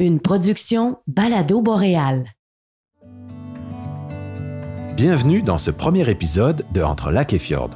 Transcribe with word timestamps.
une 0.00 0.18
production 0.18 0.96
Balado 1.06 1.60
Boréal. 1.60 2.24
Bienvenue 4.96 5.42
dans 5.42 5.58
ce 5.58 5.70
premier 5.70 6.08
épisode 6.08 6.64
de 6.72 6.80
Entre 6.80 7.10
lac 7.10 7.34
et 7.34 7.38
fjord. 7.38 7.68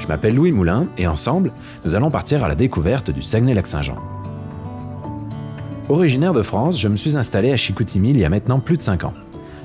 Je 0.00 0.06
m'appelle 0.06 0.34
Louis 0.34 0.50
Moulin 0.50 0.86
et 0.96 1.06
ensemble, 1.06 1.52
nous 1.84 1.94
allons 1.94 2.10
partir 2.10 2.42
à 2.42 2.48
la 2.48 2.54
découverte 2.54 3.10
du 3.10 3.20
Saguenay-Lac-Saint-Jean. 3.20 3.98
Originaire 5.90 6.32
de 6.32 6.42
France, 6.42 6.80
je 6.80 6.88
me 6.88 6.96
suis 6.96 7.18
installé 7.18 7.52
à 7.52 7.58
Chicoutimi 7.58 8.08
il 8.08 8.18
y 8.18 8.24
a 8.24 8.30
maintenant 8.30 8.60
plus 8.60 8.78
de 8.78 8.82
5 8.82 9.04
ans. 9.04 9.14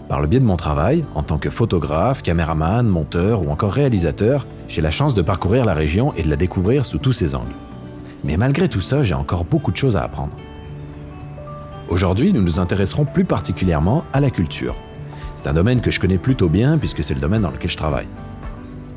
Par 0.10 0.20
le 0.20 0.28
biais 0.28 0.42
de 0.42 0.46
mon 0.46 0.58
travail, 0.58 1.06
en 1.16 1.24
tant 1.24 1.38
que 1.38 1.50
photographe, 1.50 2.22
caméraman, 2.22 2.86
monteur 2.86 3.44
ou 3.44 3.50
encore 3.50 3.72
réalisateur, 3.72 4.46
j'ai 4.68 4.82
la 4.82 4.92
chance 4.92 5.14
de 5.14 5.22
parcourir 5.22 5.64
la 5.64 5.74
région 5.74 6.14
et 6.16 6.24
de 6.24 6.30
la 6.30 6.36
découvrir 6.36 6.86
sous 6.86 6.98
tous 6.98 7.14
ses 7.14 7.34
angles. 7.34 7.56
Mais 8.26 8.36
malgré 8.36 8.68
tout 8.68 8.82
ça, 8.82 9.04
j'ai 9.04 9.14
encore 9.14 9.46
beaucoup 9.46 9.72
de 9.72 9.78
choses 9.78 9.96
à 9.96 10.04
apprendre. 10.04 10.34
Aujourd'hui, 11.90 12.34
nous 12.34 12.44
nous 12.44 12.60
intéresserons 12.60 13.04
plus 13.04 13.26
particulièrement 13.26 14.06
à 14.14 14.20
la 14.20 14.30
culture. 14.30 14.76
C'est 15.36 15.50
un 15.50 15.54
domaine 15.54 15.82
que 15.82 15.90
je 15.90 16.00
connais 16.00 16.20
plutôt 16.20 16.48
bien 16.48 16.78
puisque 16.78 17.04
c'est 17.04 17.16
le 17.16 17.20
domaine 17.20 17.42
dans 17.42 17.50
lequel 17.50 17.72
je 17.72 17.78
travaille. 17.78 18.06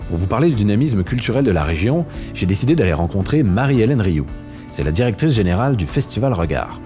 Pour 0.08 0.18
vous 0.18 0.26
parler 0.26 0.50
du 0.50 0.56
dynamisme 0.56 1.02
culturel 1.02 1.42
de 1.42 1.50
la 1.50 1.64
région, 1.64 2.04
j'ai 2.34 2.44
décidé 2.44 2.76
d'aller 2.76 2.92
rencontrer 2.92 3.42
Marie-Hélène 3.42 4.02
Rioux. 4.02 4.26
C'est 4.74 4.84
la 4.84 4.90
directrice 4.90 5.34
générale 5.34 5.76
du 5.76 5.86
Festival 5.86 6.34
Regard. 6.34 6.80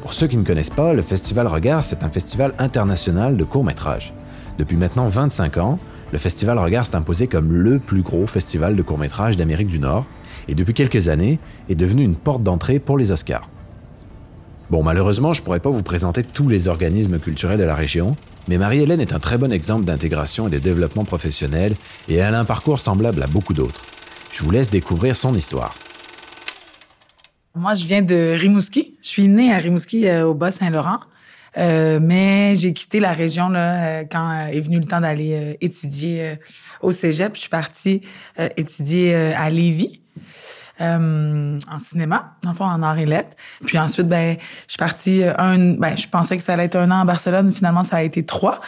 Pour 0.00 0.14
ceux 0.14 0.28
qui 0.28 0.38
ne 0.38 0.44
connaissent 0.44 0.70
pas, 0.70 0.94
le 0.94 1.02
Festival 1.02 1.46
Regard, 1.46 1.84
c'est 1.84 2.02
un 2.02 2.08
festival 2.08 2.54
international 2.58 3.36
de 3.36 3.44
courts-métrages. 3.44 4.14
Depuis 4.58 4.76
maintenant 4.76 5.10
25 5.10 5.58
ans, 5.58 5.78
le 6.10 6.18
Festival 6.18 6.58
Regard 6.58 6.86
s'est 6.86 6.96
imposé 6.96 7.26
comme 7.26 7.52
le 7.52 7.78
plus 7.78 8.00
gros 8.00 8.26
festival 8.26 8.76
de 8.76 8.82
courts-métrages 8.82 9.36
d'Amérique 9.36 9.68
du 9.68 9.78
Nord 9.78 10.06
et 10.48 10.54
depuis 10.54 10.72
quelques 10.72 11.10
années 11.10 11.38
est 11.68 11.74
devenu 11.74 12.02
une 12.02 12.16
porte 12.16 12.42
d'entrée 12.42 12.78
pour 12.78 12.96
les 12.96 13.12
Oscars. 13.12 13.46
Bon, 14.70 14.84
malheureusement, 14.84 15.32
je 15.32 15.40
ne 15.40 15.44
pourrais 15.44 15.58
pas 15.58 15.68
vous 15.68 15.82
présenter 15.82 16.22
tous 16.22 16.48
les 16.48 16.68
organismes 16.68 17.18
culturels 17.18 17.58
de 17.58 17.64
la 17.64 17.74
région, 17.74 18.14
mais 18.46 18.56
Marie-Hélène 18.56 19.00
est 19.00 19.12
un 19.12 19.18
très 19.18 19.36
bon 19.36 19.52
exemple 19.52 19.84
d'intégration 19.84 20.46
et 20.46 20.50
de 20.52 20.58
développement 20.60 21.04
professionnel, 21.04 21.74
et 22.08 22.14
elle 22.14 22.36
a 22.36 22.38
un 22.38 22.44
parcours 22.44 22.78
semblable 22.78 23.20
à 23.20 23.26
beaucoup 23.26 23.52
d'autres. 23.52 23.82
Je 24.32 24.44
vous 24.44 24.52
laisse 24.52 24.70
découvrir 24.70 25.16
son 25.16 25.34
histoire. 25.34 25.74
Moi, 27.56 27.74
je 27.74 27.84
viens 27.84 28.00
de 28.00 28.36
Rimouski. 28.38 28.96
Je 29.02 29.08
suis 29.08 29.26
née 29.26 29.52
à 29.52 29.58
Rimouski, 29.58 30.06
euh, 30.06 30.28
au 30.28 30.34
Bas-Saint-Laurent. 30.34 31.00
Euh, 31.58 31.98
mais 32.00 32.54
j'ai 32.54 32.72
quitté 32.72 33.00
la 33.00 33.12
région 33.12 33.48
là, 33.48 33.74
euh, 33.74 34.04
quand 34.08 34.46
est 34.52 34.60
venu 34.60 34.78
le 34.78 34.86
temps 34.86 35.00
d'aller 35.00 35.58
étudier 35.60 36.36
au 36.80 36.92
cégep. 36.92 37.34
Je 37.34 37.40
suis 37.40 37.48
partie 37.50 38.02
étudier 38.56 39.16
à 39.16 39.50
Lévis. 39.50 40.00
Euh, 40.80 41.58
en 41.70 41.78
cinéma, 41.78 42.36
dans 42.42 42.50
le 42.50 42.56
fond, 42.56 42.64
en 42.64 42.82
art 42.82 42.98
et. 42.98 43.06
Puis 43.66 43.78
ensuite, 43.78 44.08
ben, 44.08 44.36
je 44.66 44.72
suis 44.72 44.78
partie 44.78 45.22
euh, 45.22 45.34
un... 45.36 45.74
Ben, 45.74 45.94
je 45.96 46.08
pensais 46.08 46.38
que 46.38 46.42
ça 46.42 46.54
allait 46.54 46.64
être 46.64 46.76
un 46.76 46.90
an 46.90 47.00
à 47.00 47.04
Barcelone. 47.04 47.52
Finalement, 47.52 47.84
ça 47.84 47.96
a 47.96 48.02
été 48.02 48.24
trois. 48.24 48.60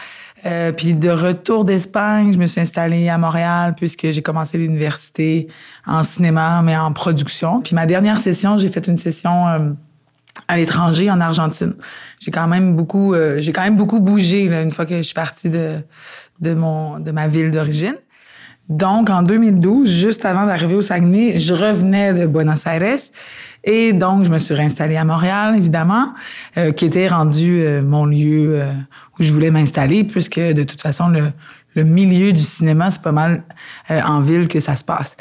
Euh, 0.44 0.72
puis 0.72 0.92
de 0.92 1.08
retour 1.08 1.64
d'Espagne, 1.64 2.33
je 2.33 2.36
me 2.36 2.46
suis 2.46 2.60
installée 2.60 3.08
à 3.08 3.16
Montréal 3.16 3.74
puisque 3.77 4.10
j'ai 4.10 4.20
commencé 4.20 4.58
l'université 4.58 5.48
en 5.86 6.05
cinéma, 6.05 6.60
mais 6.62 6.77
en 6.77 6.92
production. 6.92 7.62
Puis 7.62 7.74
ma 7.74 7.86
dernière 7.86 8.18
session, 8.18 8.58
j'ai 8.58 8.68
fait 8.68 8.86
une 8.88 8.96
session 8.98 9.48
euh, 9.48 9.70
à 10.48 10.56
l'étranger, 10.58 11.10
en 11.10 11.20
Argentine. 11.20 11.74
J'ai 12.20 12.30
quand 12.30 12.48
même 12.48 12.74
beaucoup, 12.74 13.14
j'ai 13.38 13.52
quand 13.52 13.62
même 13.62 13.77
beaucoup 13.77 14.00
bougé 14.00 14.48
là, 14.48 14.62
une 14.62 14.70
fois 14.70 14.84
que 14.84 14.96
je 14.96 15.02
suis 15.02 15.14
partie 15.14 15.48
de 15.48 15.78
de 16.40 16.55
mon 16.55 16.98
de 16.98 17.10
ma 17.12 17.28
ville 17.28 17.50
d'origine. 17.50 17.94
Donc, 18.68 19.10
en 19.10 19.22
2012, 19.22 19.91
juste 19.91 20.24
avant 20.24 20.46
d'arriver 20.46 20.74
au 20.74 20.82
Saguenay, 20.82 21.38
je 21.38 21.52
revenais 21.52 22.14
de 22.14 22.27
Buenos 22.27 22.66
Aires. 22.66 22.98
Et 23.64 23.92
donc, 23.92 24.24
je 24.24 24.30
me 24.30 24.38
suis 24.38 24.55
réinstallée 24.55 24.96
à 24.96 25.05
Montréal, 25.05 25.56
évidemment, 25.56 26.14
euh, 26.56 26.72
qui 26.72 26.84
était 26.84 27.06
rendu 27.06 27.60
euh, 27.60 27.83
mon 27.83 28.06
lieu 28.06 28.60
euh, 28.60 28.72
où 29.18 29.22
je 29.22 29.33
voulais 29.33 29.50
m'installer, 29.50 30.05
puisque 30.05 30.40
de 30.40 30.62
toute 30.62 30.80
façon, 30.80 31.08
le, 31.08 31.33
le 31.74 31.84
milieu 31.84 32.33
du 32.33 32.42
cinéma, 32.42 32.90
c'est 32.90 33.02
pas 33.02 33.12
mal 33.12 33.45
en 33.89 34.20
ville 34.20 34.48
que 34.48 34.61
ça 34.61 34.77
se 34.77 34.84
passe. 34.84 35.17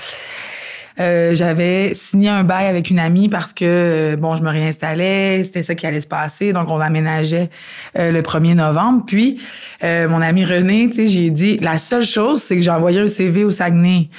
Euh, 1.02 1.34
j'avais 1.34 1.94
signé 1.94 2.30
un 2.30 2.44
bail 2.44 2.68
avec 2.68 2.90
une 2.90 3.00
amie 3.00 3.28
parce 3.28 3.54
que, 3.54 3.66
euh, 3.66 4.16
bon, 4.16 4.36
je 4.36 4.44
me 4.44 4.50
réinstallais, 4.50 5.44
c'était 5.44 5.64
ça 5.64 5.74
qui 5.74 5.88
allait 5.88 6.02
se 6.02 6.08
passer. 6.08 6.54
Donc, 6.54 6.70
on 6.70 6.80
aménageait 6.80 7.50
euh, 7.98 8.12
le 8.12 8.22
1er 8.22 8.54
novembre. 8.54 9.04
Puis, 9.06 9.42
mon 9.84 10.22
ami 10.22 10.46
René, 10.46 10.90
tu 10.90 10.96
sais, 10.96 11.08
j'ai 11.08 11.30
dit, 11.32 11.58
la 11.58 11.78
seule 11.78 12.04
chose, 12.04 12.42
c'est 12.42 12.56
que 12.56 12.62
j'ai 12.62 12.72
envoyé 12.72 13.00
un 13.00 13.08
CV 13.08 13.44
au 13.44 13.52
Saguenay 13.52 14.10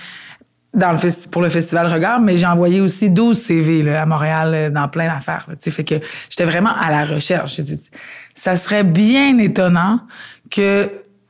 dans 0.74 0.92
le 0.92 1.28
pour 1.28 1.42
le 1.42 1.50
festival 1.50 1.86
Regard, 1.86 2.20
mais 2.20 2.38
j'ai 2.38 2.46
envoyé 2.46 2.80
aussi 2.80 3.10
12 3.10 3.38
CV 3.38 3.82
là, 3.82 4.02
à 4.02 4.06
Montréal 4.06 4.72
dans 4.72 4.88
plein 4.88 5.06
d'affaires. 5.06 5.46
Tu 5.50 5.56
sais, 5.60 5.70
fait 5.70 5.84
que 5.84 5.94
j'étais 6.30 6.46
vraiment 6.46 6.70
à 6.74 6.90
la 6.90 7.04
recherche. 7.04 7.56
J'ai 7.56 7.62
dit, 7.62 7.78
ça 8.34 8.56
serait 8.56 8.84
bien 8.84 9.36
étonnant 9.38 10.00
que 10.50 10.84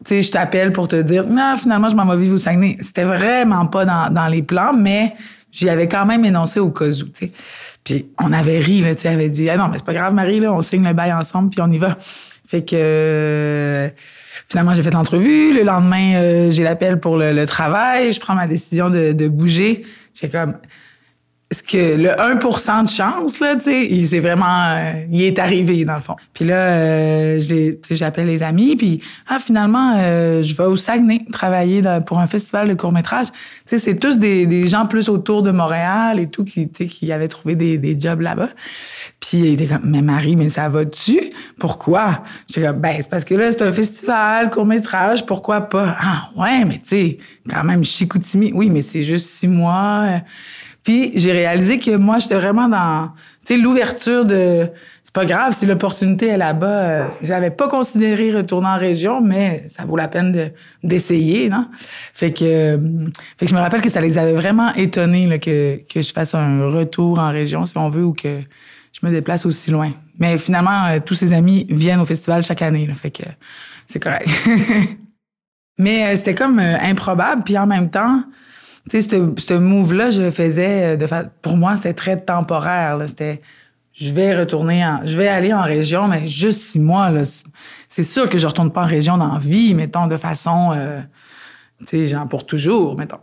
tu 0.05 0.09
sais, 0.09 0.23
je 0.23 0.33
t'appelle 0.33 0.73
pour 0.73 0.89
te 0.89 0.97
dire, 0.97 1.27
non, 1.27 1.57
finalement, 1.57 1.89
je 1.89 1.95
m'en 1.95 2.07
vais 2.07 2.17
vivre 2.17 2.35
au 2.35 2.39
Saguenay. 2.39 2.77
C'était 2.81 3.05
vraiment 3.05 3.67
pas 3.67 3.85
dans, 3.85 4.13
dans 4.13 4.27
les 4.27 4.43
plans, 4.43 4.73
mais 4.73 5.15
j'y 5.53 5.69
avais 5.69 5.87
quand 5.87 6.07
même 6.07 6.25
énoncé 6.25 6.59
au 6.59 6.71
cas 6.71 6.87
où, 6.87 7.05
tu 7.05 7.11
sais. 7.13 7.33
Puis 7.85 8.07
on 8.19 8.33
avait 8.33 8.59
ri, 8.59 8.81
là, 8.81 8.95
tu 8.95 9.03
sais, 9.03 9.09
avait 9.09 9.29
dit, 9.29 9.49
ah 9.51 9.57
non, 9.57 9.69
mais 9.69 9.79
c'est 9.79 9.85
pas 9.85 9.95
grave, 9.95 10.15
Marie, 10.15 10.41
là, 10.41 10.53
on 10.53 10.63
signe 10.63 10.85
le 10.85 10.93
bail 10.93 11.13
ensemble, 11.13 11.51
puis 11.51 11.61
on 11.61 11.71
y 11.71 11.79
va. 11.79 11.99
Fait 12.47 12.65
que 12.65 13.91
finalement, 14.49 14.75
j'ai 14.75 14.83
fait 14.83 14.93
l'entrevue. 14.93 15.55
Le 15.55 15.63
lendemain, 15.63 16.17
euh, 16.17 16.51
j'ai 16.51 16.63
l'appel 16.63 17.01
pour 17.01 17.17
le, 17.17 17.45
travail. 17.47 18.13
Je 18.13 18.21
prends 18.21 18.35
ma 18.35 18.47
décision 18.47 18.91
de, 18.91 19.13
de 19.13 19.29
bouger. 19.29 19.85
J'ai 20.13 20.29
comme, 20.29 20.55
ce 21.53 21.63
que 21.63 21.97
le 21.97 22.21
1 22.21 22.35
de 22.83 22.89
chance, 22.89 23.41
là, 23.41 23.57
tu 23.57 23.65
sais, 23.65 23.87
il 23.87 24.05
s'est 24.07 24.21
vraiment, 24.21 24.47
euh, 24.47 25.05
il 25.11 25.23
est 25.23 25.39
arrivé, 25.39 25.85
dans 25.85 25.97
le 25.97 26.01
fond. 26.01 26.17
Puis 26.33 26.45
là, 26.45 26.55
euh, 26.55 27.41
j'appelle 27.91 28.27
les 28.27 28.43
amis, 28.43 28.77
puis 28.77 29.01
ah, 29.29 29.39
finalement, 29.39 29.95
euh, 29.97 30.43
je 30.43 30.55
vais 30.55 30.65
au 30.65 30.77
Saguenay 30.77 31.21
travailler 31.31 31.83
pour 32.07 32.21
un 32.21 32.27
festival 32.27 32.69
de 32.69 32.75
court-métrage. 32.75 33.29
Tu 33.29 33.37
sais, 33.67 33.79
c'est 33.79 33.97
tous 33.97 34.19
des, 34.19 34.67
gens 34.67 34.87
plus 34.87 35.09
autour 35.09 35.43
de 35.43 35.51
Montréal 35.51 36.21
et 36.21 36.29
tout 36.29 36.45
qui, 36.45 36.69
tu 36.69 36.85
sais, 36.85 36.87
qui 36.87 37.13
avaient 37.13 37.29
trouvé 37.29 37.57
des, 37.57 37.79
des 37.79 37.99
jobs 37.99 38.21
là-bas. 38.21 38.49
Puis 39.21 39.39
il 39.39 39.53
était 39.55 39.67
comme, 39.67 39.83
mais 39.85 40.03
Marie, 40.03 40.37
mais 40.37 40.49
ça 40.49 40.69
va-tu? 40.69 41.33
Pourquoi? 41.59 42.23
J'étais 42.49 42.67
comme, 42.67 42.79
ben, 42.79 42.95
c'est 42.97 43.11
parce 43.11 43.25
que 43.25 43.35
là, 43.35 43.51
c'est 43.53 43.63
un 43.63 43.73
festival, 43.73 44.51
court-métrage, 44.51 45.27
pourquoi 45.27 45.63
pas? 45.63 45.97
Ah, 46.01 46.31
ouais, 46.37 46.65
mais 46.65 46.79
tu 46.79 46.89
sais, 46.89 47.19
quand 47.51 47.65
même, 47.65 47.85
Chicoutimi, 47.85 48.53
oui, 48.55 48.71
mais 48.71 48.83
c'est 48.83 49.03
juste 49.03 49.29
six 49.29 49.49
mois. 49.49 50.21
Puis 50.85 51.13
j'ai 51.15 51.33
réalisé 51.33 51.79
que 51.79 51.97
moi, 51.97 52.19
j'étais 52.19 52.35
vraiment 52.35 52.69
dans, 52.69 53.11
tu 53.47 53.55
sais, 53.55 53.61
l'ouverture 53.61 54.25
de, 54.25 54.69
c'est 55.13 55.15
pas 55.15 55.27
grave 55.27 55.53
si 55.53 55.67
l'opportunité 55.67 56.29
est 56.29 56.37
là-bas. 56.39 56.67
Euh, 56.67 57.07
j'avais 57.23 57.51
pas 57.51 57.69
considéré 57.69 58.33
retourner 58.33 58.69
en 58.69 58.79
région, 58.79 59.21
mais 59.21 59.65
ça 59.69 59.85
vaut 59.85 59.97
la 59.97 60.09
peine 60.09 60.53
d'essayer, 60.83 61.49
non? 61.49 61.69
Fait 62.15 62.33
que, 62.33 62.45
euh, 62.45 62.79
fait 63.37 63.45
que 63.45 63.51
je 63.51 63.55
me 63.55 63.61
rappelle 63.61 63.83
que 63.83 63.91
ça 63.91 64.01
les 64.01 64.17
avait 64.17 64.33
vraiment 64.33 64.73
étonnés 64.75 65.27
là, 65.27 65.39
que 65.39 65.81
que 65.93 66.01
je 66.01 66.13
fasse 66.13 66.35
un 66.35 66.67
retour 66.67 67.19
en 67.19 67.31
région, 67.31 67.65
si 67.65 67.77
on 67.77 67.91
veut, 67.91 68.05
ou 68.05 68.15
que 68.15 68.41
je 68.93 69.07
me 69.07 69.13
déplace 69.13 69.45
aussi 69.45 69.71
loin. 69.71 69.91
Mais 70.19 70.39
finalement, 70.39 70.87
euh, 70.87 70.99
tous 71.05 71.15
ses 71.15 71.33
amis 71.33 71.67
viennent 71.69 72.01
au 72.01 72.07
festival 72.07 72.43
chaque 72.43 72.63
année, 72.63 72.87
là, 72.87 72.95
fait 72.95 73.11
que 73.11 73.25
c'est 73.87 74.01
correct. 74.01 74.29
mais 75.79 76.17
c'était 76.17 76.35
comme 76.35 76.59
improbable, 76.59 77.43
puis 77.45 77.59
en 77.59 77.67
même 77.67 77.91
temps 77.91 78.25
tu 78.89 79.01
sais, 79.01 79.09
ce 79.09 79.55
move-là, 79.55 80.11
je 80.11 80.23
le 80.23 80.31
faisais 80.31 80.95
euh, 80.95 80.97
de 80.97 81.07
Pour 81.41 81.57
moi, 81.57 81.77
c'était 81.77 81.95
très 81.95 82.21
temporaire. 82.21 82.99
C'était 83.07 83.41
je 83.93 84.13
vais 84.13 84.37
retourner 84.37 84.85
en, 84.85 85.01
je 85.05 85.17
vais 85.17 85.29
aller 85.29 85.53
en 85.53 85.63
région, 85.63 86.09
mais 86.09 86.27
juste 86.27 86.63
six 86.63 86.81
mois. 86.81 87.11
Là, 87.11 87.23
c'est 87.89 88.03
sûr 88.03 88.29
que 88.29 88.39
je 88.39 88.47
retourne 88.47 88.73
pas 88.73 88.83
en 88.83 88.87
région 88.87 89.19
dans 89.19 89.39
vie, 89.39 89.75
mettons, 89.75 90.07
de 90.07 90.17
façon, 90.17 90.73
euh, 90.75 91.01
tu 91.81 91.87
sais, 91.89 92.07
genre 92.07 92.27
pour 92.29 92.47
toujours, 92.47 92.97
mettons. 92.97 93.21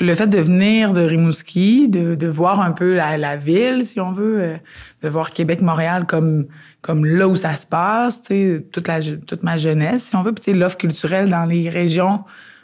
Le 0.00 0.14
fait 0.14 0.28
de 0.28 0.38
venir 0.38 0.94
de 0.94 1.00
Rimouski, 1.00 1.88
de, 1.88 2.14
de 2.14 2.26
voir 2.28 2.60
un 2.60 2.70
peu 2.70 2.94
la, 2.94 3.18
la, 3.18 3.34
ville, 3.34 3.84
si 3.84 3.98
on 3.98 4.12
veut, 4.12 4.40
euh, 4.40 4.56
de 5.02 5.08
voir 5.08 5.32
Québec-Montréal 5.32 6.06
comme, 6.06 6.46
comme 6.80 7.04
là 7.04 7.26
où 7.26 7.34
ça 7.34 7.56
se 7.56 7.66
passe, 7.66 8.22
tu 8.22 8.28
sais, 8.28 8.66
toute, 8.70 8.86
la, 8.86 9.00
toute 9.02 9.42
ma 9.42 9.58
jeunesse, 9.58 10.04
si 10.04 10.16
on 10.16 10.22
veut, 10.22 10.32
puis 10.32 10.44
tu 10.44 10.52
sais, 10.52 10.56
l'offre 10.56 10.78
culturelle 10.78 11.28
dans 11.28 11.44
les 11.44 11.68
régions 11.68 12.22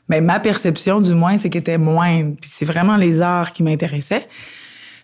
mais 0.09 0.21
ma 0.21 0.41
perception, 0.41 1.01
du 1.01 1.15
moins, 1.15 1.39
c'est 1.39 1.49
qu'elle 1.51 1.61
était 1.61 1.79
moindre. 1.79 2.37
Puis 2.41 2.51
c'est 2.53 2.65
vraiment 2.65 2.97
les 2.97 3.21
arts 3.21 3.53
qui 3.53 3.63
m'intéressaient. 3.63 4.29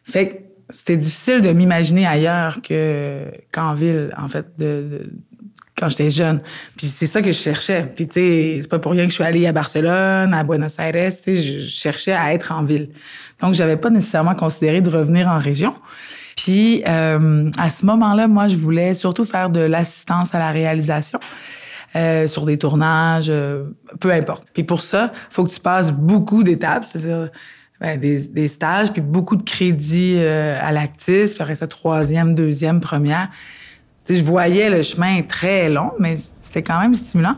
Fait 0.04 0.28
que 0.28 0.34
c'était 0.70 0.96
difficile 0.96 1.40
de 1.40 1.52
m'imaginer 1.52 2.06
ailleurs 2.06 2.60
que 2.62 3.24
qu'en 3.52 3.74
ville, 3.74 4.12
en 4.16 4.28
fait, 4.28 4.46
de, 4.58 5.10
quand 5.80 5.88
j'étais 5.88 6.10
jeune. 6.10 6.40
Puis 6.76 6.86
c'est 6.86 7.06
ça 7.06 7.22
que 7.22 7.32
je 7.32 7.38
cherchais. 7.38 7.90
Puis 7.94 8.06
tu 8.06 8.14
sais, 8.14 8.58
c'est 8.62 8.68
pas 8.68 8.78
pour 8.78 8.92
rien 8.92 9.04
que 9.04 9.10
je 9.10 9.14
suis 9.14 9.24
allée 9.24 9.46
à 9.46 9.52
Barcelone, 9.52 10.34
à 10.34 10.44
Buenos 10.44 10.78
Aires, 10.78 11.12
tu 11.16 11.22
sais, 11.22 11.36
je 11.36 11.68
cherchais 11.68 12.12
à 12.12 12.34
être 12.34 12.52
en 12.52 12.62
ville. 12.62 12.90
Donc 13.40 13.54
j'avais 13.54 13.76
pas 13.76 13.90
nécessairement 13.90 14.34
considéré 14.34 14.80
de 14.80 14.90
revenir 14.90 15.28
en 15.28 15.38
région. 15.38 15.74
Puis 16.36 16.82
euh, 16.86 17.50
à 17.58 17.70
ce 17.70 17.86
moment-là, 17.86 18.28
moi, 18.28 18.48
je 18.48 18.56
voulais 18.56 18.94
surtout 18.94 19.24
faire 19.24 19.50
de 19.50 19.60
l'assistance 19.60 20.34
à 20.34 20.38
la 20.38 20.50
réalisation. 20.50 21.18
Euh, 21.96 22.28
sur 22.28 22.46
des 22.46 22.56
tournages, 22.56 23.26
euh, 23.28 23.64
peu 23.98 24.12
importe. 24.12 24.44
Puis 24.52 24.62
pour 24.62 24.80
ça, 24.80 25.12
faut 25.28 25.42
que 25.42 25.50
tu 25.50 25.58
passes 25.58 25.90
beaucoup 25.90 26.44
d'étapes, 26.44 26.84
c'est-à-dire 26.84 27.30
des, 27.98 28.46
stages, 28.46 28.92
puis 28.92 29.00
beaucoup 29.00 29.34
de 29.34 29.42
crédits 29.42 30.14
euh, 30.18 30.56
à 30.60 30.70
l'Actis, 30.70 31.32
puis 31.34 31.42
après 31.42 31.56
ça, 31.56 31.66
troisième, 31.66 32.36
deuxième, 32.36 32.80
première. 32.80 33.28
sais, 34.04 34.14
je 34.14 34.22
voyais 34.22 34.70
le 34.70 34.82
chemin 34.82 35.22
très 35.22 35.68
long, 35.68 35.90
mais 35.98 36.14
c'était 36.40 36.62
quand 36.62 36.80
même 36.80 36.94
stimulant. 36.94 37.34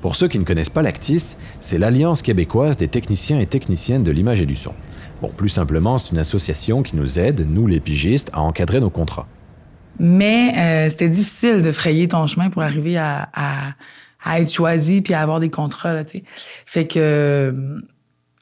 Pour 0.00 0.16
ceux 0.16 0.26
qui 0.26 0.40
ne 0.40 0.44
connaissent 0.44 0.68
pas 0.68 0.82
l'Actis, 0.82 1.36
c'est 1.60 1.78
l'Alliance 1.78 2.22
québécoise 2.22 2.76
des 2.76 2.88
techniciens 2.88 3.38
et 3.38 3.46
techniciennes 3.46 4.02
de 4.02 4.10
l'image 4.10 4.40
et 4.40 4.46
du 4.46 4.56
son. 4.56 4.74
Bon, 5.20 5.28
plus 5.28 5.48
simplement, 5.50 5.98
c'est 5.98 6.10
une 6.10 6.18
association 6.18 6.82
qui 6.82 6.96
nous 6.96 7.20
aide, 7.20 7.46
nous 7.48 7.68
les 7.68 7.78
pigistes, 7.78 8.30
à 8.32 8.40
encadrer 8.40 8.80
nos 8.80 8.90
contrats. 8.90 9.28
Mais 9.98 10.54
euh, 10.56 10.88
c'était 10.88 11.08
difficile 11.08 11.62
de 11.62 11.72
frayer 11.72 12.08
ton 12.08 12.26
chemin 12.26 12.50
pour 12.50 12.62
arriver 12.62 12.98
à, 12.98 13.28
à, 13.34 13.74
à 14.24 14.40
être 14.40 14.52
choisi 14.52 15.02
puis 15.02 15.14
à 15.14 15.20
avoir 15.20 15.40
des 15.40 15.50
contrats, 15.50 15.92
là. 15.92 16.02
Fait 16.66 16.86
que 16.86 17.82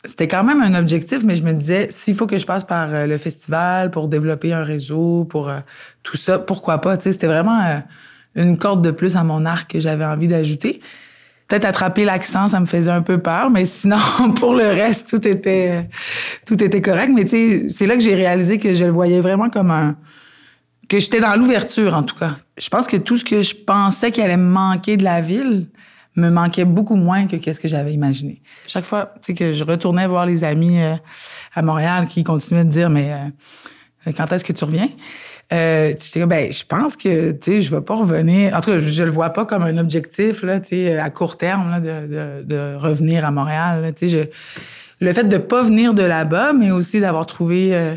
c'était 0.04 0.28
quand 0.28 0.44
même 0.44 0.62
un 0.62 0.74
objectif, 0.78 1.22
mais 1.24 1.36
je 1.36 1.42
me 1.42 1.52
disais, 1.52 1.88
s'il 1.90 2.14
faut 2.14 2.26
que 2.26 2.38
je 2.38 2.46
passe 2.46 2.64
par 2.64 2.94
euh, 2.94 3.06
le 3.06 3.18
festival 3.18 3.90
pour 3.90 4.08
développer 4.08 4.52
un 4.52 4.64
réseau, 4.64 5.26
pour 5.28 5.48
euh, 5.48 5.58
tout 6.02 6.16
ça, 6.16 6.38
pourquoi 6.38 6.80
pas? 6.80 6.98
C'était 6.98 7.26
vraiment 7.26 7.60
euh, 7.62 7.78
une 8.34 8.56
corde 8.56 8.82
de 8.82 8.90
plus 8.90 9.16
à 9.16 9.24
mon 9.24 9.44
arc 9.44 9.72
que 9.72 9.80
j'avais 9.80 10.04
envie 10.04 10.28
d'ajouter. 10.28 10.80
Peut-être 11.48 11.66
attraper 11.66 12.04
l'accent, 12.04 12.48
ça 12.48 12.60
me 12.60 12.66
faisait 12.66 12.90
un 12.90 13.02
peu 13.02 13.18
peur, 13.18 13.50
mais 13.50 13.66
sinon, 13.66 13.98
pour 14.36 14.54
le 14.54 14.68
reste, 14.68 15.10
tout 15.10 15.28
était, 15.28 15.90
tout 16.46 16.62
était 16.62 16.80
correct. 16.80 17.12
Mais 17.14 17.26
c'est 17.26 17.86
là 17.86 17.94
que 17.94 18.00
j'ai 18.00 18.14
réalisé 18.14 18.58
que 18.58 18.74
je 18.74 18.84
le 18.84 18.90
voyais 18.90 19.20
vraiment 19.20 19.50
comme 19.50 19.70
un... 19.70 19.96
que 20.90 20.98
j'étais 20.98 21.20
dans 21.20 21.34
l'ouverture, 21.36 21.94
en 21.94 22.02
tout 22.02 22.16
cas. 22.16 22.36
Je 22.58 22.68
pense 22.68 22.86
que 22.86 22.98
tout 22.98 23.16
ce 23.16 23.24
que 23.24 23.40
je 23.40 23.54
pensais 23.54 24.10
qu'il 24.10 24.22
allait 24.24 24.36
me 24.36 24.50
manquer 24.50 24.98
de 24.98 25.04
la 25.04 25.22
ville, 25.22 25.68
me 26.16 26.28
manquait 26.28 26.64
beaucoup 26.64 26.96
moins 26.96 27.26
que 27.26 27.36
qu'est-ce 27.36 27.60
que 27.60 27.68
j'avais 27.68 27.92
imaginé. 27.92 28.42
Chaque 28.66 28.84
fois 28.84 29.14
que 29.24 29.52
je 29.52 29.64
retournais 29.64 30.06
voir 30.06 30.26
les 30.26 30.42
amis 30.42 30.80
euh, 30.80 30.96
à 31.54 31.62
Montréal 31.62 32.08
qui 32.08 32.24
continuaient 32.24 32.64
de 32.64 32.70
dire 32.70 32.90
mais 32.90 33.12
euh, 34.06 34.12
quand 34.16 34.32
est-ce 34.32 34.44
que 34.44 34.52
tu 34.52 34.64
reviens? 34.64 34.88
Euh, 35.52 35.94
ben 36.26 36.52
je 36.52 36.64
pense 36.64 36.96
que 36.96 37.32
tu 37.32 37.38
sais 37.42 37.60
je 37.60 37.74
vais 37.74 37.80
pas 37.80 37.96
revenir 37.96 38.54
en 38.54 38.60
tout 38.60 38.70
cas 38.70 38.78
je, 38.78 39.02
le 39.02 39.10
vois 39.10 39.30
pas 39.30 39.44
comme 39.44 39.64
un 39.64 39.78
objectif 39.78 40.44
là 40.44 40.60
tu 40.60 40.68
sais 40.68 40.96
à 40.96 41.10
court 41.10 41.36
terme 41.36 41.70
là, 41.72 41.80
de, 41.80 42.06
de, 42.06 42.42
de, 42.44 42.76
revenir 42.76 43.24
à 43.24 43.32
Montréal 43.32 43.92
tu 43.96 44.08
sais 44.08 44.30
le 45.00 45.12
fait 45.12 45.24
de 45.24 45.38
pas 45.38 45.64
venir 45.64 45.92
de 45.92 46.04
là-bas 46.04 46.52
mais 46.52 46.70
aussi 46.70 47.00
d'avoir 47.00 47.26
trouvé 47.26 47.74
euh, 47.74 47.96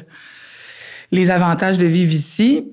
les 1.12 1.30
avantages 1.30 1.78
de 1.78 1.86
vivre 1.86 2.12
ici 2.12 2.66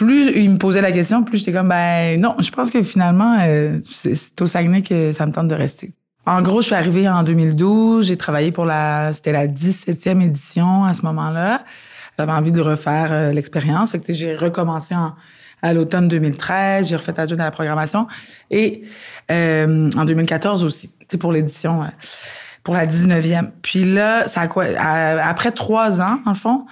plus 0.00 0.32
il 0.34 0.48
me 0.48 0.56
posait 0.56 0.80
la 0.80 0.92
question, 0.92 1.22
plus 1.22 1.36
j'étais 1.36 1.52
comme, 1.52 1.68
ben 1.68 2.18
non, 2.18 2.34
je 2.38 2.50
pense 2.50 2.70
que 2.70 2.82
finalement, 2.82 3.36
euh, 3.42 3.78
c'est 3.92 4.40
au 4.40 4.46
Saguenay 4.46 4.80
que 4.80 5.12
ça 5.12 5.26
me 5.26 5.32
tente 5.32 5.48
de 5.48 5.54
rester. 5.54 5.92
En 6.24 6.40
gros, 6.40 6.62
je 6.62 6.68
suis 6.68 6.74
arrivée 6.74 7.06
en 7.06 7.22
2012, 7.22 8.06
j'ai 8.06 8.16
travaillé 8.16 8.50
pour 8.50 8.64
la, 8.64 9.12
c'était 9.12 9.32
la 9.32 9.46
17e 9.46 10.22
édition 10.22 10.84
à 10.84 10.94
ce 10.94 11.02
moment-là. 11.02 11.64
J'avais 12.18 12.32
envie 12.32 12.50
de 12.50 12.62
refaire 12.62 13.08
euh, 13.12 13.32
l'expérience. 13.32 13.94
J'ai 14.08 14.34
recommencé 14.36 14.94
en, 14.94 15.14
à 15.60 15.74
l'automne 15.74 16.08
2013, 16.08 16.88
j'ai 16.88 16.96
refait 16.96 17.20
adjointe 17.20 17.40
à 17.40 17.44
la 17.44 17.50
programmation. 17.50 18.06
Et 18.50 18.80
euh, 19.30 19.90
en 19.98 20.04
2014 20.06 20.64
aussi, 20.64 20.90
c'est 21.08 21.18
pour 21.18 21.30
l'édition, 21.30 21.82
pour 22.64 22.72
la 22.72 22.86
19e. 22.86 23.50
Puis 23.60 23.84
là, 23.84 24.26
ça 24.28 24.48
a 24.48 25.28
après 25.28 25.52
trois 25.52 26.00
ans, 26.00 26.20
en 26.24 26.34
fond, 26.34 26.64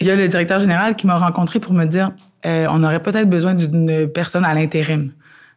il 0.00 0.08
y 0.08 0.10
a 0.10 0.16
le 0.16 0.26
directeur 0.26 0.58
général 0.58 0.96
qui 0.96 1.06
m'a 1.06 1.18
rencontré 1.18 1.60
pour 1.60 1.72
me 1.72 1.84
dire 1.84 2.10
euh, 2.46 2.66
on 2.70 2.82
aurait 2.84 3.02
peut-être 3.02 3.28
besoin 3.28 3.54
d'une 3.54 4.08
personne 4.08 4.44
à 4.44 4.54
l'intérim. 4.54 5.12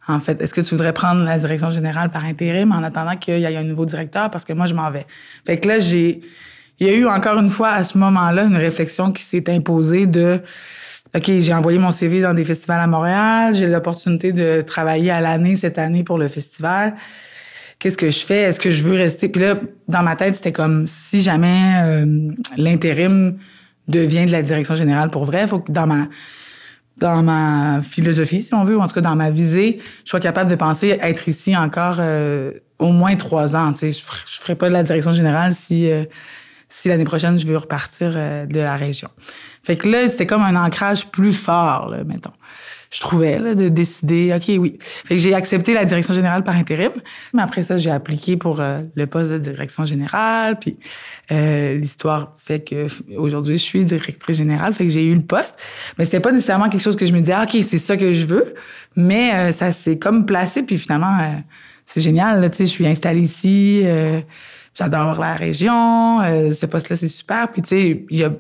En 0.08 0.20
fait, 0.20 0.42
est-ce 0.42 0.54
que 0.54 0.62
tu 0.62 0.72
voudrais 0.72 0.94
prendre 0.94 1.24
la 1.24 1.38
direction 1.38 1.70
générale 1.70 2.10
par 2.10 2.26
intérim 2.26 2.72
en 2.72 2.84
attendant 2.84 3.16
qu'il 3.16 3.40
y 3.40 3.44
ait 3.44 3.58
un 3.58 3.64
nouveau 3.64 3.86
directeur? 3.86 4.30
Parce 4.30 4.46
que 4.46 4.54
moi 4.54 4.66
je 4.66 4.74
m'en 4.74 4.90
vais. 4.90 5.06
Fait 5.46 5.60
que 5.60 5.68
là 5.68 5.80
j'ai 5.80 6.22
il 6.80 6.88
y 6.88 6.90
a 6.90 6.94
eu 6.94 7.06
encore 7.08 7.38
une 7.38 7.52
fois 7.52 7.70
à 7.70 7.84
ce 7.84 7.98
moment-là 8.00 8.44
une 8.44 8.56
réflexion 8.56 9.12
qui 9.12 9.22
s'est 9.22 9.48
imposée 9.52 10.08
de 10.08 10.42
OK, 11.16 11.26
j'ai 11.40 11.54
envoyé 11.54 11.78
mon 11.78 11.92
CV 11.92 12.22
dans 12.22 12.34
des 12.34 12.44
festivals 12.44 12.80
à 12.80 12.88
Montréal, 12.88 13.54
j'ai 13.54 13.68
l'opportunité 13.68 14.32
de 14.32 14.62
travailler 14.62 15.12
à 15.12 15.22
l'année 15.22 15.56
cette 15.56 15.78
année 15.78 16.04
pour 16.04 16.18
le 16.18 16.28
festival. 16.28 16.96
Qu'est-ce 17.78 17.98
que 17.98 18.10
je 18.10 18.20
fais? 18.20 18.44
Est-ce 18.44 18.60
que 18.60 18.70
je 18.70 18.82
veux 18.84 18.96
rester? 18.96 19.30
Puis 19.30 19.42
là 19.42 19.56
dans 19.88 20.02
ma 20.02 20.16
tête, 20.16 20.36
c'était 20.36 20.52
comme 20.52 20.88
si 20.88 21.22
jamais 21.22 21.74
euh, 21.84 22.32
l'intérim 22.58 23.38
devient 23.88 24.26
de 24.26 24.32
la 24.32 24.42
direction 24.42 24.74
générale 24.74 25.12
pour 25.12 25.26
vrai, 25.26 25.46
faut 25.46 25.60
que 25.60 25.72
dans 25.72 25.86
ma 25.86 26.08
dans 27.02 27.24
ma 27.24 27.82
philosophie, 27.82 28.42
si 28.42 28.54
on 28.54 28.64
veut, 28.64 28.78
ou 28.78 28.82
en 28.82 28.88
tout 28.88 28.94
cas 28.94 29.02
dans 29.02 29.16
ma 29.16 29.32
visée, 29.32 29.82
je 30.06 30.10
sois 30.10 30.20
capable 30.20 30.50
de 30.50 30.56
penser 30.56 31.00
être 31.02 31.28
ici 31.28 31.58
encore 31.58 31.98
euh, 32.00 32.52
au 32.80 32.92
moins 32.92 33.16
trois 33.16 33.56
ans. 33.56 33.74
Tu 33.74 33.80
sais, 33.80 33.92
je, 33.92 34.06
ne 34.06 34.42
ferai 34.42 34.56
pas 34.56 34.70
de 34.70 34.74
la 34.74 34.84
direction 34.84 35.12
générale 35.12 35.54
si 35.54 35.92
euh, 35.92 36.06
si 36.70 36.88
l'année 36.88 37.04
prochaine 37.04 37.38
je 37.38 37.46
veux 37.46 37.58
repartir 37.58 38.14
euh, 38.16 38.46
de 38.46 38.60
la 38.60 38.78
région. 38.78 39.10
Fait 39.64 39.76
que 39.76 39.90
là, 39.90 40.08
c'était 40.08 40.28
comme 40.28 40.44
un 40.44 40.56
ancrage 40.56 41.08
plus 41.08 41.34
fort, 41.34 41.90
là, 41.90 42.04
mettons 42.06 42.32
je 42.92 43.00
trouvais, 43.00 43.40
là, 43.40 43.56
de 43.56 43.70
décider, 43.70 44.34
OK, 44.36 44.54
oui. 44.60 44.78
Fait 44.82 45.16
que 45.16 45.22
j'ai 45.22 45.34
accepté 45.34 45.74
la 45.74 45.86
direction 45.86 46.14
générale 46.14 46.44
par 46.44 46.58
intérim. 46.58 46.92
Mais 47.34 47.42
après 47.42 47.64
ça, 47.64 47.78
j'ai 47.78 47.90
appliqué 47.90 48.36
pour 48.36 48.60
euh, 48.60 48.82
le 48.96 49.08
poste 49.08 49.32
de 49.32 49.38
direction 49.38 49.86
générale. 49.86 50.60
Puis 50.60 50.78
euh, 51.32 51.76
l'histoire 51.76 52.34
fait 52.36 52.60
que 52.60 52.88
aujourd'hui, 53.16 53.58
je 53.58 53.64
suis 53.64 53.86
directrice 53.86 54.36
générale. 54.36 54.74
Fait 54.74 54.84
que 54.84 54.90
j'ai 54.92 55.06
eu 55.06 55.16
le 55.16 55.22
poste. 55.22 55.58
Mais 55.98 56.04
c'était 56.04 56.20
pas 56.20 56.34
nécessairement 56.34 56.68
quelque 56.68 56.82
chose 56.82 56.98
que 56.98 57.06
je 57.06 57.14
me 57.14 57.20
disais, 57.20 57.32
ah, 57.32 57.44
OK, 57.44 57.58
c'est 57.62 57.78
ça 57.78 57.96
que 57.96 58.14
je 58.14 58.26
veux. 58.26 58.54
Mais 58.98 59.34
euh, 59.36 59.52
ça 59.52 59.72
s'est 59.72 59.98
comme 59.98 60.26
placé. 60.26 60.64
Puis 60.64 60.78
finalement, 60.78 61.18
c'est 61.86 62.02
génial. 62.02 62.42
Là, 62.42 62.50
je 62.54 62.66
suis 62.66 62.86
installée 62.86 63.22
ici. 63.22 63.86
J'adore 64.76 65.18
la 65.18 65.36
région. 65.36 66.20
ce 66.20 66.66
poste-là, 66.66 66.98
c'est 66.98 67.08
super. 67.08 67.50
Puis 67.54 67.62
tu 67.62 67.70
sais, 67.70 68.06
il 68.10 68.18
y 68.18 68.26
a... 68.26 68.32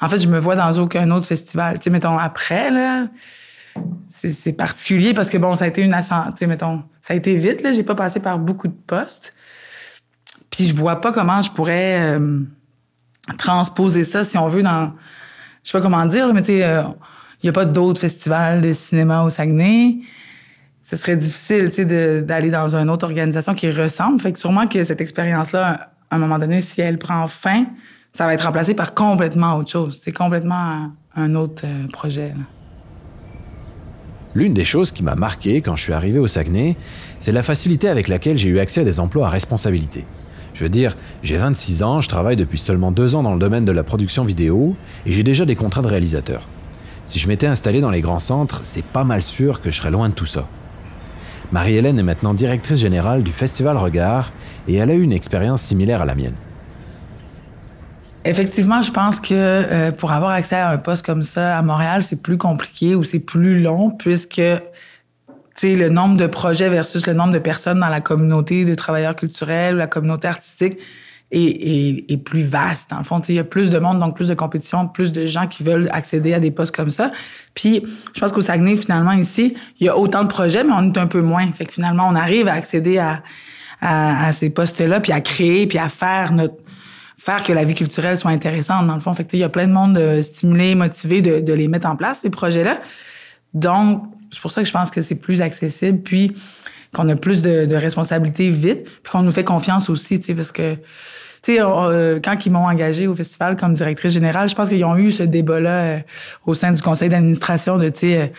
En 0.00 0.08
fait, 0.08 0.18
je 0.18 0.28
me 0.28 0.38
vois 0.38 0.56
dans 0.56 0.72
aucun 0.80 1.10
autre 1.10 1.26
festival. 1.26 1.78
Tu 1.78 1.84
sais, 1.84 1.90
mettons, 1.90 2.16
après, 2.18 2.70
là 2.70 3.06
c'est 4.08 4.52
particulier 4.52 5.14
parce 5.14 5.30
que 5.30 5.38
bon, 5.38 5.54
ça 5.54 5.64
a 5.64 5.68
été 5.68 5.82
une 5.82 5.94
ascente, 5.94 6.40
mettons, 6.42 6.82
ça 7.00 7.14
a 7.14 7.16
été 7.16 7.36
vite 7.36 7.62
là, 7.62 7.72
j'ai 7.72 7.82
pas 7.82 7.94
passé 7.94 8.20
par 8.20 8.38
beaucoup 8.38 8.68
de 8.68 8.76
postes. 8.86 9.34
Puis 10.50 10.66
je 10.66 10.74
vois 10.74 11.00
pas 11.00 11.12
comment 11.12 11.40
je 11.40 11.50
pourrais 11.50 11.98
euh, 12.00 12.40
transposer 13.38 14.04
ça 14.04 14.22
si 14.22 14.36
on 14.36 14.48
veut 14.48 14.62
dans 14.62 14.92
je 15.64 15.70
sais 15.70 15.78
pas 15.78 15.82
comment 15.82 16.04
dire, 16.06 16.32
mais 16.34 16.42
tu 16.42 16.52
sais 16.52 16.58
il 16.58 16.62
euh, 16.62 16.82
y 17.42 17.48
a 17.48 17.52
pas 17.52 17.64
d'autres 17.64 18.00
festivals 18.00 18.60
de 18.60 18.72
cinéma 18.72 19.22
au 19.22 19.30
Saguenay. 19.30 19.98
Ce 20.82 20.96
serait 20.96 21.16
difficile, 21.16 21.70
tu 21.70 21.76
sais 21.76 22.22
d'aller 22.22 22.50
dans 22.50 22.74
une 22.74 22.90
autre 22.90 23.06
organisation 23.06 23.54
qui 23.54 23.70
ressemble, 23.70 24.20
fait 24.20 24.32
que 24.32 24.38
sûrement 24.38 24.66
que 24.66 24.82
cette 24.82 25.00
expérience 25.00 25.52
là 25.52 25.92
à 26.10 26.16
un 26.16 26.18
moment 26.18 26.38
donné 26.38 26.60
si 26.60 26.80
elle 26.80 26.98
prend 26.98 27.26
fin, 27.26 27.66
ça 28.12 28.26
va 28.26 28.34
être 28.34 28.44
remplacé 28.44 28.74
par 28.74 28.94
complètement 28.94 29.56
autre 29.56 29.70
chose. 29.70 30.00
C'est 30.02 30.12
complètement 30.12 30.90
un, 31.16 31.34
autre 31.34 31.62
euh, 31.64 31.88
projet. 31.88 32.34
L'une 34.34 34.54
des 34.54 34.64
choses 34.64 34.92
qui 34.92 35.02
m'a 35.02 35.14
marqué 35.14 35.60
quand 35.60 35.76
je 35.76 35.82
suis 35.82 35.92
arrivé 35.92 36.18
au 36.18 36.26
Saguenay, 36.26 36.76
c'est 37.18 37.32
la 37.32 37.42
facilité 37.42 37.88
avec 37.88 38.08
laquelle 38.08 38.38
j'ai 38.38 38.48
eu 38.48 38.58
accès 38.60 38.80
à 38.80 38.84
des 38.84 38.98
emplois 38.98 39.26
à 39.26 39.30
responsabilité. 39.30 40.04
Je 40.54 40.64
veux 40.64 40.70
dire, 40.70 40.96
j'ai 41.22 41.36
26 41.36 41.82
ans, 41.82 42.00
je 42.00 42.08
travaille 42.08 42.36
depuis 42.36 42.58
seulement 42.58 42.92
deux 42.92 43.14
ans 43.14 43.22
dans 43.22 43.34
le 43.34 43.38
domaine 43.38 43.64
de 43.64 43.72
la 43.72 43.82
production 43.82 44.24
vidéo 44.24 44.74
et 45.04 45.12
j'ai 45.12 45.22
déjà 45.22 45.44
des 45.44 45.56
contrats 45.56 45.82
de 45.82 45.88
réalisateur. 45.88 46.42
Si 47.04 47.18
je 47.18 47.28
m'étais 47.28 47.46
installé 47.46 47.80
dans 47.80 47.90
les 47.90 48.00
grands 48.00 48.18
centres, 48.18 48.60
c'est 48.62 48.84
pas 48.84 49.04
mal 49.04 49.22
sûr 49.22 49.60
que 49.60 49.70
je 49.70 49.76
serais 49.76 49.90
loin 49.90 50.08
de 50.08 50.14
tout 50.14 50.26
ça. 50.26 50.46
Marie-Hélène 51.52 51.98
est 51.98 52.04
maintenant 52.04 52.32
directrice 52.32 52.78
générale 52.78 53.22
du 53.22 53.32
Festival 53.32 53.76
Regard 53.76 54.32
et 54.66 54.76
elle 54.76 54.90
a 54.90 54.94
eu 54.94 55.02
une 55.02 55.12
expérience 55.12 55.60
similaire 55.60 56.00
à 56.00 56.06
la 56.06 56.14
mienne. 56.14 56.36
Effectivement, 58.24 58.82
je 58.82 58.92
pense 58.92 59.18
que 59.18 59.32
euh, 59.32 59.90
pour 59.90 60.12
avoir 60.12 60.30
accès 60.30 60.56
à 60.56 60.70
un 60.70 60.78
poste 60.78 61.04
comme 61.04 61.24
ça 61.24 61.56
à 61.56 61.62
Montréal, 61.62 62.02
c'est 62.02 62.22
plus 62.22 62.38
compliqué 62.38 62.94
ou 62.94 63.02
c'est 63.02 63.18
plus 63.18 63.60
long 63.60 63.90
puisque 63.90 64.40
le 65.62 65.88
nombre 65.88 66.16
de 66.16 66.26
projets 66.26 66.68
versus 66.68 67.06
le 67.06 67.14
nombre 67.14 67.32
de 67.32 67.38
personnes 67.38 67.80
dans 67.80 67.88
la 67.88 68.00
communauté 68.00 68.64
de 68.64 68.74
travailleurs 68.74 69.16
culturels 69.16 69.74
ou 69.74 69.78
la 69.78 69.86
communauté 69.86 70.28
artistique 70.28 70.78
est, 71.30 72.10
est, 72.12 72.16
plus 72.18 72.42
vaste. 72.42 72.92
En 72.92 73.04
fond, 73.04 73.20
il 73.28 73.34
y 73.34 73.38
a 73.38 73.44
plus 73.44 73.70
de 73.70 73.78
monde, 73.78 73.98
donc 73.98 74.14
plus 74.14 74.28
de 74.28 74.34
compétition, 74.34 74.86
plus 74.86 75.12
de 75.12 75.26
gens 75.26 75.46
qui 75.46 75.62
veulent 75.62 75.88
accéder 75.92 76.34
à 76.34 76.40
des 76.40 76.50
postes 76.50 76.74
comme 76.76 76.90
ça. 76.90 77.10
Puis, 77.54 77.82
je 78.14 78.20
pense 78.20 78.32
qu'au 78.32 78.42
Saguenay, 78.42 78.76
finalement, 78.76 79.12
ici, 79.12 79.54
il 79.80 79.86
y 79.86 79.88
a 79.88 79.96
autant 79.96 80.24
de 80.24 80.28
projets, 80.28 80.62
mais 80.62 80.74
on 80.76 80.92
est 80.92 80.98
un 80.98 81.06
peu 81.06 81.22
moins. 81.22 81.50
Fait 81.52 81.64
que 81.64 81.72
finalement, 81.72 82.06
on 82.06 82.14
arrive 82.14 82.48
à 82.48 82.52
accéder 82.52 82.98
à, 82.98 83.22
à, 83.80 84.26
à 84.26 84.32
ces 84.32 84.50
postes-là, 84.50 85.00
puis 85.00 85.12
à 85.12 85.22
créer, 85.22 85.66
puis 85.66 85.78
à 85.78 85.88
faire 85.88 86.32
notre 86.32 86.56
faire 87.22 87.44
que 87.44 87.52
la 87.52 87.62
vie 87.62 87.74
culturelle 87.74 88.18
soit 88.18 88.32
intéressante, 88.32 88.84
dans 88.88 88.94
le 88.94 89.00
fond. 89.00 89.12
Fait 89.12 89.32
il 89.32 89.38
y 89.38 89.44
a 89.44 89.48
plein 89.48 89.68
de 89.68 89.72
monde 89.72 89.96
euh, 89.96 90.20
stimulé, 90.22 90.74
motivé 90.74 91.22
de, 91.22 91.38
de, 91.38 91.52
les 91.52 91.68
mettre 91.68 91.86
en 91.86 91.94
place, 91.94 92.20
ces 92.22 92.30
projets-là. 92.30 92.80
Donc, 93.54 94.02
c'est 94.32 94.40
pour 94.42 94.50
ça 94.50 94.60
que 94.60 94.66
je 94.66 94.72
pense 94.72 94.90
que 94.90 95.02
c'est 95.02 95.14
plus 95.14 95.40
accessible, 95.40 96.00
puis 96.00 96.32
qu'on 96.92 97.08
a 97.08 97.14
plus 97.14 97.40
de, 97.40 97.64
de 97.64 97.76
responsabilités 97.76 98.50
vite, 98.50 98.90
puis 99.04 99.12
qu'on 99.12 99.22
nous 99.22 99.30
fait 99.30 99.44
confiance 99.44 99.88
aussi, 99.88 100.18
tu 100.18 100.26
sais, 100.26 100.34
parce 100.34 100.50
que, 100.50 100.74
tu 100.74 101.54
sais, 101.54 101.58
euh, 101.60 102.18
quand 102.18 102.44
ils 102.44 102.50
m'ont 102.50 102.66
engagé 102.66 103.06
au 103.06 103.14
festival 103.14 103.56
comme 103.56 103.74
directrice 103.74 104.12
générale, 104.12 104.48
je 104.48 104.56
pense 104.56 104.68
qu'ils 104.68 104.84
ont 104.84 104.96
eu 104.96 105.12
ce 105.12 105.22
débat-là 105.22 105.70
euh, 105.70 105.98
au 106.44 106.54
sein 106.54 106.72
du 106.72 106.82
conseil 106.82 107.08
d'administration 107.08 107.78
de, 107.78 107.88
tu 107.88 108.00
sais, 108.00 108.32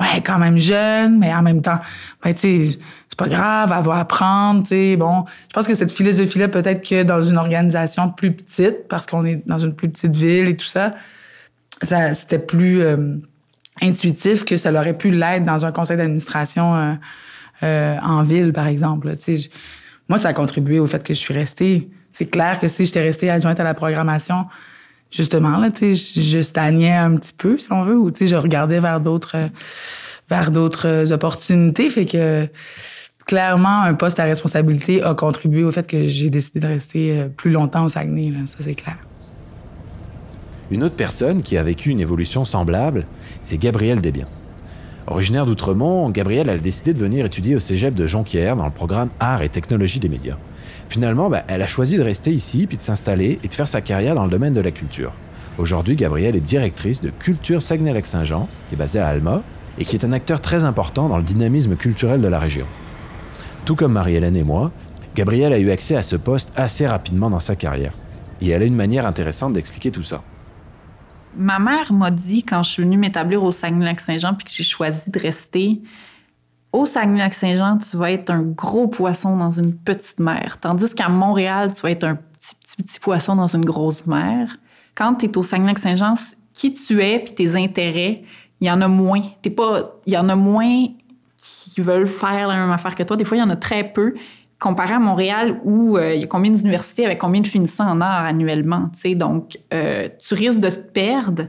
ouais, 0.00 0.22
quand 0.24 0.38
même 0.38 0.56
jeune, 0.56 1.18
mais 1.18 1.34
en 1.34 1.42
même 1.42 1.60
temps, 1.60 1.80
ben, 2.24 2.32
tu 2.32 2.70
sais, 2.70 2.78
c'est 3.12 3.18
pas 3.18 3.28
grave, 3.28 3.74
elle 3.76 3.84
va 3.84 3.96
apprendre, 3.96 4.62
tu 4.62 4.68
sais. 4.68 4.96
Bon, 4.96 5.26
je 5.50 5.52
pense 5.52 5.66
que 5.66 5.74
cette 5.74 5.92
philosophie-là, 5.92 6.48
peut-être 6.48 6.80
que 6.80 7.02
dans 7.02 7.20
une 7.20 7.36
organisation 7.36 8.08
plus 8.08 8.32
petite, 8.32 8.88
parce 8.88 9.04
qu'on 9.04 9.26
est 9.26 9.46
dans 9.46 9.58
une 9.58 9.74
plus 9.74 9.90
petite 9.90 10.16
ville 10.16 10.48
et 10.48 10.56
tout 10.56 10.64
ça, 10.64 10.94
ça 11.82 12.14
c'était 12.14 12.38
plus 12.38 12.80
euh, 12.80 13.18
intuitif 13.82 14.46
que 14.46 14.56
ça 14.56 14.72
aurait 14.72 14.96
pu 14.96 15.10
l'être 15.10 15.44
dans 15.44 15.66
un 15.66 15.72
conseil 15.72 15.98
d'administration 15.98 16.74
euh, 16.74 16.94
euh, 17.64 17.98
en 18.02 18.22
ville, 18.22 18.54
par 18.54 18.66
exemple. 18.66 19.14
Tu 19.18 19.36
sais, 19.36 19.50
moi, 20.08 20.16
ça 20.16 20.28
a 20.28 20.32
contribué 20.32 20.80
au 20.80 20.86
fait 20.86 21.04
que 21.04 21.12
je 21.12 21.18
suis 21.18 21.34
restée. 21.34 21.90
C'est 22.12 22.30
clair 22.30 22.60
que 22.60 22.66
si 22.66 22.86
j'étais 22.86 23.02
restée 23.02 23.28
adjointe 23.28 23.60
à 23.60 23.64
la 23.64 23.74
programmation, 23.74 24.46
justement, 25.10 25.58
là, 25.58 25.70
tu 25.70 25.94
sais, 25.94 26.22
je 26.22 26.40
stagnais 26.40 26.96
un 26.96 27.14
petit 27.16 27.34
peu, 27.36 27.58
si 27.58 27.70
on 27.72 27.82
veut, 27.82 27.98
ou 27.98 28.10
tu 28.10 28.20
sais, 28.20 28.26
je 28.26 28.36
regardais 28.36 28.80
vers 28.80 29.00
d'autres 29.00 29.36
vers 30.30 30.50
d'autres 30.50 31.12
opportunités. 31.12 31.90
Fait 31.90 32.06
que 32.06 32.48
clairement, 33.24 33.82
un 33.82 33.94
poste 33.94 34.20
à 34.20 34.24
responsabilité 34.24 35.02
a 35.02 35.14
contribué 35.14 35.64
au 35.64 35.70
fait 35.70 35.86
que 35.86 36.06
j'ai 36.06 36.30
décidé 36.30 36.60
de 36.60 36.66
rester 36.66 37.20
euh, 37.20 37.28
plus 37.28 37.50
longtemps 37.50 37.84
au 37.84 37.88
Saguenay, 37.88 38.32
ça 38.46 38.56
c'est 38.60 38.74
clair. 38.74 38.96
Une 40.70 40.84
autre 40.84 40.96
personne 40.96 41.42
qui 41.42 41.56
a 41.56 41.62
vécu 41.62 41.90
une 41.90 42.00
évolution 42.00 42.44
semblable, 42.44 43.04
c'est 43.42 43.58
Gabrielle 43.58 44.00
Desbiens. 44.00 44.28
Originaire 45.06 45.44
d'Outremont, 45.44 46.08
Gabrielle 46.10 46.48
a 46.48 46.56
décidé 46.56 46.94
de 46.94 46.98
venir 46.98 47.26
étudier 47.26 47.56
au 47.56 47.58
cégep 47.58 47.92
de 47.92 48.06
Jonquière 48.06 48.56
dans 48.56 48.64
le 48.64 48.70
programme 48.70 49.10
Arts 49.20 49.42
et 49.42 49.48
technologies 49.48 49.98
des 49.98 50.08
médias. 50.08 50.36
Finalement, 50.88 51.28
bah, 51.28 51.42
elle 51.48 51.62
a 51.62 51.66
choisi 51.66 51.98
de 51.98 52.02
rester 52.02 52.32
ici, 52.32 52.66
puis 52.66 52.76
de 52.76 52.82
s'installer 52.82 53.38
et 53.42 53.48
de 53.48 53.54
faire 53.54 53.68
sa 53.68 53.80
carrière 53.80 54.14
dans 54.14 54.24
le 54.24 54.30
domaine 54.30 54.52
de 54.52 54.60
la 54.60 54.70
culture. 54.70 55.12
Aujourd'hui, 55.58 55.96
Gabrielle 55.96 56.36
est 56.36 56.40
directrice 56.40 57.00
de 57.00 57.10
Culture 57.10 57.60
Saguenay-Lac-Saint-Jean, 57.60 58.48
qui 58.68 58.74
est 58.74 58.78
basée 58.78 59.00
à 59.00 59.08
Alma, 59.08 59.42
et 59.78 59.84
qui 59.84 59.96
est 59.96 60.04
un 60.04 60.12
acteur 60.12 60.40
très 60.40 60.64
important 60.64 61.08
dans 61.08 61.18
le 61.18 61.22
dynamisme 61.22 61.76
culturel 61.76 62.20
de 62.20 62.28
la 62.28 62.38
région. 62.38 62.66
Tout 63.64 63.76
comme 63.76 63.92
Marie-Hélène 63.92 64.36
et 64.36 64.42
moi, 64.42 64.72
Gabrielle 65.14 65.52
a 65.52 65.58
eu 65.58 65.70
accès 65.70 65.94
à 65.94 66.02
ce 66.02 66.16
poste 66.16 66.52
assez 66.56 66.86
rapidement 66.86 67.30
dans 67.30 67.40
sa 67.40 67.54
carrière. 67.54 67.92
Et 68.40 68.48
elle 68.48 68.62
a 68.62 68.64
une 68.64 68.74
manière 68.74 69.06
intéressante 69.06 69.52
d'expliquer 69.52 69.92
tout 69.92 70.02
ça. 70.02 70.22
Ma 71.36 71.58
mère 71.58 71.92
m'a 71.92 72.10
dit 72.10 72.42
quand 72.42 72.62
je 72.62 72.70
suis 72.70 72.82
venue 72.82 72.96
m'établir 72.96 73.42
au 73.42 73.50
Saguenay-Lac-Saint-Jean 73.50 74.34
puis 74.34 74.44
que 74.46 74.50
j'ai 74.50 74.64
choisi 74.64 75.10
de 75.10 75.18
rester, 75.18 75.80
au 76.72 76.86
Saguenay-Lac-Saint-Jean, 76.86 77.78
tu 77.78 77.96
vas 77.96 78.10
être 78.10 78.30
un 78.30 78.42
gros 78.42 78.88
poisson 78.88 79.36
dans 79.36 79.52
une 79.52 79.74
petite 79.74 80.18
mer. 80.18 80.58
Tandis 80.60 80.94
qu'à 80.94 81.08
Montréal, 81.08 81.72
tu 81.74 81.82
vas 81.82 81.90
être 81.90 82.04
un 82.04 82.16
petit, 82.16 82.54
petit, 82.56 82.76
petit 82.82 83.00
poisson 83.00 83.36
dans 83.36 83.46
une 83.46 83.64
grosse 83.64 84.06
mer. 84.06 84.56
Quand 84.94 85.14
tu 85.14 85.26
es 85.26 85.38
au 85.38 85.42
Saguenay-Lac-Saint-Jean, 85.42 86.14
qui 86.52 86.72
tu 86.72 87.00
es 87.00 87.20
puis 87.20 87.34
tes 87.34 87.56
intérêts, 87.56 88.24
il 88.60 88.66
y 88.66 88.70
en 88.70 88.80
a 88.80 88.88
moins. 88.88 89.22
Pas, 89.56 90.00
il 90.06 90.12
y 90.12 90.16
en 90.16 90.28
a 90.28 90.36
moins 90.36 90.86
qui 91.42 91.80
veulent 91.80 92.08
faire 92.08 92.46
la 92.46 92.56
même 92.56 92.70
affaire 92.70 92.94
que 92.94 93.02
toi. 93.02 93.16
Des 93.16 93.24
fois, 93.24 93.36
il 93.36 93.40
y 93.40 93.42
en 93.42 93.50
a 93.50 93.56
très 93.56 93.84
peu 93.84 94.14
comparé 94.60 94.94
à 94.94 95.00
Montréal 95.00 95.60
où 95.64 95.96
euh, 95.96 96.14
il 96.14 96.20
y 96.20 96.24
a 96.24 96.28
combien 96.28 96.52
d'universités 96.52 97.04
avec 97.04 97.18
combien 97.18 97.40
de 97.40 97.46
finissants 97.46 97.88
en 97.88 98.00
art 98.00 98.24
annuellement. 98.24 98.90
sais. 98.94 99.16
Donc, 99.16 99.58
euh, 99.74 100.08
tu 100.20 100.34
risques 100.34 100.60
de 100.60 100.70
te 100.70 100.78
perdre 100.78 101.48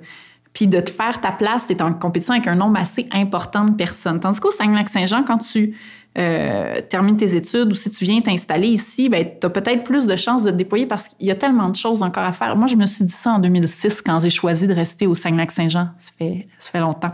puis 0.52 0.68
de 0.68 0.80
te 0.80 0.90
faire 0.90 1.22
ta 1.22 1.32
place. 1.32 1.68
Tu 1.68 1.74
es 1.74 1.82
en 1.82 1.94
compétition 1.94 2.34
avec 2.34 2.48
un 2.48 2.56
nombre 2.56 2.80
assez 2.80 3.08
important 3.12 3.66
de 3.66 3.74
personnes. 3.74 4.20
Tandis 4.20 4.40
qu'au 4.40 4.52
Saguenay-Lac-Saint-Jean, 4.52 5.24
quand 5.24 5.40
tu 5.40 5.76
euh, 6.18 6.82
termines 6.90 7.18
tes 7.18 7.36
études 7.36 7.72
ou 7.72 7.76
si 7.76 7.90
tu 7.90 8.06
viens 8.06 8.22
t'installer 8.22 8.68
ici, 8.68 9.10
ben, 9.10 9.26
tu 9.40 9.46
as 9.46 9.50
peut-être 9.50 9.84
plus 9.84 10.06
de 10.06 10.16
chances 10.16 10.44
de 10.44 10.52
te 10.52 10.56
déployer 10.56 10.86
parce 10.86 11.08
qu'il 11.08 11.28
y 11.28 11.32
a 11.32 11.36
tellement 11.36 11.70
de 11.70 11.76
choses 11.76 12.04
encore 12.04 12.24
à 12.24 12.32
faire. 12.32 12.56
Moi, 12.56 12.68
je 12.68 12.76
me 12.76 12.86
suis 12.86 13.04
dit 13.04 13.14
ça 13.14 13.34
en 13.34 13.40
2006 13.40 14.02
quand 14.02 14.20
j'ai 14.20 14.30
choisi 14.30 14.68
de 14.68 14.74
rester 14.74 15.08
au 15.08 15.16
Saguenay-Lac-Saint-Jean. 15.16 15.90
Ça 16.60 16.72
fait 16.72 16.80
longtemps. 16.80 17.14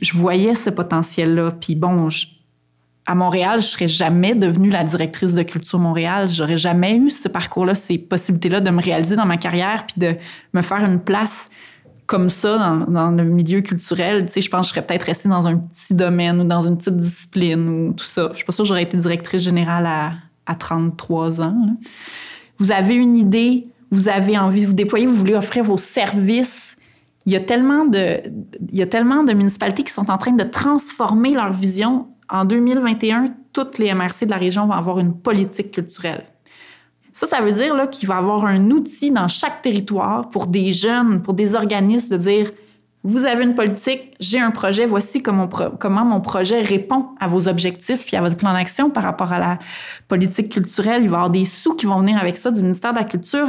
Je, 0.00 0.16
voyais 0.16 0.54
ce 0.54 0.70
potentiel-là. 0.70 1.52
Puis 1.52 1.74
bon, 1.74 2.08
à 3.06 3.14
Montréal, 3.14 3.60
je 3.60 3.66
serais 3.66 3.88
jamais 3.88 4.34
devenue 4.34 4.70
la 4.70 4.84
directrice 4.84 5.34
de 5.34 5.42
Culture 5.42 5.78
Montréal. 5.78 6.28
J'aurais 6.28 6.56
jamais 6.56 6.96
eu 6.96 7.10
ce 7.10 7.28
parcours-là, 7.28 7.74
ces 7.74 7.98
possibilités-là 7.98 8.60
de 8.60 8.70
me 8.70 8.82
réaliser 8.82 9.16
dans 9.16 9.26
ma 9.26 9.36
carrière 9.36 9.86
puis 9.86 10.00
de 10.00 10.16
me 10.52 10.62
faire 10.62 10.84
une 10.84 11.00
place 11.00 11.48
comme 12.10 12.28
ça 12.28 12.82
dans, 12.88 13.12
le 13.12 13.22
milieu 13.22 13.60
culturel, 13.60 14.26
tu 14.26 14.32
sais, 14.32 14.40
je 14.40 14.50
pense 14.50 14.62
que 14.62 14.70
je 14.70 14.74
serais 14.74 14.84
peut-être 14.84 15.04
restée 15.04 15.28
dans 15.28 15.46
un 15.46 15.56
petit 15.56 15.94
domaine 15.94 16.40
ou 16.40 16.44
dans 16.44 16.60
une 16.60 16.76
petite 16.76 16.96
discipline 16.96 17.68
ou 17.68 17.92
tout 17.92 18.04
ça. 18.04 18.30
Je 18.32 18.38
suis 18.38 18.44
pas 18.44 18.50
sûre 18.50 18.64
que 18.64 18.68
j'aurais 18.68 18.82
été 18.82 18.96
directrice 18.96 19.42
générale 19.42 19.86
à, 19.86 20.14
à 20.44 20.56
33 20.56 21.40
ans. 21.40 21.54
Vous 22.58 22.72
avez 22.72 22.96
une 22.96 23.16
idée, 23.16 23.68
vous 23.92 24.08
avez 24.08 24.36
envie 24.36 24.62
de 24.62 24.66
vous 24.66 24.72
déployer, 24.72 25.06
vous 25.06 25.14
voulez 25.14 25.36
offrir 25.36 25.62
vos 25.62 25.76
services. 25.76 26.76
Il 27.26 27.32
y 27.32 27.36
a 27.36 27.40
tellement 27.40 27.84
de, 27.84 29.32
municipalités 29.34 29.82
qui 29.82 29.92
sont 29.92 30.10
en 30.10 30.18
train 30.18 30.32
de 30.32 30.44
transformer 30.44 31.32
leur 31.32 31.52
vision. 31.52 32.08
En 32.28 32.44
2021, 32.44 33.34
toutes 33.52 33.78
les 33.78 33.92
MRC 33.92 34.24
de 34.24 34.30
la 34.30 34.36
région 34.36 34.66
vont 34.66 34.72
avoir 34.72 34.98
une 34.98 35.14
politique 35.14 35.72
culturelle. 35.72 36.24
Ça, 37.12 37.26
ça 37.26 37.40
veut 37.40 37.52
dire 37.52 37.74
qu'il 37.90 38.08
va 38.08 38.14
y 38.14 38.18
avoir 38.18 38.44
un 38.46 38.70
outil 38.70 39.10
dans 39.10 39.28
chaque 39.28 39.62
territoire 39.62 40.30
pour 40.30 40.46
des 40.46 40.72
jeunes, 40.72 41.22
pour 41.22 41.34
des 41.34 41.54
organismes 41.54 42.16
de 42.16 42.22
dire 42.22 42.52
vous 43.02 43.24
avez 43.24 43.44
une 43.44 43.54
politique, 43.54 44.14
j'ai 44.20 44.38
un 44.38 44.50
projet, 44.50 44.84
voici 44.84 45.22
comment, 45.22 45.48
comment, 45.48 46.04
mon 46.04 46.20
projet 46.20 46.60
répond 46.60 47.06
à 47.18 47.28
vos 47.28 47.48
objectifs 47.48 48.04
puis 48.04 48.16
à 48.16 48.20
votre 48.20 48.36
plan 48.36 48.52
d'action 48.52 48.90
par 48.90 49.04
rapport 49.04 49.32
à 49.32 49.38
la 49.38 49.58
politique 50.06 50.52
culturelle. 50.52 51.02
Il 51.02 51.08
va 51.08 51.14
y 51.14 51.16
avoir 51.16 51.30
des 51.30 51.46
sous 51.46 51.74
qui 51.74 51.86
vont 51.86 51.98
venir 52.00 52.18
avec 52.18 52.36
ça 52.36 52.50
du 52.50 52.62
ministère 52.62 52.92
de 52.92 52.98
la 52.98 53.04
Culture. 53.04 53.48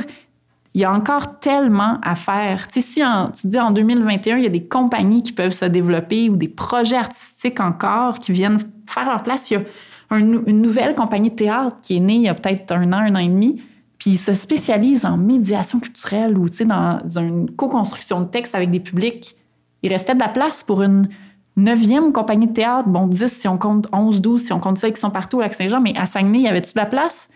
Il 0.73 0.81
y 0.81 0.85
a 0.85 0.93
encore 0.93 1.39
tellement 1.39 1.99
à 2.01 2.15
faire. 2.15 2.67
Tu 2.69 2.79
sais, 2.79 2.87
si 2.87 3.01
tu 3.41 3.47
dis 3.47 3.59
en 3.59 3.71
2021, 3.71 4.37
il 4.37 4.43
y 4.43 4.45
a 4.45 4.49
des 4.49 4.65
compagnies 4.65 5.21
qui 5.21 5.33
peuvent 5.33 5.51
se 5.51 5.65
développer 5.65 6.29
ou 6.29 6.37
des 6.37 6.47
projets 6.47 6.95
artistiques 6.95 7.59
encore 7.59 8.19
qui 8.19 8.31
viennent 8.31 8.59
faire 8.87 9.09
leur 9.09 9.23
place, 9.23 9.51
il 9.51 9.55
y 9.55 9.57
a 9.57 10.17
une 10.17 10.61
nouvelle 10.61 10.95
compagnie 10.95 11.29
de 11.29 11.35
théâtre 11.35 11.77
qui 11.81 11.97
est 11.97 11.99
née 11.99 12.15
il 12.15 12.21
y 12.21 12.29
a 12.29 12.33
peut-être 12.33 12.71
un 12.71 12.91
an, 12.93 12.97
un 12.97 13.15
an 13.15 13.19
et 13.19 13.27
demi, 13.27 13.61
puis 13.97 14.17
se 14.17 14.33
spécialise 14.33 15.05
en 15.05 15.17
médiation 15.17 15.79
culturelle 15.79 16.37
ou 16.37 16.47
dans 16.49 16.99
une 17.17 17.51
co-construction 17.51 18.21
de 18.21 18.25
textes 18.25 18.55
avec 18.55 18.71
des 18.71 18.79
publics. 18.79 19.35
Il 19.83 19.91
restait 19.91 20.15
de 20.15 20.19
la 20.19 20.27
place 20.27 20.63
pour 20.63 20.81
une 20.83 21.07
neuvième 21.55 22.11
compagnie 22.13 22.47
de 22.47 22.53
théâtre, 22.53 22.87
bon, 22.87 23.07
10 23.07 23.27
si 23.27 23.47
on 23.47 23.57
compte 23.57 23.87
11, 23.93 24.21
12 24.21 24.41
si 24.41 24.53
on 24.53 24.59
compte 24.59 24.77
celles 24.77 24.93
qui 24.93 25.01
sont 25.01 25.11
partout 25.11 25.37
au 25.37 25.41
Lac-Saint-Jean, 25.41 25.81
mais 25.81 25.93
à 25.97 26.05
Saguenay, 26.05 26.39
y 26.39 26.47
avait-tu 26.47 26.73
de 26.73 26.79
la 26.79 26.85
place? 26.85 27.29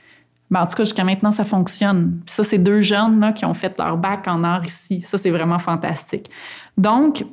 Ben, 0.51 0.61
en 0.61 0.67
tout 0.67 0.75
cas, 0.75 0.83
jusqu'à 0.83 1.03
maintenant, 1.03 1.31
ça 1.31 1.43
fonctionne. 1.43 2.21
Puis 2.25 2.35
ça, 2.35 2.43
c'est 2.43 2.59
deux 2.59 2.81
jeunes 2.81 3.19
là, 3.19 3.33
qui 3.33 3.45
ont 3.45 3.53
fait 3.53 3.75
leur 3.77 3.97
bac 3.97 4.27
en 4.27 4.43
art 4.43 4.65
ici. 4.65 5.01
Ça, 5.01 5.17
c'est 5.17 5.31
vraiment 5.31 5.59
fantastique. 5.59 6.29
Donc, 6.77 7.25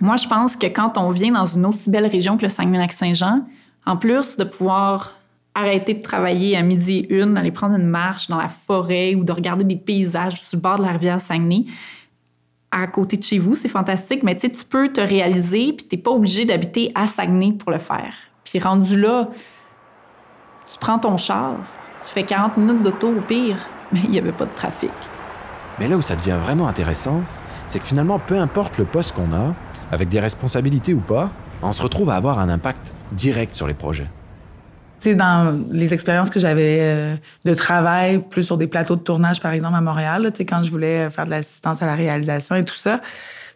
moi, 0.00 0.16
je 0.16 0.26
pense 0.26 0.56
que 0.56 0.66
quand 0.66 0.98
on 0.98 1.10
vient 1.10 1.32
dans 1.32 1.46
une 1.46 1.64
aussi 1.66 1.90
belle 1.90 2.06
région 2.06 2.36
que 2.36 2.42
le 2.42 2.48
Saguenay-Lac-Saint-Jean, 2.48 3.44
en 3.86 3.96
plus 3.96 4.36
de 4.36 4.44
pouvoir 4.44 5.14
arrêter 5.54 5.94
de 5.94 6.02
travailler 6.02 6.56
à 6.56 6.62
midi 6.62 7.06
et 7.08 7.14
une, 7.14 7.34
d'aller 7.34 7.52
prendre 7.52 7.76
une 7.76 7.86
marche 7.86 8.28
dans 8.28 8.38
la 8.38 8.48
forêt 8.48 9.14
ou 9.14 9.22
de 9.22 9.32
regarder 9.32 9.62
des 9.62 9.76
paysages 9.76 10.40
sur 10.42 10.56
le 10.56 10.60
bord 10.60 10.78
de 10.78 10.82
la 10.82 10.90
rivière 10.90 11.20
Saguenay, 11.20 11.66
à 12.72 12.88
côté 12.88 13.16
de 13.16 13.22
chez 13.22 13.38
vous, 13.38 13.54
c'est 13.54 13.68
fantastique, 13.68 14.24
mais 14.24 14.36
tu 14.36 14.50
peux 14.68 14.88
te 14.88 15.00
réaliser, 15.00 15.72
puis 15.72 15.86
tu 15.88 15.94
n'es 15.94 16.02
pas 16.02 16.10
obligé 16.10 16.44
d'habiter 16.44 16.90
à 16.96 17.06
Saguenay 17.06 17.52
pour 17.52 17.70
le 17.70 17.78
faire. 17.78 18.14
Puis 18.42 18.58
rendu 18.58 19.00
là, 19.00 19.28
tu 20.66 20.76
prends 20.80 20.98
ton 20.98 21.16
char, 21.16 21.58
tu 22.04 22.12
fais 22.12 22.24
40 22.24 22.56
minutes 22.56 22.82
d'auto 22.82 23.08
au 23.08 23.20
pire, 23.20 23.56
mais 23.92 24.00
il 24.04 24.10
n'y 24.10 24.18
avait 24.18 24.32
pas 24.32 24.44
de 24.44 24.54
trafic. 24.54 24.90
Mais 25.78 25.88
là 25.88 25.96
où 25.96 26.02
ça 26.02 26.14
devient 26.14 26.36
vraiment 26.40 26.68
intéressant, 26.68 27.22
c'est 27.68 27.80
que 27.80 27.86
finalement, 27.86 28.18
peu 28.18 28.38
importe 28.38 28.78
le 28.78 28.84
poste 28.84 29.14
qu'on 29.14 29.32
a, 29.32 29.54
avec 29.90 30.08
des 30.08 30.20
responsabilités 30.20 30.94
ou 30.94 31.00
pas, 31.00 31.30
on 31.62 31.72
se 31.72 31.82
retrouve 31.82 32.10
à 32.10 32.16
avoir 32.16 32.38
un 32.38 32.48
impact 32.48 32.92
direct 33.12 33.54
sur 33.54 33.66
les 33.66 33.74
projets. 33.74 34.06
Tu 35.00 35.14
dans 35.14 35.54
les 35.70 35.92
expériences 35.92 36.30
que 36.30 36.40
j'avais 36.40 36.78
euh, 36.80 37.16
de 37.44 37.54
travail, 37.54 38.20
plus 38.20 38.42
sur 38.42 38.56
des 38.56 38.66
plateaux 38.66 38.96
de 38.96 39.02
tournage, 39.02 39.40
par 39.40 39.52
exemple, 39.52 39.76
à 39.76 39.80
Montréal, 39.80 40.30
tu 40.32 40.38
sais, 40.38 40.44
quand 40.44 40.62
je 40.62 40.70
voulais 40.70 41.10
faire 41.10 41.24
de 41.24 41.30
l'assistance 41.30 41.82
à 41.82 41.86
la 41.86 41.94
réalisation 41.94 42.54
et 42.54 42.64
tout 42.64 42.74
ça, 42.74 43.00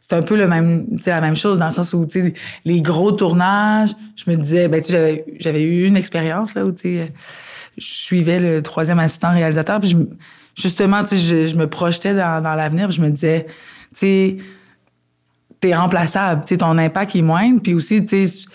c'est 0.00 0.14
un 0.14 0.22
peu 0.22 0.36
le 0.36 0.46
même, 0.46 0.86
la 1.06 1.20
même 1.20 1.36
chose 1.36 1.58
dans 1.58 1.66
le 1.66 1.72
sens 1.72 1.92
où, 1.92 2.04
tu 2.06 2.22
sais, 2.22 2.34
les 2.64 2.82
gros 2.82 3.12
tournages, 3.12 3.90
je 4.16 4.30
me 4.30 4.36
disais, 4.36 4.68
ben, 4.68 4.82
tu 4.82 4.92
sais, 4.92 5.24
j'avais 5.38 5.62
eu 5.62 5.84
une 5.84 5.96
expérience, 5.96 6.54
là, 6.54 6.64
où, 6.64 6.72
tu 6.72 6.82
sais, 6.82 7.12
je 7.78 7.86
suivais 7.86 8.40
le 8.40 8.62
troisième 8.62 8.98
assistant 8.98 9.32
réalisateur, 9.32 9.80
puis 9.80 9.96
justement, 10.56 11.02
tu 11.04 11.16
sais, 11.16 11.48
je, 11.48 11.56
me 11.56 11.66
projetais 11.66 12.14
dans, 12.14 12.42
dans 12.42 12.54
l'avenir, 12.54 12.90
je 12.90 13.00
me 13.00 13.10
disais, 13.10 13.46
tu 13.94 14.00
sais, 14.00 14.36
t'es 15.60 15.74
remplaçable, 15.74 16.44
tu 16.46 16.56
ton 16.56 16.76
impact 16.78 17.16
est 17.16 17.22
moindre, 17.22 17.60
puis 17.62 17.74
aussi, 17.74 18.04
tu 18.04 18.26
sais, 18.26 18.46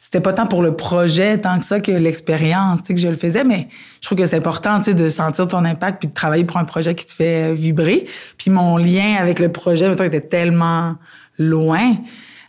c'était 0.00 0.20
pas 0.20 0.32
tant 0.32 0.46
pour 0.46 0.62
le 0.62 0.76
projet 0.76 1.38
tant 1.38 1.58
que 1.58 1.64
ça 1.64 1.80
que 1.80 1.90
l'expérience, 1.90 2.84
tu 2.84 2.94
que 2.94 3.00
je 3.00 3.08
le 3.08 3.16
faisais, 3.16 3.42
mais 3.42 3.68
je 4.00 4.06
trouve 4.06 4.16
que 4.16 4.26
c'est 4.26 4.36
important, 4.36 4.78
tu 4.78 4.84
sais, 4.86 4.94
de 4.94 5.08
sentir 5.08 5.48
ton 5.48 5.64
impact 5.64 5.98
puis 5.98 6.08
de 6.08 6.14
travailler 6.14 6.44
pour 6.44 6.56
un 6.56 6.64
projet 6.64 6.94
qui 6.94 7.04
te 7.04 7.12
fait 7.12 7.52
vibrer. 7.52 8.06
Puis 8.38 8.50
mon 8.50 8.76
lien 8.76 9.16
avec 9.18 9.40
le 9.40 9.50
projet, 9.50 9.88
mettons, 9.88 10.04
était 10.04 10.20
tellement 10.20 10.94
loin. 11.36 11.96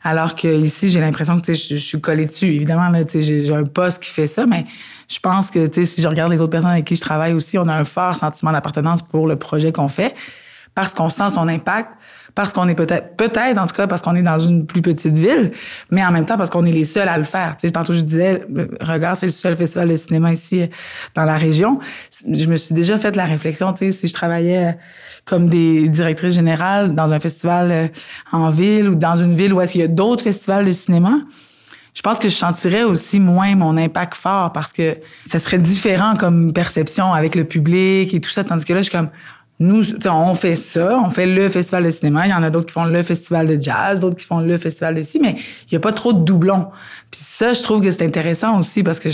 Alors 0.03 0.35
que 0.35 0.47
ici, 0.47 0.89
j'ai 0.89 1.01
l'impression 1.01 1.39
que 1.39 1.45
sais, 1.45 1.55
je, 1.55 1.75
suis 1.75 1.99
collée 1.99 2.25
dessus. 2.25 2.47
Évidemment, 2.47 2.91
j'ai 3.13 3.53
un 3.53 3.65
poste 3.65 4.01
qui 4.01 4.11
fait 4.11 4.27
ça, 4.27 4.45
mais 4.45 4.65
je 5.09 5.19
pense 5.19 5.51
que 5.51 5.69
si 5.83 6.01
je 6.01 6.07
regarde 6.07 6.31
les 6.31 6.41
autres 6.41 6.51
personnes 6.51 6.71
avec 6.71 6.85
qui 6.85 6.95
je 6.95 7.01
travaille 7.01 7.33
aussi, 7.33 7.57
on 7.57 7.67
a 7.67 7.75
un 7.75 7.83
fort 7.83 8.15
sentiment 8.15 8.51
d'appartenance 8.51 9.01
pour 9.01 9.27
le 9.27 9.35
projet 9.35 9.71
qu'on 9.71 9.89
fait 9.89 10.15
parce 10.75 10.93
qu'on 10.93 11.09
sent 11.09 11.31
son 11.31 11.47
impact, 11.47 11.93
parce 12.35 12.53
qu'on 12.53 12.67
est 12.67 12.75
peut-être, 12.75 13.15
peut-être 13.15 13.57
en 13.57 13.67
tout 13.67 13.75
cas 13.75 13.87
parce 13.87 14.01
qu'on 14.01 14.15
est 14.15 14.21
dans 14.21 14.37
une 14.37 14.65
plus 14.65 14.81
petite 14.81 15.17
ville, 15.17 15.51
mais 15.91 16.03
en 16.05 16.11
même 16.11 16.25
temps 16.25 16.37
parce 16.37 16.49
qu'on 16.49 16.65
est 16.65 16.71
les 16.71 16.85
seuls 16.85 17.07
à 17.07 17.17
le 17.17 17.23
faire. 17.23 17.57
Tu 17.57 17.71
tantôt 17.71 17.93
je 17.93 18.01
disais, 18.01 18.45
Regard, 18.81 19.17
c'est 19.17 19.25
le 19.25 19.31
seul 19.31 19.55
festival 19.55 19.89
de 19.89 19.95
cinéma 19.95 20.33
ici 20.33 20.61
euh, 20.61 20.67
dans 21.15 21.25
la 21.25 21.35
région. 21.35 21.79
Je 22.31 22.47
me 22.47 22.55
suis 22.55 22.75
déjà 22.75 22.97
fait 22.97 23.15
la 23.15 23.25
réflexion, 23.25 23.73
si 23.75 23.91
je 23.91 24.13
travaillais 24.13 24.67
euh, 24.67 24.71
comme 25.25 25.49
des 25.49 25.87
directrices 25.87 26.33
générales 26.33 26.95
dans 26.95 27.13
un 27.13 27.19
festival 27.19 27.71
euh, 27.71 27.87
en 28.31 28.49
ville 28.49 28.89
ou 28.89 28.95
dans 28.95 29.15
une 29.15 29.33
ville 29.33 29.53
où 29.53 29.61
est-ce 29.61 29.73
qu'il 29.73 29.81
y 29.81 29.83
a 29.83 29.87
d'autres 29.87 30.23
festivals 30.23 30.65
de 30.65 30.71
cinéma, 30.71 31.19
je 31.93 32.01
pense 32.01 32.19
que 32.19 32.29
je 32.29 32.35
sentirais 32.35 32.83
aussi 32.83 33.19
moins 33.19 33.55
mon 33.55 33.75
impact 33.75 34.13
fort 34.13 34.53
parce 34.53 34.71
que 34.71 34.97
ça 35.25 35.39
serait 35.39 35.59
différent 35.59 36.13
comme 36.15 36.53
perception 36.53 37.13
avec 37.13 37.35
le 37.35 37.43
public 37.43 38.13
et 38.13 38.21
tout 38.21 38.29
ça. 38.29 38.43
Tandis 38.43 38.63
que 38.63 38.73
là, 38.73 38.79
je 38.79 38.89
suis 38.89 38.97
comme, 38.97 39.09
nous, 39.59 39.81
on 40.05 40.35
fait 40.35 40.55
ça, 40.55 40.97
on 41.03 41.09
fait 41.09 41.25
le 41.25 41.49
festival 41.49 41.83
de 41.83 41.91
cinéma. 41.91 42.27
Il 42.27 42.29
y 42.29 42.33
en 42.33 42.43
a 42.43 42.49
d'autres 42.49 42.67
qui 42.67 42.73
font 42.73 42.85
le 42.85 43.03
festival 43.03 43.45
de 43.45 43.61
jazz, 43.61 43.99
d'autres 43.99 44.15
qui 44.15 44.25
font 44.25 44.39
le 44.39 44.57
festival 44.57 44.95
de 44.95 45.03
ci, 45.03 45.19
mais 45.19 45.35
il 45.37 45.73
n'y 45.73 45.75
a 45.75 45.81
pas 45.81 45.91
trop 45.91 46.13
de 46.13 46.23
doublons. 46.23 46.67
Puis 47.11 47.19
ça, 47.21 47.51
je 47.51 47.61
trouve 47.61 47.81
que 47.81 47.91
c'est 47.91 48.05
intéressant 48.05 48.57
aussi 48.57 48.83
parce 48.83 48.99
que 48.99 49.09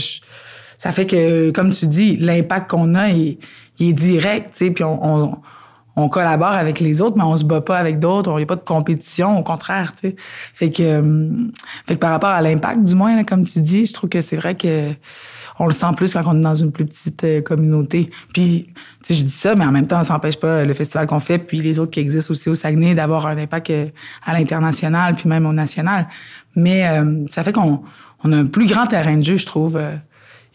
ça 0.78 0.92
fait 0.92 1.08
que, 1.08 1.50
comme 1.50 1.72
tu 1.72 1.88
dis, 1.88 2.18
l'impact 2.18 2.70
qu'on 2.70 2.94
a, 2.94 3.10
il, 3.10 3.40
est 3.80 3.94
direct, 3.94 4.52
tu 4.52 4.66
sais, 4.66 4.72
puis 4.72 4.84
on, 4.84 5.40
on, 5.96 6.10
collabore 6.10 6.52
avec 6.52 6.80
les 6.80 7.02
autres, 7.02 7.18
mais 7.18 7.24
on 7.24 7.36
se 7.36 7.44
bat 7.44 7.62
pas 7.62 7.80
avec 7.80 7.98
d'autres. 7.98 8.30
Il 8.34 8.38
n'y 8.38 8.44
a 8.44 8.46
pas 8.46 8.56
de 8.56 8.62
compétition, 8.62 9.40
au 9.40 9.44
contraire, 9.44 9.94
tu 10.00 10.10
sais. 10.10 10.16
Fait 10.54 10.70
que, 10.70 10.84
euh, 10.84 11.30
fait 11.88 11.96
que 11.96 12.00
par 12.00 12.12
rapport 12.12 12.30
à 12.30 12.42
l'impact, 12.42 12.84
du 12.84 12.94
moins, 12.94 13.24
comme 13.24 13.46
tu 13.46 13.62
dis, 13.62 13.88
je 13.88 13.94
trouve 13.94 14.10
que 14.12 14.22
c'est 14.22 14.38
vrai 14.38 14.54
que 14.54 14.92
on 15.60 15.68
le 15.68 15.74
sent 15.74 15.88
plus 15.96 16.14
quand 16.14 16.24
on 16.26 16.38
est 16.38 16.42
dans 16.42 16.56
une 16.56 16.72
plus 16.72 16.86
petite 16.86 17.24
euh, 17.24 17.42
communauté. 17.42 18.10
Puis, 18.34 18.68
tu 18.68 18.74
sais, 19.04 19.14
je 19.16 19.24
dis 19.24 19.32
ça, 19.32 19.56
mais 19.56 19.66
en 19.66 19.72
même 19.72 19.88
temps, 19.88 20.04
ça 20.04 20.14
n'empêche 20.14 20.38
pas 20.38 20.66
le 20.66 20.74
festival 20.74 21.08
qu'on 21.08 21.20
fait, 21.20 21.38
puis 21.38 21.62
les 21.62 21.80
autres 21.80 21.92
qui 21.92 22.00
existent 22.00 22.32
aussi 22.32 22.50
au 22.50 22.56
Saguenay, 22.56 22.96
d'avoir 22.96 23.28
un 23.28 23.38
impact 23.38 23.70
euh, 23.70 23.88
à 24.26 24.34
l'international, 24.34 25.16
puis 25.16 25.30
même 25.30 25.46
au 25.46 25.54
national. 25.54 26.08
Mais 26.56 26.88
euh, 26.88 27.26
ça 27.30 27.44
fait 27.44 27.54
qu'on 27.54 27.84
on 28.24 28.34
a 28.34 28.38
un 28.38 28.46
plus 28.46 28.66
grand 28.66 28.86
terrain 28.88 29.18
de 29.18 29.24
jeu, 29.24 29.38
je 29.38 29.46
trouve, 29.46 29.80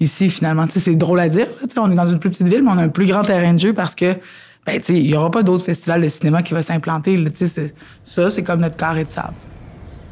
ici, 0.01 0.29
finalement. 0.29 0.67
Tu 0.67 0.81
c'est 0.81 0.97
drôle 0.97 1.21
à 1.21 1.29
dire, 1.29 1.47
on 1.77 1.91
est 1.91 1.95
dans 1.95 2.07
une 2.07 2.19
plus 2.19 2.31
petite 2.31 2.49
ville, 2.49 2.63
mais 2.63 2.71
on 2.73 2.79
a 2.79 2.83
un 2.83 2.89
plus 2.89 3.07
grand 3.07 3.23
terrain 3.23 3.55
de 3.55 3.59
jeu 3.59 3.73
parce 3.73 3.95
que 3.95 4.17
ben, 4.67 4.79
tu 4.79 4.85
sais, 4.85 5.01
il 5.01 5.07
n'y 5.07 5.17
aura 5.17 5.31
pas 5.31 5.43
d'autres 5.43 5.65
festivals 5.65 6.03
de 6.03 6.09
cinéma 6.09 6.43
qui 6.43 6.53
vont 6.53 6.63
s'implanter. 6.63 7.23
Ça, 8.05 8.31
c'est 8.31 8.43
comme 8.43 8.61
notre 8.61 8.77
carré 8.77 9.05
de 9.05 9.11
sable. 9.11 9.35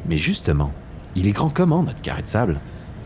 Mais 0.07 0.17
justement, 0.17 0.71
il 1.15 1.27
est 1.27 1.31
grand 1.31 1.49
comment, 1.49 1.83
notre 1.83 2.01
carré 2.01 2.23
de 2.23 2.27
sable? 2.27 2.57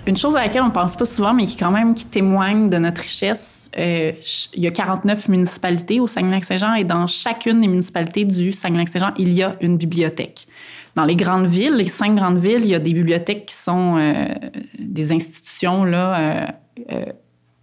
Une 0.05 0.17
chose 0.17 0.35
à 0.35 0.41
laquelle 0.41 0.63
on 0.63 0.67
ne 0.67 0.71
pense 0.71 0.97
pas 0.97 1.05
souvent, 1.05 1.33
mais 1.33 1.45
qui 1.45 1.55
quand 1.55 1.71
même 1.71 1.93
qui 1.93 2.03
témoigne 2.05 2.69
de 2.69 2.77
notre 2.77 3.01
richesse, 3.01 3.69
euh, 3.77 4.11
il 4.53 4.63
y 4.63 4.67
a 4.67 4.71
49 4.71 5.29
municipalités 5.29 6.01
au 6.01 6.07
Saguenay-Lac-Saint-Jean 6.07 6.73
et 6.73 6.83
dans 6.83 7.07
chacune 7.07 7.61
des 7.61 7.69
municipalités 7.69 8.25
du 8.25 8.51
Saguenay-Lac-Saint-Jean, 8.51 9.13
il 9.17 9.31
y 9.31 9.43
a 9.43 9.55
une 9.61 9.77
bibliothèque. 9.77 10.45
Dans 10.95 11.05
les 11.05 11.15
grandes 11.15 11.47
villes, 11.47 11.75
les 11.75 11.87
cinq 11.87 12.15
grandes 12.15 12.37
villes, 12.37 12.61
il 12.63 12.67
y 12.67 12.75
a 12.75 12.79
des 12.79 12.93
bibliothèques 12.93 13.45
qui 13.45 13.55
sont 13.55 13.95
euh, 13.97 14.27
des 14.77 15.13
institutions 15.13 15.85
là, 15.85 16.53
euh, 16.91 17.05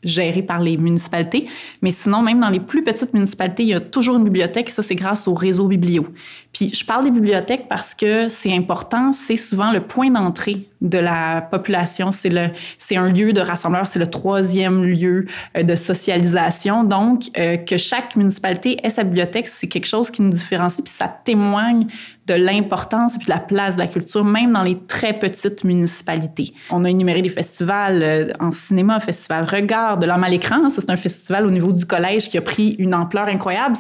géré 0.03 0.41
par 0.41 0.61
les 0.61 0.79
municipalités. 0.79 1.47
Mais 1.83 1.91
sinon, 1.91 2.23
même 2.23 2.41
dans 2.41 2.49
les 2.49 2.59
plus 2.59 2.83
petites 2.83 3.13
municipalités, 3.13 3.65
il 3.65 3.69
y 3.69 3.75
a 3.75 3.81
toujours 3.81 4.17
une 4.17 4.25
bibliothèque. 4.25 4.71
Ça, 4.71 4.83
c'est 4.83 4.95
grâce 4.95 5.29
au 5.29 5.35
réseau 5.35 5.69
biblio. 5.69 6.09
Puis, 6.55 6.73
je 6.75 6.87
parle 6.87 7.05
des 7.05 7.11
bibliothèques 7.11 7.69
parce 7.69 7.95
que 7.95 8.31
c'est 8.31 8.57
important. 8.57 9.13
C'est 9.13 9.37
souvent 9.37 9.73
le 9.73 9.81
point 9.81 10.11
d'entrée 10.11 10.70
de 10.81 10.99
la 10.99 11.43
population. 11.43 12.13
C'est 12.13 12.31
le, 12.31 12.49
c'est 12.79 12.97
un 12.97 13.09
lieu 13.09 13.33
de 13.33 13.41
rassembleur. 13.41 13.87
C'est 13.87 13.99
le 13.99 14.09
troisième 14.09 14.85
lieu 14.85 15.27
euh, 15.57 15.63
de 15.63 15.75
socialisation. 15.75 16.85
Donc, 16.85 17.25
euh, 17.39 17.57
que 17.57 17.77
chaque 17.77 18.17
municipalité 18.17 18.79
ait 18.85 18.91
sa 18.91 19.05
bibliothèque, 19.05 19.49
c'est 19.49 19.69
quelque 19.69 19.87
chose 19.87 20.11
qui 20.11 20.23
nous 20.23 20.31
différencie. 20.31 20.83
Puis, 20.83 20.93
ça 20.93 21.09
témoigne 21.09 21.87
de 22.27 22.35
l'importance 22.35 23.17
et 23.17 23.19
de 23.19 23.29
la 23.29 23.39
place 23.39 23.75
de 23.75 23.81
la 23.81 23.89
culture, 23.89 24.25
même 24.25 24.53
dans 24.53 24.63
les 24.63 24.79
très 24.87 25.13
petites 25.13 25.65
municipalités. 25.65 26.55
On 26.71 26.85
a 26.85 26.91
énuméré 26.91 27.23
des 27.23 27.29
festivals 27.29 28.03
euh, 28.03 28.33
en 28.41 28.51
cinéma, 28.51 29.01
Festival 29.01 29.45
Regard, 29.45 29.99
de 29.99 30.07
l'homme 30.07 30.25
à 30.25 30.29
l'écran. 30.29 30.71
Ça, 30.71 30.81
c'est 30.81 30.91
un 30.91 30.97
festival 30.97 31.47
au 31.47 31.51
niveau 31.51 31.73
du 31.73 31.85
collège 31.85 32.29
qui 32.29 32.39
a 32.39 32.43
pris 32.43 32.77
une 32.79 32.95
ampleur 32.95 33.29
incroyable. 33.29 33.77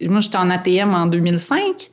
Moi, 0.00 0.20
j'étais 0.20 0.38
en 0.38 0.50
ATM 0.50 0.94
en 0.94 1.06
2005. 1.06 1.90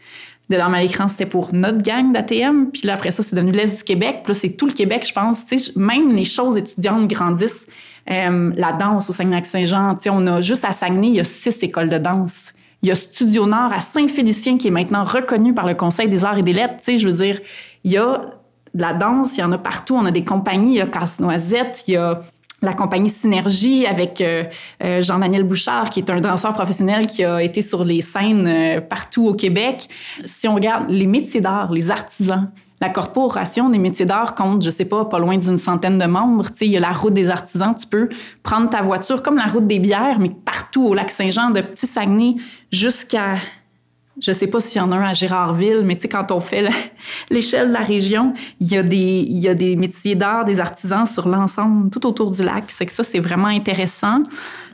De 0.49 0.57
l'homme 0.57 0.73
à 0.73 0.81
l'écran, 0.81 1.07
c'était 1.07 1.27
pour 1.27 1.53
notre 1.53 1.81
gang 1.81 2.11
d'ATM. 2.11 2.71
Puis 2.71 2.83
là, 2.85 2.95
après 2.95 3.11
ça, 3.11 3.21
c'est 3.21 3.35
devenu 3.35 3.51
l'Est 3.51 3.77
du 3.77 3.83
Québec. 3.83 4.21
Puis 4.23 4.33
là, 4.33 4.39
c'est 4.39 4.49
tout 4.49 4.65
le 4.65 4.73
Québec, 4.73 5.05
je 5.07 5.13
pense. 5.13 5.43
même 5.75 6.09
les 6.15 6.25
choses 6.25 6.57
étudiantes 6.57 7.07
grandissent. 7.07 7.67
Euh, 8.09 8.51
la 8.55 8.73
danse 8.73 9.09
au 9.09 9.13
Saguenay-Saint-Jean, 9.13 9.95
on 10.07 10.27
a 10.27 10.41
juste 10.41 10.65
à 10.65 10.71
Saguenay, 10.71 11.09
il 11.09 11.15
y 11.15 11.19
a 11.19 11.23
six 11.23 11.61
écoles 11.61 11.89
de 11.89 11.99
danse. 11.99 12.53
Il 12.81 12.89
y 12.89 12.91
a 12.91 12.95
Studio 12.95 13.45
Nord 13.45 13.71
à 13.73 13.81
Saint-Félicien 13.81 14.57
qui 14.57 14.69
est 14.69 14.71
maintenant 14.71 15.03
reconnu 15.03 15.53
par 15.53 15.67
le 15.67 15.75
Conseil 15.75 16.07
des 16.07 16.25
arts 16.25 16.37
et 16.37 16.41
des 16.41 16.53
lettres. 16.53 16.77
Je 16.87 17.07
veux 17.07 17.13
dire, 17.13 17.39
il 17.83 17.91
y 17.91 17.97
a 17.97 18.21
de 18.73 18.81
la 18.81 18.93
danse, 18.93 19.37
il 19.37 19.41
y 19.41 19.43
en 19.43 19.51
a 19.51 19.57
partout. 19.57 19.95
On 19.95 20.05
a 20.05 20.11
des 20.11 20.23
compagnies, 20.23 20.75
il 20.75 20.77
y 20.77 20.81
a 20.81 20.87
Casse-Noisette, 20.87 21.83
il 21.87 21.95
y 21.95 21.97
a 21.97 22.21
la 22.61 22.73
compagnie 22.73 23.09
Synergie 23.09 23.85
avec 23.85 24.21
euh, 24.21 24.43
euh, 24.83 25.01
Jean-Daniel 25.01 25.43
Bouchard, 25.43 25.89
qui 25.89 25.99
est 25.99 26.09
un 26.09 26.19
danseur 26.19 26.53
professionnel 26.53 27.07
qui 27.07 27.23
a 27.23 27.41
été 27.41 27.61
sur 27.61 27.83
les 27.83 28.01
scènes 28.01 28.47
euh, 28.47 28.81
partout 28.81 29.27
au 29.27 29.33
Québec. 29.33 29.87
Si 30.25 30.47
on 30.47 30.55
regarde 30.55 30.89
les 30.89 31.07
métiers 31.07 31.41
d'art, 31.41 31.71
les 31.71 31.91
artisans, 31.91 32.49
la 32.81 32.89
corporation 32.89 33.69
des 33.69 33.77
métiers 33.77 34.05
d'art 34.05 34.35
compte, 34.35 34.63
je 34.63 34.69
sais 34.69 34.85
pas, 34.85 35.05
pas 35.05 35.19
loin 35.19 35.37
d'une 35.37 35.57
centaine 35.57 35.97
de 35.97 36.05
membres. 36.05 36.45
Il 36.61 36.67
y 36.67 36.77
a 36.77 36.79
la 36.79 36.91
route 36.91 37.13
des 37.13 37.29
artisans. 37.29 37.75
Tu 37.75 37.87
peux 37.87 38.09
prendre 38.41 38.69
ta 38.69 38.81
voiture 38.81 39.21
comme 39.21 39.35
la 39.35 39.47
route 39.47 39.67
des 39.67 39.79
bières, 39.79 40.19
mais 40.19 40.29
partout 40.29 40.85
au 40.85 40.93
lac 40.93 41.09
Saint-Jean, 41.09 41.49
de 41.49 41.61
Petit 41.61 41.87
Saguenay 41.87 42.35
jusqu'à 42.71 43.35
je 44.21 44.31
sais 44.31 44.47
pas 44.47 44.59
s'il 44.59 44.79
y 44.79 44.81
en 44.81 44.91
a 44.91 44.97
un 44.97 45.03
à 45.03 45.13
Gérardville, 45.13 45.81
mais 45.83 45.95
tu 45.95 46.03
sais, 46.03 46.07
quand 46.09 46.31
on 46.31 46.39
fait 46.39 46.67
l'échelle 47.29 47.69
de 47.69 47.73
la 47.73 47.81
région, 47.81 48.33
il 48.59 48.67
y 48.67 48.77
a 48.77 48.83
des, 48.83 49.75
métiers 49.75 50.15
d'art, 50.15 50.45
des 50.45 50.59
artisans 50.59 51.05
sur 51.05 51.27
l'ensemble, 51.27 51.89
tout 51.89 52.05
autour 52.05 52.31
du 52.31 52.43
lac. 52.43 52.65
C'est 52.67 52.85
que 52.85 52.91
ça, 52.91 53.03
c'est 53.03 53.19
vraiment 53.19 53.47
intéressant. 53.47 54.23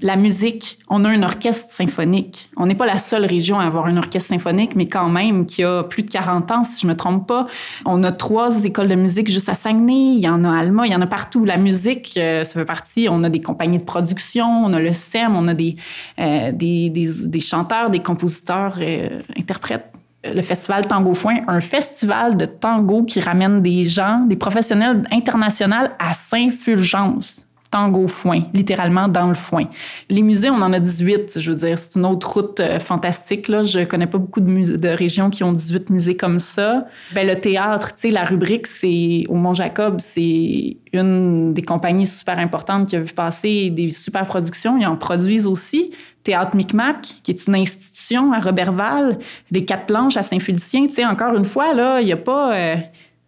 La 0.01 0.15
musique, 0.15 0.79
on 0.89 1.03
a 1.03 1.09
un 1.09 1.23
orchestre 1.23 1.71
symphonique. 1.73 2.49
On 2.57 2.65
n'est 2.65 2.75
pas 2.75 2.85
la 2.85 2.99
seule 2.99 3.25
région 3.25 3.59
à 3.59 3.65
avoir 3.65 3.85
un 3.85 3.97
orchestre 3.97 4.29
symphonique, 4.29 4.75
mais 4.75 4.87
quand 4.87 5.09
même, 5.09 5.45
qui 5.45 5.63
a 5.63 5.83
plus 5.83 6.03
de 6.03 6.09
40 6.09 6.51
ans, 6.51 6.63
si 6.63 6.81
je 6.81 6.87
me 6.87 6.95
trompe 6.95 7.27
pas. 7.27 7.47
On 7.85 8.03
a 8.03 8.11
trois 8.11 8.65
écoles 8.65 8.87
de 8.87 8.95
musique 8.95 9.29
juste 9.29 9.49
à 9.49 9.55
Saguenay. 9.55 10.15
Il 10.15 10.19
y 10.19 10.29
en 10.29 10.43
a 10.43 10.51
à 10.51 10.59
Alma, 10.59 10.85
il 10.85 10.91
y 10.91 10.95
en 10.95 11.01
a 11.01 11.07
partout. 11.07 11.45
La 11.45 11.57
musique, 11.57 12.15
euh, 12.17 12.43
ça 12.43 12.59
fait 12.59 12.65
partie. 12.65 13.07
On 13.09 13.23
a 13.23 13.29
des 13.29 13.41
compagnies 13.41 13.77
de 13.77 13.83
production, 13.83 14.47
on 14.65 14.73
a 14.73 14.79
le 14.79 14.93
SEM, 14.93 15.35
on 15.35 15.47
a 15.47 15.53
des, 15.53 15.75
euh, 16.19 16.51
des, 16.51 17.39
chanteurs, 17.39 17.89
des 17.89 17.99
compositeurs. 17.99 18.77
Euh, 18.79 19.21
interprète 19.37 19.91
le 20.33 20.41
festival 20.41 20.87
Tango 20.87 21.13
Foin, 21.13 21.37
un 21.47 21.59
festival 21.59 22.37
de 22.37 22.45
tango 22.45 23.03
qui 23.03 23.19
ramène 23.19 23.61
des 23.61 23.83
gens, 23.83 24.25
des 24.27 24.35
professionnels 24.35 25.03
internationaux 25.11 25.87
à 25.99 26.13
Saint-Fulgence. 26.13 27.45
Tango 27.75 28.07
Foin, 28.07 28.43
littéralement 28.53 29.09
dans 29.09 29.27
le 29.27 29.33
foin. 29.33 29.65
Les 30.09 30.21
musées, 30.21 30.49
on 30.49 30.61
en 30.61 30.71
a 30.71 30.79
18, 30.79 31.41
je 31.41 31.51
veux 31.51 31.57
dire, 31.57 31.77
c'est 31.77 31.99
une 31.99 32.05
autre 32.05 32.31
route 32.31 32.61
euh, 32.61 32.79
fantastique. 32.79 33.49
Là. 33.49 33.63
Je 33.63 33.83
connais 33.83 34.07
pas 34.07 34.17
beaucoup 34.17 34.39
de, 34.39 34.77
de 34.77 34.87
régions 34.87 35.29
qui 35.29 35.43
ont 35.43 35.51
18 35.51 35.89
musées 35.89 36.15
comme 36.15 36.39
ça. 36.39 36.85
Ben, 37.13 37.27
le 37.27 37.35
théâtre, 37.35 37.93
tu 37.93 38.01
sais, 38.01 38.11
la 38.11 38.23
rubrique, 38.23 38.67
c'est 38.67 39.23
au 39.27 39.35
Mont-Jacob, 39.35 39.99
c'est 39.99 40.77
une 40.93 41.53
des 41.53 41.63
compagnies 41.63 42.05
super 42.05 42.39
importantes 42.39 42.87
qui 42.87 42.95
a 42.95 43.01
vu 43.01 43.13
passer 43.13 43.69
des 43.71 43.89
super 43.89 44.25
productions. 44.25 44.77
Ils 44.77 44.87
en 44.87 44.95
produisent 44.95 45.47
aussi. 45.47 45.91
Théâtre 46.25 46.55
Micmac, 46.55 47.17
qui 47.23 47.31
est 47.31 47.47
une 47.47 47.55
institution 47.55 48.33
à 48.33 48.39
Robertval, 48.39 49.19
les 49.51 49.63
Quatre 49.63 49.85
Planches 49.85 50.17
à 50.17 50.23
Saint-Félicien. 50.23 50.87
Tu 50.87 50.95
sais, 50.95 51.05
encore 51.05 51.35
une 51.35 51.45
fois, 51.45 51.73
là, 51.73 52.01
il 52.01 52.11
a 52.11 52.17
pas... 52.17 52.53
Euh, 52.53 52.75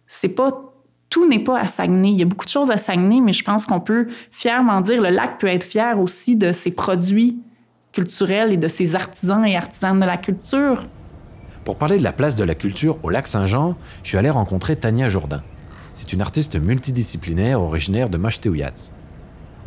c'est 0.06 0.28
pas 0.28 0.50
tout 1.08 1.26
n'est 1.26 1.38
pas 1.38 1.58
à 1.58 1.66
Saguenay. 1.66 2.10
Il 2.10 2.18
y 2.18 2.22
a 2.22 2.26
beaucoup 2.26 2.44
de 2.44 2.50
choses 2.50 2.70
à 2.70 2.76
Saguenay, 2.76 3.20
mais 3.20 3.32
je 3.32 3.42
pense 3.42 3.64
qu'on 3.64 3.80
peut 3.80 4.08
fièrement 4.30 4.82
dire, 4.82 5.00
le 5.00 5.08
lac 5.08 5.38
peut 5.38 5.46
être 5.46 5.64
fier 5.64 5.98
aussi 5.98 6.36
de 6.36 6.52
ses 6.52 6.70
produits 6.70 7.38
culturels 7.92 8.52
et 8.52 8.58
de 8.58 8.68
ses 8.68 8.94
artisans 8.94 9.46
et 9.46 9.56
artisanes 9.56 10.00
de 10.00 10.04
la 10.04 10.18
culture. 10.18 10.84
Pour 11.64 11.76
parler 11.76 11.98
de 11.98 12.02
la 12.02 12.12
place 12.12 12.36
de 12.36 12.44
la 12.44 12.54
culture 12.54 12.98
au 13.02 13.10
lac 13.10 13.26
Saint-Jean, 13.26 13.76
je 14.02 14.08
suis 14.08 14.18
allé 14.18 14.28
rencontrer 14.28 14.76
Tania 14.76 15.08
Jourdain. 15.08 15.42
C'est 15.94 16.12
une 16.12 16.20
artiste 16.20 16.56
multidisciplinaire 16.56 17.62
originaire 17.62 18.10
de 18.10 18.18
Machtéouyats. 18.18 18.92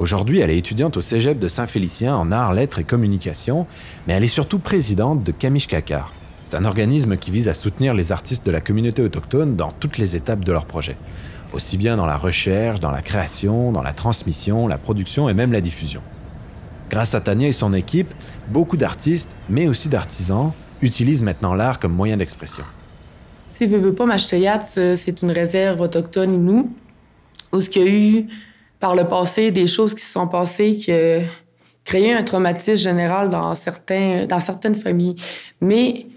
Aujourd'hui, 0.01 0.39
elle 0.39 0.49
est 0.49 0.57
étudiante 0.57 0.97
au 0.97 1.01
cégep 1.01 1.37
de 1.37 1.47
Saint-Félicien 1.47 2.15
en 2.15 2.31
arts, 2.31 2.55
lettres 2.55 2.79
et 2.79 2.83
communication, 2.83 3.67
mais 4.07 4.13
elle 4.13 4.23
est 4.23 4.27
surtout 4.27 4.57
présidente 4.57 5.23
de 5.23 5.31
Kamish 5.31 5.67
Kakar. 5.67 6.11
C'est 6.43 6.55
un 6.55 6.65
organisme 6.65 7.17
qui 7.17 7.29
vise 7.29 7.47
à 7.47 7.53
soutenir 7.53 7.93
les 7.93 8.11
artistes 8.11 8.43
de 8.43 8.49
la 8.49 8.61
communauté 8.61 9.03
autochtone 9.03 9.55
dans 9.55 9.71
toutes 9.71 9.99
les 9.99 10.15
étapes 10.15 10.43
de 10.43 10.51
leur 10.51 10.65
projet, 10.65 10.97
aussi 11.53 11.77
bien 11.77 11.97
dans 11.97 12.07
la 12.07 12.17
recherche, 12.17 12.79
dans 12.79 12.89
la 12.89 13.03
création, 13.03 13.71
dans 13.71 13.83
la 13.83 13.93
transmission, 13.93 14.67
la 14.67 14.79
production 14.79 15.29
et 15.29 15.35
même 15.35 15.51
la 15.51 15.61
diffusion. 15.61 16.01
Grâce 16.89 17.13
à 17.13 17.21
Tania 17.21 17.49
et 17.49 17.51
son 17.51 17.71
équipe, 17.71 18.11
beaucoup 18.47 18.77
d'artistes, 18.77 19.35
mais 19.49 19.67
aussi 19.67 19.87
d'artisans, 19.87 20.51
utilisent 20.81 21.21
maintenant 21.21 21.53
l'art 21.53 21.77
comme 21.77 21.93
moyen 21.93 22.17
d'expression. 22.17 22.63
Si 23.53 23.67
veux, 23.67 23.77
veux 23.77 23.93
pas, 23.93 24.07
euh, 24.07 24.95
c'est 24.95 25.21
une 25.21 25.31
réserve 25.31 25.79
autochtone 25.79 26.43
nous, 26.43 26.73
où 27.53 27.59
qu'il 27.59 27.83
y 27.83 27.85
a 27.85 27.91
eu 27.91 28.27
par 28.81 28.95
le 28.95 29.05
passé 29.07 29.51
des 29.51 29.67
choses 29.67 29.93
qui 29.93 30.03
se 30.03 30.11
sont 30.11 30.27
passées 30.27 30.75
qui 30.75 30.91
ont 30.91 31.23
créé 31.85 32.13
un 32.13 32.23
traumatisme 32.23 32.75
général 32.75 33.29
dans, 33.29 33.55
certains, 33.55 34.25
dans 34.25 34.39
certaines 34.39 34.75
familles. 34.75 35.15
Mais 35.61 36.07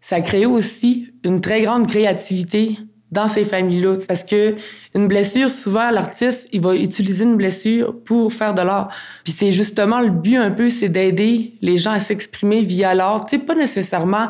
ça 0.00 0.20
crée 0.20 0.46
aussi 0.46 1.12
une 1.24 1.40
très 1.40 1.62
grande 1.62 1.88
créativité 1.88 2.78
dans 3.10 3.28
ces 3.28 3.44
familles-là. 3.44 3.94
Parce 4.06 4.24
que 4.24 4.54
une 4.94 5.08
blessure, 5.08 5.50
souvent, 5.50 5.90
l'artiste, 5.90 6.48
il 6.52 6.60
va 6.60 6.74
utiliser 6.74 7.24
une 7.24 7.36
blessure 7.36 7.94
pour 8.04 8.32
faire 8.32 8.54
de 8.54 8.62
l'art. 8.62 8.90
Puis 9.24 9.32
c'est 9.32 9.52
justement 9.52 10.00
le 10.00 10.10
but 10.10 10.36
un 10.36 10.50
peu, 10.50 10.68
c'est 10.68 10.88
d'aider 10.88 11.54
les 11.62 11.76
gens 11.76 11.92
à 11.92 12.00
s'exprimer 12.00 12.60
via 12.60 12.94
l'art. 12.94 13.26
Tu 13.26 13.36
sais, 13.36 13.42
pas 13.42 13.54
nécessairement 13.54 14.28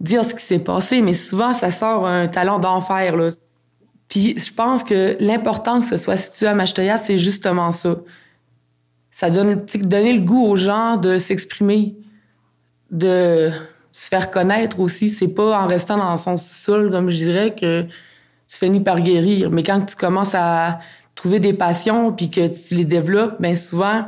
dire 0.00 0.24
ce 0.24 0.34
qui 0.34 0.44
s'est 0.44 0.58
passé, 0.58 1.00
mais 1.00 1.12
souvent, 1.12 1.54
ça 1.54 1.70
sort 1.70 2.06
un 2.06 2.26
talent 2.26 2.58
d'enfer, 2.58 3.16
là. 3.16 3.28
Puis 4.10 4.34
je 4.36 4.52
pense 4.52 4.82
que 4.82 5.16
l'important 5.20 5.78
que 5.78 5.86
ce 5.86 5.96
soit 5.96 6.16
situé 6.16 6.48
à 6.48 6.54
Machtaya, 6.54 6.98
c'est 6.98 7.16
justement 7.16 7.72
ça. 7.72 7.96
Ça 9.12 9.30
donne 9.30 9.64
donner 9.76 10.12
le 10.12 10.20
goût 10.20 10.44
aux 10.44 10.56
gens 10.56 10.96
de 10.96 11.16
s'exprimer, 11.16 11.94
de 12.90 13.50
se 13.92 14.08
faire 14.08 14.30
connaître 14.30 14.80
aussi. 14.80 15.08
C'est 15.08 15.28
pas 15.28 15.60
en 15.62 15.68
restant 15.68 15.96
dans 15.96 16.16
son 16.16 16.36
sous-sol, 16.36 16.90
comme 16.90 17.08
je 17.08 17.16
dirais, 17.16 17.54
que 17.54 17.82
tu 17.82 18.58
finis 18.58 18.80
par 18.80 19.00
guérir. 19.00 19.50
Mais 19.50 19.62
quand 19.62 19.80
tu 19.86 19.94
commences 19.94 20.34
à 20.34 20.80
trouver 21.14 21.38
des 21.38 21.52
passions 21.52 22.12
puis 22.12 22.30
que 22.30 22.48
tu 22.48 22.74
les 22.74 22.84
développes, 22.84 23.40
bien 23.40 23.54
souvent, 23.54 24.06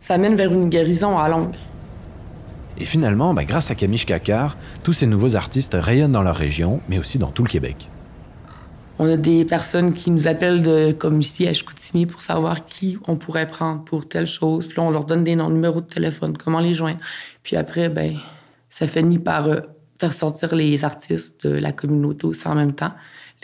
ça 0.00 0.18
mène 0.18 0.34
vers 0.34 0.52
une 0.52 0.68
guérison 0.68 1.16
à 1.16 1.28
longue. 1.28 1.54
Et 2.76 2.84
finalement, 2.84 3.34
ben, 3.34 3.44
grâce 3.44 3.70
à 3.70 3.76
Camille 3.76 4.04
Kakar, 4.04 4.56
tous 4.82 4.94
ces 4.94 5.06
nouveaux 5.06 5.36
artistes 5.36 5.76
rayonnent 5.78 6.12
dans 6.12 6.22
leur 6.22 6.36
région, 6.36 6.80
mais 6.88 6.98
aussi 6.98 7.18
dans 7.18 7.30
tout 7.30 7.44
le 7.44 7.48
Québec. 7.48 7.88
On 9.00 9.08
a 9.08 9.16
des 9.16 9.44
personnes 9.44 9.92
qui 9.92 10.10
nous 10.10 10.26
appellent 10.26 10.62
de, 10.62 10.90
comme 10.90 11.20
ici 11.20 11.46
à 11.46 11.52
Chicoutimi 11.52 12.06
pour 12.06 12.20
savoir 12.20 12.66
qui 12.66 12.98
on 13.06 13.16
pourrait 13.16 13.46
prendre 13.46 13.84
pour 13.84 14.08
telle 14.08 14.26
chose. 14.26 14.66
Puis 14.66 14.76
là, 14.76 14.82
on 14.82 14.90
leur 14.90 15.04
donne 15.04 15.22
des 15.22 15.36
noms, 15.36 15.50
numéros 15.50 15.80
de 15.80 15.86
téléphone, 15.86 16.36
comment 16.36 16.58
les 16.58 16.74
joindre. 16.74 16.98
Puis 17.44 17.54
après, 17.54 17.88
ben, 17.90 18.16
ça 18.70 18.88
finit 18.88 19.20
par 19.20 19.46
euh, 19.46 19.60
faire 20.00 20.12
sortir 20.12 20.54
les 20.54 20.84
artistes 20.84 21.46
de 21.46 21.54
la 21.54 21.70
communauté 21.70 22.26
aussi 22.26 22.46
en 22.48 22.56
même 22.56 22.72
temps 22.72 22.92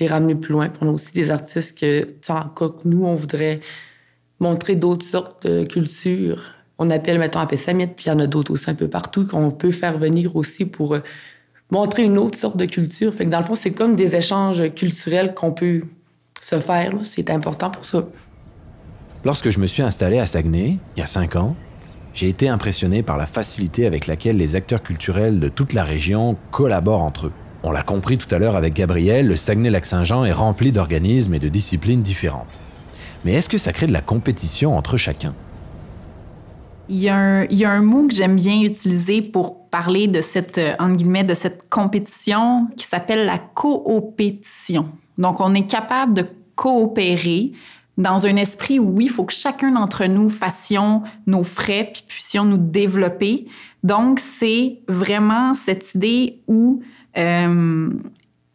les 0.01 0.09
ramener 0.09 0.35
plus 0.35 0.53
loin. 0.53 0.69
Puis 0.69 0.79
on 0.81 0.89
a 0.89 0.93
aussi 0.93 1.13
des 1.13 1.31
artistes 1.31 1.79
que, 1.79 2.03
cas 2.03 2.45
que 2.55 2.69
nous, 2.85 3.05
on 3.05 3.15
voudrait 3.15 3.61
montrer 4.41 4.75
d'autres 4.75 5.07
sortes 5.07 5.47
de 5.47 5.65
cultures. 5.65 6.53
On 6.79 6.91
appelle, 6.91 7.21
mettons, 7.21 7.39
à 7.39 7.47
Pessamit, 7.47 7.87
puis 7.87 8.07
il 8.07 8.09
y 8.09 8.13
en 8.13 8.19
a 8.19 8.27
d'autres 8.27 8.53
aussi 8.53 8.69
un 8.69 8.75
peu 8.75 8.89
partout 8.89 9.27
qu'on 9.27 9.53
peut 9.53 9.71
faire 9.71 9.99
venir 9.99 10.35
aussi 10.35 10.65
pour 10.65 10.95
euh, 10.95 11.01
montrer 11.71 12.05
une 12.05 12.19
autre 12.19 12.39
sorte 12.39 12.57
de 12.57 12.67
culture. 12.67 13.13
Fait 13.15 13.25
que 13.25 13.31
dans 13.31 13.39
le 13.39 13.45
fond, 13.45 13.55
c'est 13.55 13.73
comme 13.73 13.97
des 13.97 14.17
échanges 14.17 14.63
culturels 14.75 15.35
qu'on 15.35 15.53
peut 15.53 15.83
se 16.41 16.61
faire. 16.61 16.93
C'est 17.03 17.31
important 17.31 17.71
pour 17.71 17.85
ça. 17.85 18.05
Lorsque 19.25 19.51
je 19.51 19.59
me 19.59 19.67
suis 19.67 19.83
installé 19.83 20.19
à 20.19 20.27
Saguenay, 20.27 20.77
il 20.97 21.01
y 21.01 21.03
a 21.03 21.07
cinq 21.07 21.37
ans, 21.37 21.57
j'ai 22.13 22.29
été 22.29 22.49
impressionné 22.49 23.03
par 23.03 23.17
la 23.17 23.27
facilité 23.27 23.87
avec 23.87 24.07
laquelle 24.07 24.37
les 24.37 24.55
acteurs 24.55 24.83
culturels 24.83 25.41
de 25.41 25.49
toute 25.49 25.73
la 25.73 25.83
région 25.83 26.37
collaborent 26.51 27.03
entre 27.03 27.27
eux. 27.27 27.33
On 27.63 27.73
l'a 27.73 27.83
compris 27.83 28.19
tout 28.19 28.33
à 28.33 28.39
l'heure 28.39 28.57
avec 28.57 28.75
Gabriel, 28.75 29.27
le 29.27 29.37
Saguenay-Lac-Saint-Jean 29.37 30.27
est 30.27 30.33
rempli 30.33 30.71
d'organismes 30.71 31.33
et 31.33 31.39
de 31.39 31.49
disciplines 31.49 32.03
différentes. 32.03 32.61
Mais 33.25 33.33
est-ce 33.33 33.49
que 33.49 33.57
ça 33.57 33.73
crée 33.73 33.87
de 33.87 33.93
la 33.93 34.03
compétition 34.03 34.77
entre 34.77 34.99
chacun? 34.99 35.35
Il 36.91 36.99
y, 36.99 37.09
a 37.09 37.17
un, 37.17 37.81
mot 37.81 38.07
que 38.07 38.15
j'aime 38.15 38.35
bien 38.35 38.61
utiliser 38.61 39.23
pour 39.23 39.64
parler 39.75 40.07
de 40.07 40.21
cette, 40.21 40.59
euh, 40.59 40.77
guillemets, 40.95 41.25
de 41.25 41.35
cette 41.35 41.69
compétition 41.69 42.69
qui 42.77 42.87
s'appelle 42.87 43.27
la 43.27 43.39
coopétition. 43.39 44.87
Donc, 45.19 45.41
on 45.41 45.53
est 45.53 45.67
capable 45.67 46.15
de 46.15 46.27
coopérer 46.55 47.51
dans 47.99 48.25
un 48.25 48.37
esprit 48.37 48.79
où, 48.79 48.85
oui, 48.95 49.07
il 49.07 49.11
faut 49.11 49.25
que 49.25 49.33
chacun 49.33 49.73
d'entre 49.73 50.05
nous 50.05 50.29
fassions 50.29 51.03
nos 51.27 51.43
frais 51.43 51.91
puis 51.93 52.05
puissions 52.07 52.45
nous 52.45 52.57
développer. 52.57 53.47
Donc, 53.83 54.21
c'est 54.21 54.79
vraiment 54.87 55.55
cette 55.55 55.93
idée 55.97 56.39
où 56.47 56.81
euh, 57.19 57.91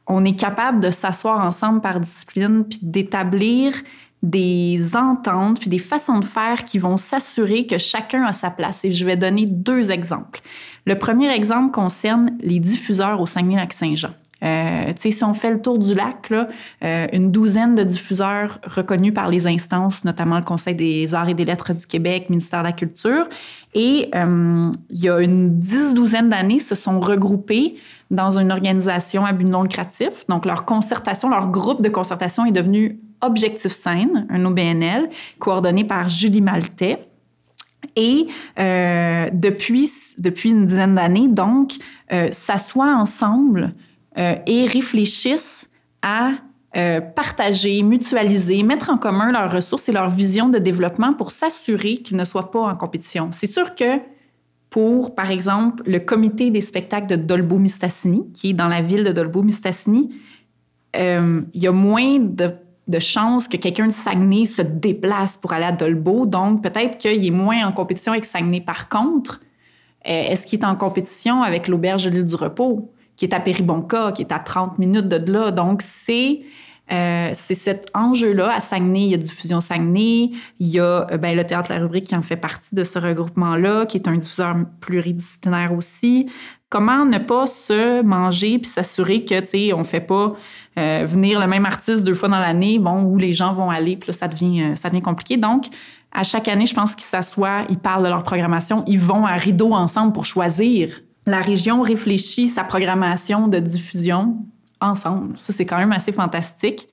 on 0.07 0.23
est 0.23 0.39
capable 0.39 0.79
de 0.79 0.89
s'asseoir 0.89 1.45
ensemble 1.45 1.81
par 1.81 1.99
discipline 1.99 2.63
puis 2.63 2.79
d'établir 2.81 3.73
des 4.21 4.95
ententes 4.95 5.59
puis 5.59 5.69
des 5.69 5.79
façons 5.79 6.19
de 6.19 6.25
faire 6.25 6.65
qui 6.65 6.77
vont 6.77 6.97
s'assurer 6.97 7.65
que 7.65 7.77
chacun 7.77 8.23
a 8.23 8.33
sa 8.33 8.51
place. 8.51 8.83
Et 8.83 8.91
je 8.91 9.05
vais 9.05 9.15
donner 9.15 9.45
deux 9.45 9.91
exemples. 9.91 10.41
Le 10.85 10.97
premier 10.97 11.33
exemple 11.33 11.71
concerne 11.71 12.31
les 12.41 12.59
diffuseurs 12.59 13.21
au 13.21 13.25
Saguenay-Lac-Saint-Jean. 13.25 14.11
Euh, 14.43 14.93
si 14.97 15.23
on 15.23 15.33
fait 15.33 15.51
le 15.51 15.61
tour 15.61 15.79
du 15.79 15.93
lac, 15.93 16.29
là, 16.29 16.47
euh, 16.83 17.07
une 17.11 17.31
douzaine 17.31 17.75
de 17.75 17.83
diffuseurs 17.83 18.59
reconnus 18.63 19.13
par 19.13 19.29
les 19.29 19.47
instances, 19.47 20.05
notamment 20.05 20.37
le 20.37 20.45
Conseil 20.45 20.75
des 20.75 21.13
arts 21.13 21.29
et 21.29 21.33
des 21.33 21.45
lettres 21.45 21.73
du 21.73 21.85
Québec, 21.85 22.29
ministère 22.29 22.59
de 22.59 22.67
la 22.67 22.71
Culture. 22.71 23.27
Et 23.73 24.09
euh, 24.15 24.71
il 24.89 25.03
y 25.03 25.09
a 25.09 25.19
une 25.19 25.59
dix-douzaine 25.59 26.29
d'années, 26.29 26.59
se 26.59 26.75
sont 26.75 26.99
regroupés 26.99 27.75
dans 28.11 28.39
une 28.39 28.51
organisation 28.51 29.25
à 29.25 29.33
but 29.33 29.45
non 29.45 29.63
lucratif. 29.63 30.25
Donc, 30.29 30.45
leur 30.45 30.65
concertation, 30.65 31.29
leur 31.29 31.49
groupe 31.49 31.81
de 31.81 31.89
concertation 31.89 32.45
est 32.45 32.51
devenu 32.51 32.99
Objectif 33.21 33.71
Scène, 33.71 34.27
un 34.29 34.45
OBNL, 34.45 35.09
coordonné 35.39 35.83
par 35.83 36.09
Julie 36.09 36.41
Maltais. 36.41 37.09
Et 37.95 38.27
euh, 38.59 39.29
depuis, 39.33 39.89
depuis 40.17 40.51
une 40.51 40.65
dizaine 40.65 40.95
d'années, 40.95 41.27
donc, 41.27 41.73
euh, 42.11 42.29
s'assoient 42.31 42.95
ensemble 42.95 43.73
euh, 44.17 44.35
et 44.45 44.65
réfléchissent 44.65 45.69
à 46.01 46.31
partager, 47.15 47.81
mutualiser, 47.81 48.61
mettre 48.61 48.91
en 48.91 48.99
commun 48.99 49.31
leurs 49.31 49.51
ressources 49.51 49.89
et 49.89 49.91
leur 49.91 50.07
vision 50.07 50.49
de 50.49 50.59
développement 50.59 51.13
pour 51.15 51.31
s'assurer 51.31 51.97
qu'ils 51.97 52.15
ne 52.15 52.23
soient 52.23 52.51
pas 52.51 52.59
en 52.59 52.75
compétition. 52.75 53.29
C'est 53.31 53.47
sûr 53.47 53.73
que 53.73 53.97
pour, 54.69 55.15
par 55.15 55.31
exemple, 55.31 55.81
le 55.87 55.99
comité 55.99 56.51
des 56.51 56.61
spectacles 56.61 57.07
de 57.07 57.15
Dolbeau-Mistassini, 57.15 58.31
qui 58.33 58.51
est 58.51 58.53
dans 58.53 58.67
la 58.67 58.83
ville 58.83 59.03
de 59.03 59.11
Dolbeau-Mistassini, 59.11 60.11
il 60.93 61.43
y 61.55 61.65
a 61.65 61.71
moins 61.71 62.19
de, 62.19 62.53
de 62.89 62.99
chances 62.99 63.47
que 63.47 63.57
quelqu'un 63.57 63.87
de 63.87 63.93
Saguenay 63.93 64.45
se 64.45 64.61
déplace 64.61 65.37
pour 65.37 65.53
aller 65.53 65.65
à 65.65 65.71
Dolbeau. 65.71 66.25
Donc, 66.25 66.61
peut-être 66.61 66.97
qu'il 66.97 67.25
est 67.25 67.31
moins 67.31 67.65
en 67.65 67.71
compétition 67.71 68.11
avec 68.11 68.25
Saguenay. 68.25 68.61
Par 68.61 68.89
contre, 68.89 69.39
est-ce 70.03 70.45
qu'il 70.45 70.59
est 70.59 70.65
en 70.65 70.75
compétition 70.75 71.43
avec 71.43 71.67
l'Auberge 71.67 72.05
de 72.05 72.09
l'île 72.09 72.25
du 72.25 72.35
Repos? 72.35 72.91
qui 73.19 73.25
est 73.25 73.33
à 73.33 73.41
Péribonca, 73.41 74.13
qui 74.13 74.21
est 74.21 74.31
à 74.31 74.39
30 74.39 74.79
minutes 74.79 75.09
de 75.09 75.29
là? 75.29 75.51
Donc, 75.51 75.81
c'est 75.81 76.39
euh, 76.91 77.29
c'est 77.33 77.53
cet 77.53 77.87
enjeu-là. 77.93 78.55
À 78.55 78.59
Saguenay, 78.61 79.01
il 79.01 79.09
y 79.09 79.13
a 79.13 79.17
Diffusion 79.17 79.59
Saguenay, 79.59 80.31
il 80.59 80.67
y 80.67 80.79
a 80.79 81.05
euh, 81.11 81.17
ben, 81.17 81.35
le 81.35 81.43
Théâtre 81.43 81.71
La 81.71 81.79
Rubrique 81.79 82.05
qui 82.05 82.15
en 82.15 82.21
fait 82.21 82.37
partie 82.37 82.73
de 82.73 82.83
ce 82.83 82.97
regroupement-là, 82.97 83.85
qui 83.85 83.97
est 83.97 84.07
un 84.07 84.17
diffuseur 84.17 84.55
pluridisciplinaire 84.79 85.73
aussi. 85.73 86.31
Comment 86.69 87.05
ne 87.05 87.17
pas 87.17 87.47
se 87.47 88.03
manger 88.03 88.59
puis 88.59 88.69
s'assurer 88.69 89.25
que, 89.25 89.39
tu 89.39 89.47
sais, 89.47 89.73
on 89.73 89.83
fait 89.83 90.01
pas 90.01 90.33
euh, 90.77 91.03
venir 91.07 91.39
le 91.39 91.47
même 91.47 91.65
artiste 91.65 92.03
deux 92.03 92.13
fois 92.13 92.29
dans 92.29 92.39
l'année, 92.39 92.77
bon, 92.77 93.01
où 93.01 93.17
les 93.17 93.33
gens 93.33 93.53
vont 93.53 93.71
aller, 93.71 93.97
puis 93.97 94.13
ça 94.13 94.27
devient, 94.27 94.73
ça 94.75 94.89
devient 94.89 95.01
compliqué. 95.01 95.37
Donc, 95.37 95.65
à 96.11 96.23
chaque 96.23 96.47
année, 96.47 96.65
je 96.65 96.75
pense 96.75 96.95
qu'ils 96.95 97.05
s'assoient, 97.05 97.63
ils 97.69 97.79
parlent 97.79 98.03
de 98.03 98.09
leur 98.09 98.23
programmation, 98.23 98.83
ils 98.87 98.99
vont 98.99 99.25
à 99.25 99.33
rideau 99.33 99.73
ensemble 99.73 100.13
pour 100.13 100.25
choisir 100.25 101.01
la 101.29 101.39
région 101.41 101.81
réfléchit 101.81 102.47
sa 102.47 102.63
programmation 102.63 103.47
de 103.47 103.59
diffusion 103.59 104.37
ensemble. 104.81 105.37
Ça, 105.37 105.53
c'est 105.53 105.65
quand 105.65 105.77
même 105.77 105.91
assez 105.91 106.11
fantastique. 106.11 106.89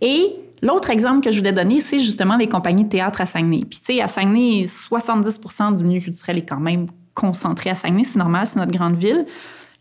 Et 0.00 0.34
l'autre 0.62 0.90
exemple 0.90 1.22
que 1.22 1.30
je 1.30 1.38
voulais 1.38 1.52
donner, 1.52 1.80
c'est 1.80 1.98
justement 1.98 2.36
les 2.36 2.48
compagnies 2.48 2.84
de 2.84 2.88
théâtre 2.88 3.20
à 3.20 3.26
Saguenay. 3.26 3.64
Puis, 3.68 3.80
tu 3.80 3.94
sais, 3.94 4.00
à 4.00 4.08
Saguenay, 4.08 4.64
70% 4.64 5.76
du 5.76 5.84
milieu 5.84 6.00
culturel 6.00 6.38
est 6.38 6.48
quand 6.48 6.60
même 6.60 6.86
concentré 7.14 7.70
à 7.70 7.74
Saguenay. 7.74 8.04
C'est 8.04 8.18
normal, 8.18 8.46
c'est 8.46 8.58
notre 8.58 8.72
grande 8.72 8.96
ville. 8.96 9.26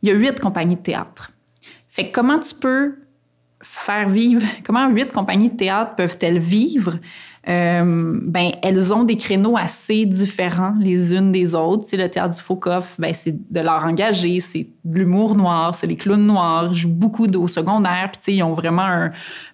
Il 0.01 0.09
y 0.09 0.11
a 0.11 0.15
huit 0.15 0.39
compagnies 0.39 0.75
de 0.75 0.81
théâtre. 0.81 1.31
Fait 1.89 2.11
comment 2.11 2.39
tu 2.39 2.55
peux 2.55 2.95
faire 3.61 4.07
vivre, 4.07 4.45
comment 4.65 4.89
huit 4.89 5.11
compagnies 5.11 5.49
de 5.49 5.57
théâtre 5.57 5.95
peuvent-elles 5.95 6.39
vivre? 6.39 6.97
Euh, 7.47 8.19
ben, 8.21 8.51
elles 8.61 8.93
ont 8.93 9.03
des 9.03 9.15
créneaux 9.15 9.55
assez 9.57 10.05
différents 10.05 10.75
les 10.79 11.15
unes 11.15 11.31
des 11.31 11.55
autres. 11.55 11.87
Tu 11.87 11.95
le 11.95 12.09
théâtre 12.09 12.35
du 12.35 12.41
Faucoff, 12.41 12.95
ben, 12.99 13.13
c'est 13.13 13.51
de 13.51 13.59
l'art 13.61 13.85
engagé, 13.85 14.39
c'est 14.41 14.67
de 14.83 14.99
l'humour 14.99 15.35
noir, 15.35 15.73
c'est 15.73 15.87
les 15.87 15.95
clowns 15.95 16.27
noirs, 16.27 16.73
jouent 16.73 16.89
beaucoup 16.89 17.25
au 17.27 17.47
secondaire, 17.47 18.11
puis 18.11 18.35
ils 18.35 18.43
ont 18.43 18.53
vraiment 18.53 19.09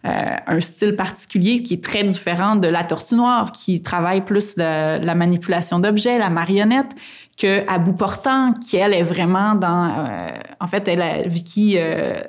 euh, 0.05 0.35
un, 0.47 0.59
style 0.59 0.95
particulier 0.95 1.61
qui 1.61 1.75
est 1.75 1.83
très 1.83 2.03
différent 2.03 2.55
de 2.55 2.67
la 2.67 2.83
tortue 2.83 3.15
noire, 3.15 3.51
qui 3.51 3.81
travaille 3.81 4.21
plus 4.21 4.57
la 4.57 5.15
manipulation 5.15 5.79
d'objets, 5.79 6.17
la 6.17 6.29
marionnette 6.29 6.89
que 7.37 7.69
à 7.69 7.79
bout 7.79 7.93
portant, 7.93 8.53
qui 8.53 8.77
elle 8.77 8.93
est 8.93 9.03
vraiment 9.03 9.55
dans, 9.55 9.89
euh, 9.89 10.29
en 10.61 10.67
fait, 10.67 10.87
elle, 10.87 11.27
Vicky, 11.27 11.75
euh, 11.77 12.21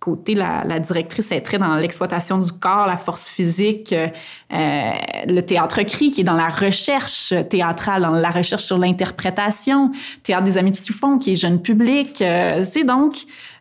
Côté, 0.00 0.34
la, 0.34 0.64
la, 0.64 0.78
directrice, 0.80 1.32
est 1.32 1.42
très 1.42 1.58
dans 1.58 1.74
l'exploitation 1.74 2.38
du 2.38 2.50
corps, 2.52 2.86
la 2.86 2.96
force 2.96 3.26
physique, 3.26 3.92
euh, 3.92 4.06
le 4.50 5.40
théâtre 5.40 5.82
cri, 5.82 6.10
qui 6.10 6.22
est 6.22 6.24
dans 6.24 6.34
la 6.34 6.48
recherche 6.48 7.34
théâtrale, 7.50 8.02
dans 8.02 8.10
la 8.10 8.30
recherche 8.30 8.62
sur 8.62 8.78
l'interprétation, 8.78 9.90
théâtre 10.22 10.44
des 10.44 10.56
amis 10.56 10.70
du 10.70 10.80
Typhon, 10.80 11.18
qui 11.18 11.32
est 11.32 11.34
jeune 11.34 11.60
public, 11.60 12.16
c'est 12.16 12.84
donc, 12.84 13.16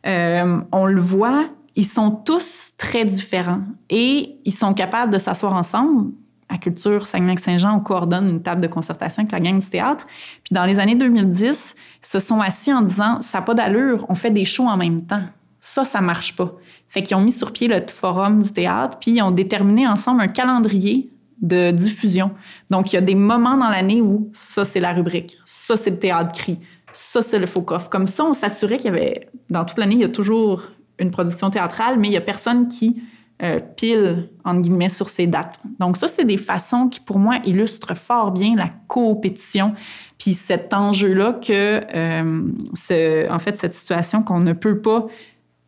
on 0.05 0.85
le 0.85 1.01
voit, 1.01 1.45
ils 1.75 1.85
sont 1.85 2.11
tous 2.11 2.71
très 2.77 3.03
différents 3.03 3.61
et 3.89 4.37
ils 4.45 4.53
sont 4.53 4.73
capables 4.73 5.11
de 5.11 5.17
s'asseoir 5.17 5.53
ensemble 5.53 6.11
à 6.49 6.57
Culture 6.57 7.07
Saguenay-Saint-Jean, 7.07 7.77
on 7.77 7.79
coordonne 7.79 8.29
une 8.29 8.41
table 8.41 8.61
de 8.61 8.67
concertation 8.67 9.21
avec 9.21 9.31
la 9.31 9.39
gang 9.39 9.59
du 9.59 9.69
théâtre. 9.69 10.07
Puis 10.43 10.53
dans 10.53 10.65
les 10.65 10.79
années 10.79 10.95
2010, 10.95 11.75
ils 11.77 12.07
se 12.07 12.19
sont 12.19 12.39
assis 12.39 12.73
en 12.73 12.81
disant 12.81 13.21
ça 13.21 13.39
n'a 13.39 13.41
pas 13.43 13.53
d'allure, 13.53 14.05
on 14.09 14.15
fait 14.15 14.31
des 14.31 14.45
shows 14.45 14.67
en 14.67 14.77
même 14.77 15.05
temps. 15.05 15.23
Ça, 15.59 15.83
ça 15.83 15.99
marche 15.99 16.35
pas. 16.35 16.53
Fait 16.87 17.03
qu'ils 17.03 17.17
ont 17.17 17.21
mis 17.21 17.31
sur 17.31 17.51
pied 17.51 17.67
le 17.67 17.81
forum 17.93 18.41
du 18.41 18.51
théâtre, 18.53 18.97
puis 18.99 19.11
ils 19.11 19.21
ont 19.21 19.31
déterminé 19.31 19.87
ensemble 19.87 20.21
un 20.21 20.27
calendrier 20.27 21.09
de 21.41 21.71
diffusion. 21.71 22.31
Donc, 22.69 22.93
il 22.93 22.95
y 22.95 22.99
a 22.99 23.01
des 23.01 23.15
moments 23.15 23.57
dans 23.57 23.69
l'année 23.69 24.01
où 24.01 24.29
ça, 24.31 24.65
c'est 24.65 24.79
la 24.79 24.93
rubrique, 24.93 25.37
ça, 25.45 25.75
c'est 25.77 25.91
le 25.91 25.99
théâtre 25.99 26.31
cri, 26.31 26.59
ça, 26.93 27.21
c'est 27.21 27.37
le 27.37 27.45
faux 27.45 27.61
coffre. 27.61 27.89
Comme 27.89 28.07
ça, 28.07 28.23
on 28.23 28.33
s'assurait 28.33 28.77
qu'il 28.77 28.91
y 28.91 28.95
avait, 28.95 29.29
dans 29.49 29.65
toute 29.65 29.77
l'année, 29.77 29.95
il 29.95 30.01
y 30.01 30.05
a 30.05 30.09
toujours 30.09 30.63
une 30.99 31.11
production 31.11 31.49
théâtrale, 31.49 31.99
mais 31.99 32.07
il 32.07 32.13
y 32.13 32.17
a 32.17 32.21
personne 32.21 32.67
qui 32.67 33.01
euh, 33.43 33.59
pile, 33.75 34.29
entre 34.43 34.61
guillemets, 34.61 34.89
sur 34.89 35.09
ces 35.09 35.27
dates. 35.27 35.59
Donc 35.79 35.97
ça, 35.97 36.07
c'est 36.07 36.25
des 36.25 36.37
façons 36.37 36.87
qui, 36.87 36.99
pour 36.99 37.19
moi, 37.19 37.37
illustrent 37.45 37.95
fort 37.95 38.31
bien 38.31 38.55
la 38.55 38.69
coopétition, 38.87 39.75
puis 40.17 40.33
cet 40.33 40.73
enjeu-là 40.73 41.33
que, 41.33 41.81
euh, 41.95 43.29
en 43.29 43.39
fait, 43.39 43.57
cette 43.57 43.75
situation 43.75 44.23
qu'on 44.23 44.39
ne 44.39 44.53
peut 44.53 44.79
pas 44.79 45.05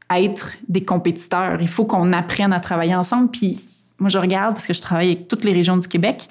être 0.09 0.53
des 0.67 0.81
compétiteurs. 0.81 1.61
Il 1.61 1.67
faut 1.67 1.85
qu'on 1.85 2.11
apprenne 2.13 2.53
à 2.53 2.59
travailler 2.59 2.95
ensemble. 2.95 3.29
Puis 3.29 3.59
moi, 3.99 4.09
je 4.09 4.17
regarde, 4.17 4.55
parce 4.55 4.65
que 4.65 4.73
je 4.73 4.81
travaille 4.81 5.11
avec 5.11 5.27
toutes 5.27 5.43
les 5.43 5.53
régions 5.53 5.77
du 5.77 5.87
Québec, 5.87 6.27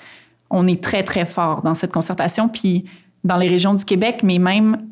on 0.51 0.67
est 0.67 0.83
très, 0.83 1.05
très 1.05 1.25
fort 1.25 1.63
dans 1.63 1.75
cette 1.75 1.93
concertation. 1.93 2.49
Puis 2.49 2.87
dans 3.25 3.37
les 3.37 3.49
régions 3.49 3.75
du 3.75 3.85
Québec, 3.85 4.21
mais 4.23 4.39
même 4.39 4.89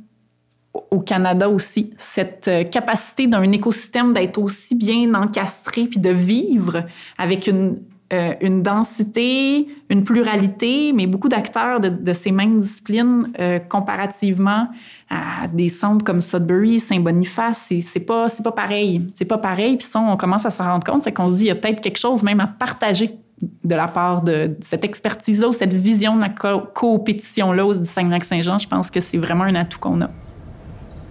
au 0.91 1.01
Canada 1.01 1.49
aussi, 1.49 1.93
cette 1.97 2.49
euh, 2.49 2.65
capacité 2.65 3.27
d'un 3.27 3.51
écosystème 3.53 4.13
d'être 4.13 4.39
aussi 4.39 4.75
bien 4.75 5.15
encastré 5.15 5.85
puis 5.85 6.01
de 6.01 6.11
vivre 6.11 6.85
avec 7.19 7.47
une, 7.47 7.77
euh, 8.13 8.35
densité, 8.61 9.67
une 9.91 10.05
pluralité, 10.05 10.93
mais 10.93 11.07
beaucoup 11.07 11.29
d'acteurs 11.29 11.81
de, 11.81 12.13
ces 12.13 12.31
mêmes 12.31 12.61
disciplines 12.61 13.33
euh, 13.41 13.59
comparativement 13.59 14.69
à 15.11 15.49
des 15.49 15.69
centres 15.69 16.05
comme 16.05 16.21
Sudbury, 16.21 16.79
Saint-Boniface, 16.79 17.73
c'est 17.81 18.01
pas, 18.01 18.29
pas 18.45 18.53
pareil. 18.53 19.07
C'est 19.15 19.25
pas 19.25 19.39
pareil. 19.39 19.77
Puis 19.77 19.87
ça, 19.87 20.01
on 20.01 20.17
commence 20.17 20.47
à 20.47 20.51
se 20.51 20.63
rendre 20.63 20.85
compte, 20.85 21.03
c'est 21.03 21.13
qu'on 21.13 21.29
se 21.29 21.35
dit, 21.35 21.45
il 21.45 21.49
y 21.49 21.51
a 21.51 21.57
peut-être 21.57 21.81
quelque 21.81 21.99
chose 21.99 22.23
même 22.23 22.41
à 22.41 22.47
partager 22.47 23.19
de 23.65 23.75
la 23.75 23.89
part 23.89 24.23
de, 24.23 24.57
cette 24.61 24.85
expertise-là 24.85 25.49
ou 25.49 25.53
cette 25.53 25.75
vision 25.75 26.17
de 26.17 26.21
la 26.21 26.29
coopétition-là 26.29 27.75
du 27.75 27.85
Saguenay-Saint-Jean. 27.85 28.59
Je 28.59 28.69
pense 28.69 28.91
que 28.91 29.01
c'est 29.01 29.19
vraiment 29.19 29.45
un 29.45 29.55
atout 29.55 29.79
qu'on 29.79 30.01
a. 30.01 30.11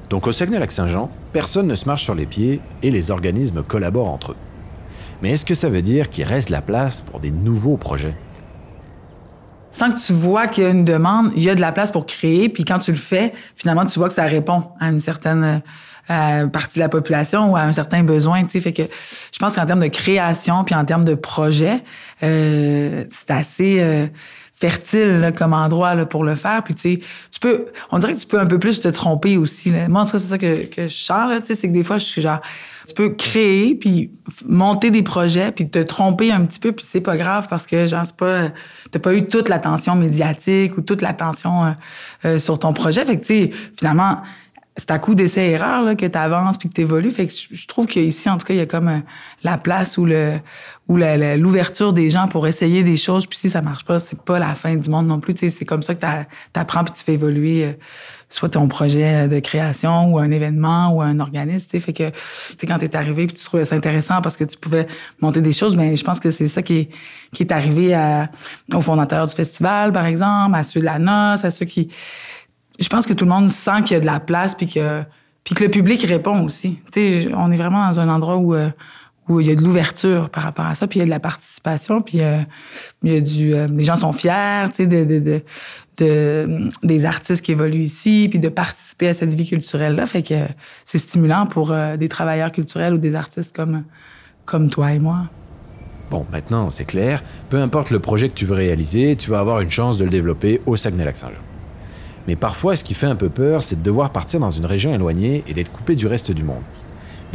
Donc 0.09 0.27
au 0.27 0.31
Saguenay-Lac-Saint-Jean, 0.31 1.09
personne 1.33 1.67
ne 1.67 1.75
se 1.75 1.85
marche 1.85 2.03
sur 2.03 2.15
les 2.15 2.25
pieds 2.25 2.61
et 2.83 2.91
les 2.91 3.11
organismes 3.11 3.63
collaborent 3.63 4.11
entre 4.11 4.31
eux. 4.31 4.37
Mais 5.21 5.31
est-ce 5.31 5.45
que 5.45 5.55
ça 5.55 5.69
veut 5.69 5.81
dire 5.81 6.09
qu'il 6.09 6.25
reste 6.25 6.49
la 6.49 6.61
place 6.61 7.01
pour 7.01 7.19
des 7.19 7.31
nouveaux 7.31 7.77
projets? 7.77 8.15
Sans 9.71 9.91
que 9.91 9.99
tu 9.99 10.13
vois 10.13 10.47
qu'il 10.47 10.63
y 10.63 10.67
a 10.67 10.69
une 10.69 10.85
demande, 10.85 11.31
il 11.35 11.43
y 11.43 11.49
a 11.49 11.55
de 11.55 11.61
la 11.61 11.71
place 11.71 11.91
pour 11.91 12.05
créer, 12.05 12.47
puis 12.47 12.63
quand 12.63 12.79
tu 12.79 12.91
le 12.91 12.97
fais, 12.97 13.33
finalement, 13.55 13.85
tu 13.85 13.99
vois 13.99 14.07
que 14.07 14.13
ça 14.13 14.25
répond 14.25 14.63
à 14.79 14.89
une 14.89 15.01
certaine 15.01 15.61
euh, 16.11 16.47
partie 16.47 16.75
de 16.75 16.79
la 16.81 16.89
population 16.89 17.51
ou 17.51 17.55
à 17.57 17.61
un 17.61 17.73
certain 17.73 18.03
besoin. 18.03 18.43
Tu 18.45 18.61
fait 18.61 18.71
que 18.71 18.83
je 18.83 19.39
pense 19.39 19.55
qu'en 19.55 19.65
termes 19.65 19.79
de 19.79 19.87
création 19.87 20.63
puis 20.63 20.75
en 20.75 20.85
termes 20.85 21.03
de 21.03 21.15
projet, 21.15 21.83
euh, 22.21 23.05
c'est 23.09 23.31
assez 23.31 23.77
euh, 23.79 24.05
fertile 24.57 25.33
comme 25.37 25.53
endroit 25.53 25.95
là, 25.95 26.05
pour 26.05 26.23
le 26.23 26.35
faire. 26.35 26.63
Puis 26.63 26.73
tu 26.75 26.99
peux, 27.41 27.65
on 27.91 27.99
dirait 27.99 28.15
que 28.15 28.19
tu 28.19 28.27
peux 28.27 28.39
un 28.39 28.45
peu 28.45 28.57
plus 28.57 28.79
te 28.79 28.87
tromper 28.87 29.37
aussi. 29.37 29.69
Là. 29.69 29.87
Moi, 29.89 30.01
en 30.01 30.05
tout 30.05 30.13
cas, 30.13 30.19
c'est 30.19 30.29
ça 30.29 30.37
que, 30.37 30.65
que 30.65 30.87
je 30.87 30.95
sens. 30.95 31.31
Tu 31.41 31.47
sais, 31.47 31.55
c'est 31.55 31.67
que 31.67 31.73
des 31.73 31.83
fois, 31.83 31.97
je 31.97 32.05
suis 32.05 32.21
genre, 32.21 32.39
tu 32.87 32.93
peux 32.93 33.09
créer 33.09 33.75
puis 33.75 34.11
monter 34.47 34.91
des 34.91 35.03
projets 35.03 35.51
puis 35.51 35.69
te 35.69 35.79
tromper 35.79 36.31
un 36.31 36.45
petit 36.45 36.59
peu 36.59 36.71
puis 36.71 36.85
c'est 36.87 37.01
pas 37.01 37.17
grave 37.17 37.47
parce 37.49 37.65
que 37.65 37.87
genre 37.87 38.05
c'est 38.05 38.15
pas, 38.15 38.49
t'as 38.91 38.99
pas 38.99 39.15
eu 39.15 39.25
toute 39.25 39.49
l'attention 39.49 39.95
médiatique 39.95 40.77
ou 40.77 40.81
toute 40.81 41.01
l'attention 41.01 41.65
euh, 41.65 41.71
euh, 42.25 42.37
sur 42.37 42.59
ton 42.59 42.73
projet. 42.73 43.03
Fait 43.03 43.15
que 43.15 43.25
tu 43.25 43.27
sais, 43.27 43.51
finalement 43.75 44.21
c'est 44.77 44.91
à 44.91 44.99
coup 44.99 45.15
d'essai-erreur 45.15 45.95
que 45.95 46.05
tu 46.05 46.17
avances 46.17 46.57
puis 46.57 46.69
que 46.69 46.73
tu 46.73 46.81
évolues. 46.81 47.11
Fait 47.11 47.27
que 47.27 47.33
je 47.51 47.67
trouve 47.67 47.87
qu'ici, 47.87 48.29
en 48.29 48.37
tout 48.37 48.45
cas, 48.45 48.53
il 48.53 48.57
y 48.57 48.61
a 48.61 48.65
comme 48.65 48.89
euh, 48.89 48.99
la 49.43 49.57
place 49.57 49.97
où 49.97 50.05
le 50.05 50.33
où 50.87 50.97
l'ouverture 50.97 51.93
des 51.93 52.11
gens 52.11 52.27
pour 52.27 52.47
essayer 52.47 52.83
des 52.83 52.95
choses. 52.95 53.25
Puis 53.25 53.39
si 53.39 53.49
ça 53.49 53.61
marche 53.61 53.85
pas, 53.85 53.99
c'est 53.99 54.21
pas 54.21 54.37
la 54.37 54.53
fin 54.53 54.75
du 54.75 54.89
monde 54.89 55.07
non 55.07 55.19
plus. 55.19 55.33
C'est 55.35 55.65
comme 55.65 55.81
ça 55.83 55.95
que 55.95 55.99
tu 55.99 56.59
apprends 56.59 56.83
puis 56.83 56.93
tu 56.93 57.03
fais 57.03 57.13
évoluer 57.13 57.65
euh, 57.65 57.71
soit 58.29 58.49
ton 58.49 58.67
projet 58.67 59.27
de 59.27 59.39
création 59.39 60.13
ou 60.13 60.19
un 60.19 60.29
événement 60.29 60.89
ou 60.89 61.01
un 61.01 61.19
organisme. 61.19 61.67
T'sais. 61.67 61.79
Fait 61.79 61.93
que 61.93 62.09
t'sais, 62.55 62.67
quand 62.67 62.77
tu 62.77 62.85
es 62.85 62.95
arrivé 62.95 63.25
puis 63.25 63.35
tu 63.35 63.43
trouvais 63.43 63.65
ça 63.65 63.75
intéressant 63.75 64.21
parce 64.21 64.37
que 64.37 64.43
tu 64.43 64.57
pouvais 64.57 64.87
monter 65.21 65.41
des 65.41 65.53
choses, 65.53 65.75
mais 65.75 65.89
ben, 65.89 65.97
je 65.97 66.03
pense 66.03 66.19
que 66.19 66.29
c'est 66.29 66.47
ça 66.47 66.61
qui 66.61 66.77
est, 66.77 66.89
qui 67.33 67.43
est 67.43 67.51
arrivé 67.51 67.93
à, 67.95 68.29
aux 68.73 68.81
fondateurs 68.81 69.25
du 69.25 69.35
festival, 69.35 69.91
par 69.91 70.05
exemple, 70.05 70.55
à 70.55 70.63
ceux 70.63 70.81
de 70.81 70.85
la 70.85 70.99
noce, 70.99 71.45
à 71.45 71.51
ceux 71.51 71.65
qui 71.65 71.89
je 72.77 72.89
pense 72.89 73.05
que 73.05 73.13
tout 73.13 73.25
le 73.25 73.31
monde 73.31 73.49
sent 73.49 73.83
qu'il 73.85 73.93
y 73.93 73.95
a 73.95 73.99
de 74.01 74.05
la 74.05 74.19
place 74.19 74.55
puis 74.55 74.67
que 74.67 75.01
puis 75.43 75.53
que 75.53 75.63
le 75.63 75.69
public 75.69 76.01
répond 76.03 76.43
aussi. 76.43 76.79
Tu 76.91 77.29
on 77.35 77.51
est 77.51 77.55
vraiment 77.55 77.87
dans 77.87 77.99
un 77.99 78.09
endroit 78.09 78.37
où 78.37 78.55
euh, 78.55 78.69
où 79.27 79.39
il 79.39 79.47
y 79.47 79.51
a 79.51 79.55
de 79.55 79.61
l'ouverture 79.61 80.29
par 80.29 80.43
rapport 80.43 80.65
à 80.65 80.75
ça, 80.75 80.87
puis 80.87 80.99
il 80.99 81.01
y 81.01 81.03
a 81.03 81.05
de 81.05 81.09
la 81.09 81.19
participation, 81.19 81.99
puis 81.99 82.21
euh, 82.21 82.37
il 83.03 83.13
y 83.13 83.17
a 83.17 83.21
du 83.21 83.53
euh, 83.53 83.67
les 83.67 83.83
gens 83.83 83.95
sont 83.95 84.13
fiers, 84.13 84.69
tu 84.69 84.83
sais 84.83 84.87
de, 84.87 85.41
des 86.83 87.05
artistes 87.05 87.43
qui 87.43 87.53
évoluent 87.53 87.79
ici, 87.79 88.27
puis 88.29 88.39
de 88.39 88.49
participer 88.49 89.07
à 89.07 89.13
cette 89.13 89.33
vie 89.33 89.47
culturelle 89.47 89.95
là, 89.95 90.05
fait 90.05 90.23
que 90.23 90.35
c'est 90.83 90.97
stimulant 90.97 91.45
pour 91.45 91.73
des 91.97 92.09
travailleurs 92.09 92.51
culturels 92.51 92.93
ou 92.93 92.97
des 92.97 93.15
artistes 93.15 93.55
comme 93.55 93.83
comme 94.43 94.69
toi 94.69 94.91
et 94.91 94.99
moi. 94.99 95.21
Bon, 96.11 96.25
maintenant 96.31 96.69
c'est 96.69 96.85
clair, 96.85 97.23
peu 97.49 97.61
importe 97.61 97.91
le 97.91 97.99
projet 97.99 98.27
que 98.27 98.33
tu 98.33 98.45
veux 98.45 98.55
réaliser, 98.55 99.15
tu 99.15 99.29
vas 99.29 99.39
avoir 99.39 99.61
une 99.61 99.71
chance 99.71 99.97
de 99.97 100.03
le 100.03 100.09
développer 100.09 100.59
au 100.65 100.75
Saguenay-Lac-Saint-Jean. 100.75 101.41
Mais 102.27 102.35
parfois, 102.35 102.75
ce 102.75 102.83
qui 102.83 102.93
fait 102.93 103.05
un 103.05 103.15
peu 103.15 103.29
peur, 103.29 103.61
c'est 103.61 103.75
de 103.75 103.83
devoir 103.83 104.09
partir 104.09 104.39
dans 104.39 104.49
une 104.49 104.65
région 104.65 104.93
éloignée 104.93 105.43
et 105.47 105.53
d'être 105.53 105.71
coupé 105.71 105.95
du 105.95 106.07
reste 106.07 106.31
du 106.31 106.43
monde. 106.43 106.63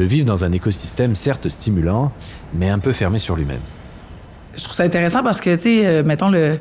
De 0.01 0.07
vivre 0.07 0.25
dans 0.25 0.47
un 0.47 0.53
écosystème 0.53 1.15
certes 1.15 1.51
stimulant, 1.51 2.11
mais 2.55 2.71
un 2.71 2.79
peu 2.79 2.95
fermé 2.95 3.19
sur 3.19 3.37
lui-même. 3.37 3.61
Je 4.57 4.65
trouve 4.65 4.75
ça 4.75 4.85
intéressant 4.85 5.23
parce 5.23 5.43
que, 5.43 5.55
tu 5.57 5.61
sais, 5.61 5.87
euh, 5.87 6.03
mettons, 6.03 6.31
le, 6.31 6.59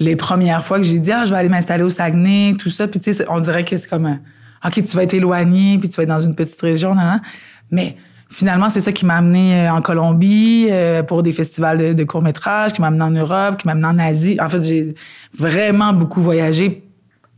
les 0.00 0.16
premières 0.16 0.62
fois 0.62 0.76
que 0.76 0.82
j'ai 0.82 0.98
dit, 0.98 1.10
ah, 1.10 1.24
je 1.24 1.30
vais 1.30 1.38
aller 1.38 1.48
m'installer 1.48 1.82
au 1.82 1.88
Saguenay, 1.88 2.56
tout 2.58 2.68
ça, 2.68 2.86
puis 2.86 3.00
tu 3.00 3.14
sais, 3.14 3.24
on 3.30 3.40
dirait 3.40 3.64
que 3.64 3.74
c'est 3.78 3.88
comme, 3.88 4.04
un, 4.04 4.20
OK, 4.66 4.82
tu 4.82 4.96
vas 4.96 5.04
être 5.04 5.14
éloigné, 5.14 5.78
puis 5.78 5.88
tu 5.88 5.96
vas 5.96 6.02
être 6.02 6.10
dans 6.10 6.20
une 6.20 6.34
petite 6.34 6.60
région, 6.60 6.94
nan, 6.94 7.22
mais 7.70 7.96
finalement, 8.28 8.68
c'est 8.68 8.82
ça 8.82 8.92
qui 8.92 9.06
m'a 9.06 9.16
amené 9.16 9.66
euh, 9.66 9.72
en 9.72 9.80
Colombie 9.80 10.66
euh, 10.68 11.02
pour 11.02 11.22
des 11.22 11.32
festivals 11.32 11.78
de, 11.78 11.92
de 11.94 12.04
courts-métrages, 12.04 12.74
qui 12.74 12.82
m'a 12.82 12.88
amené 12.88 13.02
en 13.02 13.12
Europe, 13.12 13.56
qui 13.56 13.66
m'a 13.66 13.72
amené 13.72 13.86
en 13.86 13.98
Asie. 13.98 14.36
En 14.42 14.50
fait, 14.50 14.62
j'ai 14.62 14.94
vraiment 15.32 15.94
beaucoup 15.94 16.20
voyagé 16.20 16.86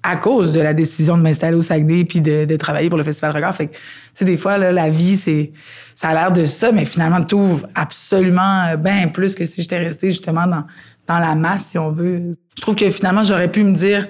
à 0.03 0.17
cause 0.17 0.53
de 0.53 0.61
la 0.61 0.73
décision 0.73 1.17
de 1.17 1.23
m'installer 1.23 1.57
au 1.57 1.63
Saguenay 1.63 2.05
puis 2.05 2.21
de, 2.21 2.45
de, 2.45 2.57
travailler 2.57 2.89
pour 2.89 2.99
le 2.99 3.05
Festival 3.05 3.33
Regard. 3.33 3.55
Fait 3.55 3.67
que, 3.69 4.25
des 4.25 4.37
fois, 4.37 4.57
là, 4.57 4.73
la 4.73 4.89
vie, 4.89 5.17
c'est, 5.17 5.53
ça 5.95 6.09
a 6.09 6.15
l'air 6.15 6.33
de 6.33 6.47
ça, 6.47 6.73
mais 6.73 6.85
finalement, 6.85 7.23
tu 7.23 7.35
ouvres 7.35 7.67
absolument 7.75 8.65
euh, 8.67 8.77
bien 8.77 9.09
plus 9.09 9.35
que 9.35 9.45
si 9.45 9.63
j'étais 9.63 9.79
restée 9.79 10.11
justement 10.11 10.47
dans, 10.47 10.65
dans 11.07 11.19
la 11.19 11.35
masse, 11.35 11.67
si 11.67 11.79
on 11.79 11.91
veut. 11.91 12.35
Je 12.57 12.63
trouve 12.63 12.77
que 12.77 12.89
finalement, 12.89 13.23
j'aurais 13.23 13.51
pu 13.51 13.63
me 13.63 13.73
dire, 13.73 14.09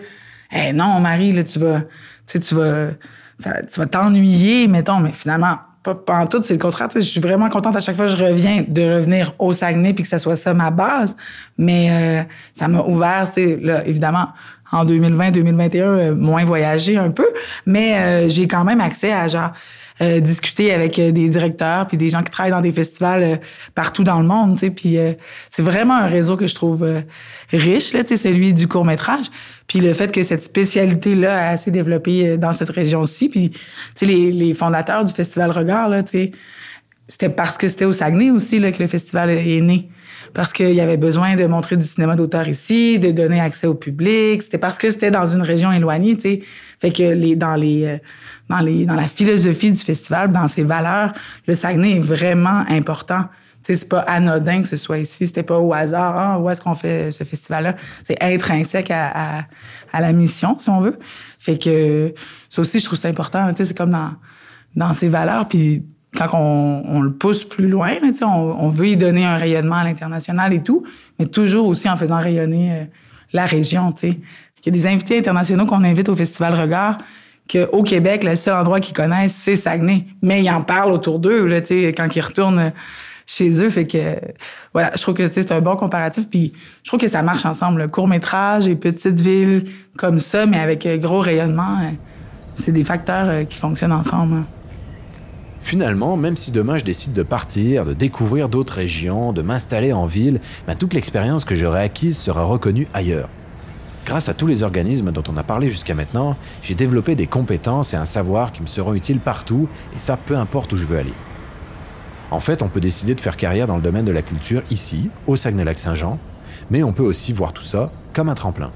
eh 0.53 0.73
non, 0.73 1.01
Marie, 1.01 1.33
là, 1.33 1.43
tu 1.43 1.59
vas, 1.59 1.83
tu 2.27 2.55
vas, 2.55 2.91
tu 3.43 3.81
vas 3.81 3.87
t'ennuyer, 3.87 4.69
mettons, 4.69 5.01
mais 5.01 5.13
finalement, 5.13 5.59
pas, 5.83 5.95
pas 5.95 6.17
en 6.17 6.27
tout, 6.27 6.43
c'est 6.43 6.55
le 6.55 6.59
contraire. 6.59 6.89
Je 6.95 7.01
suis 7.01 7.21
vraiment 7.21 7.49
contente 7.49 7.75
à 7.75 7.81
chaque 7.81 7.97
fois 7.97 8.05
que 8.05 8.13
je 8.13 8.23
reviens 8.23 8.65
de 8.67 8.83
revenir 8.83 9.35
au 9.39 9.53
Saguenay 9.53 9.95
puis 9.95 10.03
que 10.03 10.09
ça 10.09 10.19
soit 10.19 10.37
ça 10.37 10.53
ma 10.53 10.71
base. 10.71 11.17
Mais 11.57 11.89
euh, 11.91 12.23
ça 12.53 12.69
m'a 12.69 12.83
ouvert, 12.83 13.25
là, 13.63 13.87
évidemment, 13.87 14.29
en 14.73 14.85
2020-2021, 14.85 15.77
euh, 15.77 16.15
moins 16.15 16.45
voyagé 16.45 16.97
un 16.97 17.11
peu, 17.11 17.27
mais 17.67 17.99
euh, 17.99 18.29
j'ai 18.29 18.47
quand 18.47 18.65
même 18.65 18.81
accès 18.81 19.13
à 19.13 19.29
genre 19.29 19.51
euh, 20.01 20.21
discuter 20.21 20.73
avec 20.73 20.99
des 20.99 21.29
directeurs 21.29 21.87
puis 21.87 21.97
des 21.97 22.09
gens 22.09 22.23
qui 22.23 22.31
travaillent 22.31 22.53
dans 22.53 22.63
des 22.63 22.73
festivals 22.73 23.41
partout 23.75 24.05
dans 24.05 24.19
le 24.19 24.27
monde, 24.27 24.55
tu 24.55 24.61
sais, 24.61 24.71
puis 24.71 24.97
c'est 25.51 25.63
vraiment 25.63 25.95
un 25.95 26.07
réseau 26.07 26.37
que 26.37 26.47
je 26.47 26.55
trouve 26.55 26.89
riche 27.53 27.93
là, 27.93 28.03
tu 28.03 28.11
sais, 28.11 28.17
celui 28.17 28.55
du 28.55 28.67
court 28.67 28.87
métrage. 28.87 29.27
Puis 29.67 29.81
le 29.81 29.93
fait 29.93 30.11
que 30.11 30.23
cette 30.23 30.43
spécialité 30.43 31.15
là 31.15 31.55
s'est 31.59 31.71
développée 31.71 32.39
dans 32.39 32.55
cette 32.55 32.71
région-ci, 32.71 33.29
puis 33.29 33.51
tu 33.51 33.59
sais 33.95 34.07
les, 34.07 34.33
les 34.33 34.55
fondateurs 34.55 35.05
du 35.05 35.13
festival 35.13 35.51
Regard 35.51 35.91
là, 35.91 36.03
tu 36.03 36.13
sais, 36.13 36.33
c'était 37.07 37.29
parce 37.29 37.59
que 37.59 37.69
c'était 37.69 37.85
au 37.85 37.93
Saguenay 37.93 38.31
aussi 38.31 38.59
là 38.59 38.73
que 38.73 38.83
le 38.83 38.89
festival 38.89 39.29
est 39.29 39.61
né 39.61 39.91
parce 40.33 40.53
qu'il 40.53 40.75
y 40.75 40.81
avait 40.81 40.97
besoin 40.97 41.37
de 41.37 41.47
montrer 41.47 41.77
du 41.77 41.85
cinéma 41.85 42.17
d'auteur 42.17 42.49
ici, 42.49 42.99
de 42.99 43.11
donner 43.11 43.41
accès 43.41 43.67
au 43.67 43.75
public. 43.75 44.43
C'était 44.43 44.59
parce 44.59 44.79
que 44.79 44.91
c'était 44.91 45.11
dans 45.11 45.27
une 45.27 45.43
région 45.43 45.73
éloignée, 45.73 46.17
tu 46.17 46.23
sais. 46.23 46.43
Fait 46.79 46.91
que 46.91 47.03
les, 47.03 47.37
dans 47.37 47.57
les, 47.57 47.85
euh, 47.85 47.99
dans 48.49 48.61
les, 48.61 48.87
dans 48.87 48.95
la 48.95 49.09
philosophie 49.09 49.71
du 49.71 49.79
festival, 49.79 50.33
dans 50.33 50.49
ses 50.49 50.65
valeurs, 50.65 51.13
le 51.47 51.55
Saguenay 51.55 51.97
est 51.97 52.01
vraiment 52.01 52.65
important. 52.69 53.25
Tu 53.63 53.75
sais, 53.75 53.81
c'est 53.81 53.89
pas 53.89 54.01
anodin 54.01 54.63
que 54.63 54.69
ce 54.69 54.77
soit 54.77 54.99
ici. 54.99 55.27
C'était 55.27 55.43
pas 55.43 55.59
au 55.59 55.75
hasard. 55.75 56.17
Ah, 56.17 56.39
où 56.39 56.49
est-ce 56.49 56.63
qu'on 56.63 56.75
fait 56.75 57.11
ce 57.11 57.25
festival-là? 57.25 57.77
C'est 58.03 58.23
intrinsèque 58.23 58.91
à, 58.91 59.11
à, 59.39 59.45
à, 59.93 60.01
la 60.01 60.13
mission, 60.13 60.57
si 60.59 60.71
on 60.71 60.81
veut. 60.81 60.99
Fait 61.39 61.59
que 61.59 62.15
ça 62.49 62.63
aussi, 62.63 62.81
je 62.81 62.87
trouve 62.87 62.99
ça 62.99 63.09
important. 63.09 63.47
Tu 63.49 63.57
sais, 63.57 63.65
c'est 63.67 63.77
comme 63.77 63.91
dans, 63.91 64.13
dans 64.75 64.95
ses 64.95 65.09
valeurs. 65.09 65.47
Puis 65.47 65.85
quand 66.17 66.29
on, 66.35 67.01
le 67.01 67.13
pousse 67.13 67.45
plus 67.45 67.69
loin, 67.69 67.93
on, 68.23 68.27
on, 68.27 68.69
veut 68.69 68.89
y 68.89 68.97
donner 68.97 69.25
un 69.25 69.37
rayonnement 69.37 69.77
à 69.77 69.85
l'international 69.85 70.53
et 70.53 70.63
tout, 70.63 70.85
mais 71.19 71.27
toujours 71.27 71.67
aussi 71.67 71.89
en 71.89 71.97
faisant 71.97 72.19
rayonner 72.19 72.73
euh, 72.73 72.85
la 73.33 73.47
région. 73.47 73.95
Il 74.03 74.17
y 74.67 74.69
a 74.69 74.73
des 74.73 74.87
invités 74.87 75.19
internationaux 75.19 75.67
qu'on 75.67 75.85
invite 75.85 76.09
au 76.09 76.15
Festival 76.15 76.55
Regard 76.55 76.99
qu'au 77.51 77.83
Québec, 77.83 78.23
le 78.25 78.37
seul 78.37 78.55
endroit 78.55 78.81
qu'ils 78.81 78.95
connaissent, 78.95 79.35
c'est 79.35 79.57
Saguenay. 79.57 80.07
Mais 80.23 80.43
ils 80.43 80.51
en 80.51 80.63
parlent 80.63 80.93
autour 80.93 81.19
d'eux 81.19 81.49
quand 81.97 82.15
ils 82.15 82.21
retournent 82.21 82.73
chez 83.27 83.63
eux. 83.63 83.71
Fait 83.71 83.87
que, 83.87 84.17
voilà, 84.73 84.93
je 84.97 85.03
trouve 85.03 85.15
que 85.15 85.27
c'est 85.31 85.51
un 85.51 85.61
bon 85.61 85.77
comparatif. 85.77 86.29
Puis 86.29 86.53
je 86.83 86.91
trouve 86.91 87.01
que 87.01 87.09
ça 87.09 87.23
marche 87.23 87.45
ensemble. 87.45 87.89
Court-métrage 87.91 88.69
et 88.69 88.77
petite 88.77 89.21
ville 89.21 89.71
comme 89.97 90.21
ça, 90.21 90.47
mais 90.47 90.61
avec 90.61 90.87
euh, 90.87 90.97
gros 90.97 91.21
rayonnement, 91.21 91.79
euh, 91.83 91.91
c'est 92.55 92.73
des 92.73 92.85
facteurs 92.85 93.47
qui 93.49 93.59
fonctionnent 93.59 93.93
ensemble. 93.93 94.37
Hein. 94.37 94.45
Finalement, 95.63 96.17
même 96.17 96.37
si 96.37 96.51
demain 96.51 96.79
je 96.79 96.85
décide 96.85 97.13
de 97.13 97.23
partir, 97.23 97.85
de 97.85 97.93
découvrir 97.93 98.49
d'autres 98.49 98.75
régions, 98.75 99.33
de 99.33 99.43
m'installer 99.43 99.93
en 99.93 100.07
ville, 100.07 100.41
ben, 100.67 100.75
toute 100.75 100.95
l'expérience 100.95 101.45
que 101.45 101.55
j'aurai 101.55 101.83
acquise 101.83 102.19
sera 102.19 102.45
reconnue 102.45 102.89
ailleurs. 102.95 103.29
Grâce 104.07 104.29
à 104.29 104.35
tous 104.35 104.47
les 104.47 104.63
organismes 104.63 105.13
dont 105.13 105.23
on 105.29 105.37
a 105.37 105.43
parlé 105.43 105.69
jusqu'à 105.69 105.95
maintenant, 105.95 106.37
j'ai 106.63 106.75
développé 106.75 107.15
des 107.15 107.27
compétences 107.27 107.93
et 107.93 107.97
un 107.97 108.07
savoir 108.07 108.51
qui 108.51 108.63
me 108.63 108.67
seront 108.67 108.95
utiles 108.95 109.21
partout, 109.21 109.69
et 109.95 109.99
ça 109.99 110.17
peu 110.17 110.37
importe 110.37 110.73
où 110.73 110.77
je 110.77 110.87
veux 110.87 110.99
aller. 110.99 111.13
En 112.31 112.41
fait, 112.41 112.63
on 112.63 112.69
peut 112.69 112.81
décider 112.81 113.15
de 113.15 113.21
faire 113.21 113.37
carrière 113.37 113.67
dans 113.67 113.77
le 113.77 113.83
domaine 113.83 114.05
de 114.05 114.13
la 114.13 114.23
culture 114.23 114.63
ici, 114.71 115.11
au 115.27 115.37
Saguenay-Lac-Saint-Jean, 115.37 116.19
mais 116.71 116.83
on 116.83 116.93
peut 116.93 117.03
aussi 117.03 117.33
voir 117.33 117.53
tout 117.53 117.63
ça 117.63 117.91
comme 118.13 118.29
un 118.29 118.35
tremplin. 118.35 118.71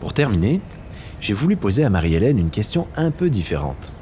Pour 0.00 0.12
terminer, 0.12 0.60
j'ai 1.20 1.34
voulu 1.34 1.56
poser 1.56 1.84
à 1.84 1.90
Marie-Hélène 1.90 2.38
une 2.38 2.50
question 2.50 2.86
un 2.96 3.10
peu 3.10 3.30
différente. 3.30 3.92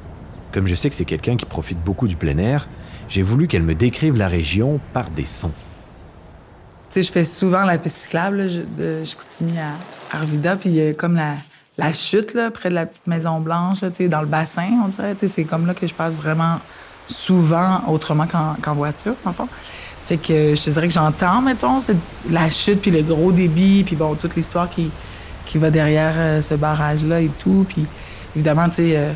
Comme 0.52 0.66
je 0.66 0.74
sais 0.74 0.88
que 0.88 0.96
c'est 0.96 1.04
quelqu'un 1.04 1.36
qui 1.36 1.46
profite 1.46 1.78
beaucoup 1.82 2.08
du 2.08 2.16
plein 2.16 2.38
air, 2.38 2.68
j'ai 3.08 3.22
voulu 3.22 3.48
qu'elle 3.48 3.62
me 3.62 3.74
décrive 3.74 4.16
la 4.16 4.28
région 4.28 4.80
par 4.92 5.10
des 5.10 5.24
sons. 5.24 5.52
Tu 6.90 6.94
sais, 6.94 7.02
je 7.02 7.12
fais 7.12 7.24
souvent 7.24 7.64
la 7.64 7.78
piste 7.78 7.96
cyclable 7.96 8.48
de 8.76 9.04
Chicoutimi 9.04 9.58
à 9.58 10.16
Arvida, 10.16 10.56
puis 10.56 10.94
comme 10.96 11.14
la, 11.14 11.92
chute 11.92 12.34
là, 12.34 12.50
près 12.50 12.68
de 12.68 12.74
la 12.74 12.86
petite 12.86 13.06
Maison 13.06 13.40
Blanche, 13.40 13.80
dans 13.82 14.20
le 14.20 14.26
bassin, 14.26 14.68
on 14.84 14.88
dirait. 14.88 15.14
C'est 15.24 15.44
comme 15.44 15.66
là 15.66 15.74
que 15.74 15.86
je 15.86 15.94
passe 15.94 16.14
vraiment 16.14 16.58
souvent 17.06 17.82
autrement 17.88 18.26
qu'en 18.26 18.74
voiture, 18.74 19.14
en 19.24 19.32
fond. 19.32 19.48
Fait 20.06 20.16
que 20.16 20.56
je 20.56 20.62
te 20.64 20.70
dirais 20.70 20.88
que 20.88 20.94
j'entends, 20.94 21.40
mettons, 21.40 21.78
la 22.28 22.50
chute, 22.50 22.80
puis 22.80 22.90
le 22.90 23.02
gros 23.02 23.30
débit, 23.30 23.84
puis 23.84 23.94
bon, 23.94 24.16
toute 24.16 24.34
l'histoire 24.34 24.68
qui, 24.68 24.90
qui 25.46 25.58
va 25.58 25.70
derrière 25.70 26.14
euh, 26.16 26.42
ce 26.42 26.54
barrage-là 26.54 27.20
et 27.20 27.30
tout. 27.38 27.64
Puis 27.68 27.86
évidemment, 28.34 28.68
tu 28.68 28.74
sais, 28.74 28.96
euh, 28.96 29.12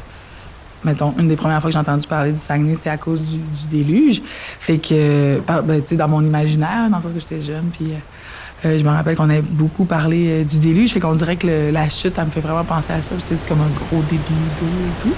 mettons, 0.84 1.14
une 1.18 1.28
des 1.28 1.36
premières 1.36 1.60
fois 1.60 1.70
que 1.70 1.72
j'ai 1.72 1.78
entendu 1.78 2.06
parler 2.06 2.32
du 2.32 2.38
Saguenay, 2.38 2.74
c'était 2.74 2.90
à 2.90 2.96
cause 2.96 3.22
du, 3.22 3.38
déluge. 3.70 4.22
Fait 4.60 4.78
que, 4.78 5.40
ben, 5.46 5.80
tu 5.80 5.88
sais, 5.88 5.96
dans 5.96 6.08
mon 6.08 6.22
imaginaire, 6.22 6.88
dans 6.90 6.96
le 6.96 7.02
sens 7.02 7.12
que 7.12 7.20
j'étais 7.20 7.40
jeune, 7.40 7.70
puis 7.72 7.92
euh, 7.92 8.66
euh, 8.66 8.78
je 8.78 8.84
me 8.84 8.90
rappelle 8.90 9.16
qu'on 9.16 9.30
avait 9.30 9.42
beaucoup 9.42 9.84
parlé 9.84 10.26
euh, 10.28 10.44
du 10.44 10.58
déluge. 10.58 10.92
Fait 10.92 11.00
qu'on 11.00 11.14
dirait 11.14 11.36
que 11.36 11.70
la 11.72 11.88
chute, 11.88 12.14
elle 12.18 12.26
me 12.26 12.30
fait 12.30 12.40
vraiment 12.40 12.64
penser 12.64 12.92
à 12.92 13.02
ça, 13.02 13.10
parce 13.10 13.24
que 13.24 13.36
c'est 13.36 13.48
comme 13.48 13.60
un 13.60 13.86
gros 13.86 14.02
débit 14.10 14.22
d'eau 14.60 14.66
et 14.66 15.02
tout. 15.02 15.14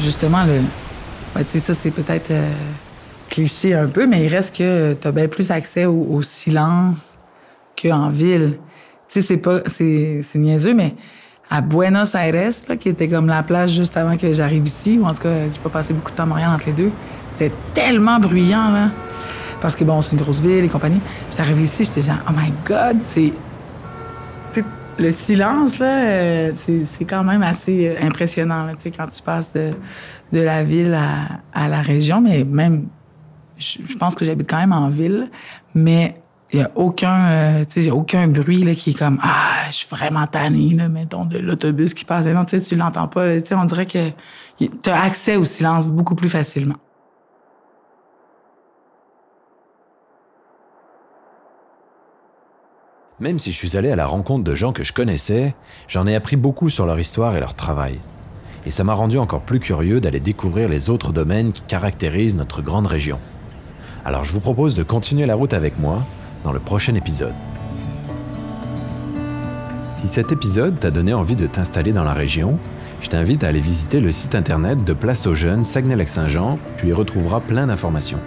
Justement, 0.00 0.44
le, 0.44 0.60
ben, 1.34 1.44
ça, 1.46 1.74
c'est 1.74 1.90
peut-être 1.90 2.32
cliché 3.28 3.74
un 3.74 3.88
peu, 3.88 4.06
mais 4.06 4.24
il 4.24 4.28
reste 4.28 4.56
que 4.56 4.94
tu 4.94 5.08
as 5.08 5.12
bien 5.12 5.28
plus 5.28 5.50
accès 5.50 5.84
au 5.84 6.22
silence 6.22 7.18
qu'en 7.80 8.08
ville. 8.08 8.58
Sais, 9.08 9.22
c'est 9.22 9.36
pas, 9.36 9.60
c'est, 9.66 10.20
c'est 10.22 10.38
niaiseux, 10.38 10.74
mais 10.74 10.94
à 11.48 11.60
Buenos 11.60 12.14
Aires, 12.14 12.52
là, 12.68 12.76
qui 12.76 12.88
était 12.88 13.08
comme 13.08 13.28
la 13.28 13.42
place 13.42 13.72
juste 13.72 13.96
avant 13.96 14.16
que 14.16 14.32
j'arrive 14.32 14.66
ici, 14.66 14.98
ou 15.00 15.04
en 15.04 15.14
tout 15.14 15.22
cas, 15.22 15.48
j'ai 15.48 15.58
pas 15.60 15.68
passé 15.70 15.94
beaucoup 15.94 16.10
de 16.10 16.16
temps 16.16 16.24
à 16.24 16.26
Montréal 16.26 16.50
entre 16.52 16.66
les 16.66 16.72
deux, 16.72 16.90
c'est 17.32 17.52
tellement 17.72 18.18
bruyant, 18.18 18.70
là. 18.72 18.90
Parce 19.60 19.76
que 19.76 19.84
bon, 19.84 20.02
c'est 20.02 20.16
une 20.16 20.22
grosse 20.22 20.40
ville 20.40 20.64
et 20.64 20.68
compagnie. 20.68 21.00
J'étais 21.30 21.42
arrivée 21.42 21.62
ici, 21.62 21.84
j'étais 21.84 22.02
genre, 22.02 22.18
oh 22.28 22.32
my 22.32 22.52
God, 22.64 22.98
c'est. 23.04 23.32
Tu 24.52 24.60
sais, 24.60 24.64
le 24.98 25.12
silence, 25.12 25.78
là, 25.78 25.86
euh, 25.86 26.52
c'est, 26.54 26.84
c'est 26.84 27.04
quand 27.04 27.24
même 27.24 27.42
assez 27.42 27.88
euh, 27.88 28.06
impressionnant, 28.06 28.64
là, 28.64 28.72
tu 28.72 28.82
sais, 28.82 28.90
quand 28.90 29.06
tu 29.06 29.22
passes 29.22 29.52
de, 29.52 29.72
de 30.32 30.40
la 30.40 30.64
ville 30.64 30.94
à, 30.94 31.40
à 31.54 31.68
la 31.68 31.80
région, 31.80 32.20
mais 32.20 32.44
même, 32.44 32.88
je 33.58 33.78
pense 33.98 34.14
que 34.14 34.24
j'habite 34.24 34.50
quand 34.50 34.58
même 34.58 34.72
en 34.72 34.88
ville, 34.88 35.30
mais 35.74 36.16
il 36.52 36.60
n'y 36.60 36.64
a 36.64 36.70
aucun, 36.76 37.26
euh, 37.26 37.90
aucun 37.90 38.28
bruit 38.28 38.62
là, 38.62 38.74
qui 38.74 38.90
est 38.90 38.98
comme 38.98 39.18
Ah, 39.22 39.64
je 39.68 39.74
suis 39.74 39.88
vraiment 39.88 40.26
tanné, 40.26 40.74
là, 40.74 40.88
mettons, 40.88 41.24
de 41.24 41.38
l'autobus 41.38 41.92
qui 41.92 42.04
passe. 42.04 42.26
Non, 42.26 42.44
tu 42.44 42.76
l'entends 42.76 43.08
pas. 43.08 43.26
On 43.52 43.64
dirait 43.64 43.86
que 43.86 44.10
tu 44.58 44.90
as 44.90 45.02
accès 45.02 45.36
au 45.36 45.44
silence 45.44 45.88
beaucoup 45.88 46.14
plus 46.14 46.28
facilement. 46.28 46.76
Même 53.18 53.38
si 53.38 53.50
je 53.50 53.56
suis 53.56 53.76
allé 53.78 53.90
à 53.90 53.96
la 53.96 54.06
rencontre 54.06 54.44
de 54.44 54.54
gens 54.54 54.72
que 54.72 54.82
je 54.82 54.92
connaissais, 54.92 55.54
j'en 55.88 56.06
ai 56.06 56.14
appris 56.14 56.36
beaucoup 56.36 56.68
sur 56.68 56.84
leur 56.84 57.00
histoire 57.00 57.34
et 57.34 57.40
leur 57.40 57.54
travail. 57.54 57.98
Et 58.66 58.70
ça 58.70 58.84
m'a 58.84 58.92
rendu 58.92 59.16
encore 59.18 59.40
plus 59.40 59.58
curieux 59.58 60.00
d'aller 60.00 60.20
découvrir 60.20 60.68
les 60.68 60.90
autres 60.90 61.12
domaines 61.12 61.52
qui 61.52 61.62
caractérisent 61.62 62.34
notre 62.34 62.60
grande 62.60 62.86
région. 62.86 63.18
Alors 64.04 64.24
je 64.24 64.32
vous 64.32 64.40
propose 64.40 64.74
de 64.74 64.82
continuer 64.82 65.24
la 65.24 65.34
route 65.34 65.54
avec 65.54 65.78
moi 65.78 66.04
le 66.52 66.58
prochain 66.58 66.94
épisode. 66.94 67.34
Si 69.96 70.08
cet 70.08 70.32
épisode 70.32 70.78
t'a 70.78 70.90
donné 70.90 71.14
envie 71.14 71.36
de 71.36 71.46
t'installer 71.46 71.92
dans 71.92 72.04
la 72.04 72.12
région, 72.12 72.58
je 73.00 73.08
t'invite 73.08 73.44
à 73.44 73.48
aller 73.48 73.60
visiter 73.60 74.00
le 74.00 74.12
site 74.12 74.34
internet 74.34 74.84
de 74.84 74.92
Place 74.92 75.26
aux 75.26 75.34
Jeunes 75.34 75.64
Saguenay-Lac-Saint-Jean, 75.64 76.58
tu 76.78 76.88
y 76.88 76.92
retrouveras 76.92 77.40
plein 77.40 77.66
d'informations. 77.66 78.18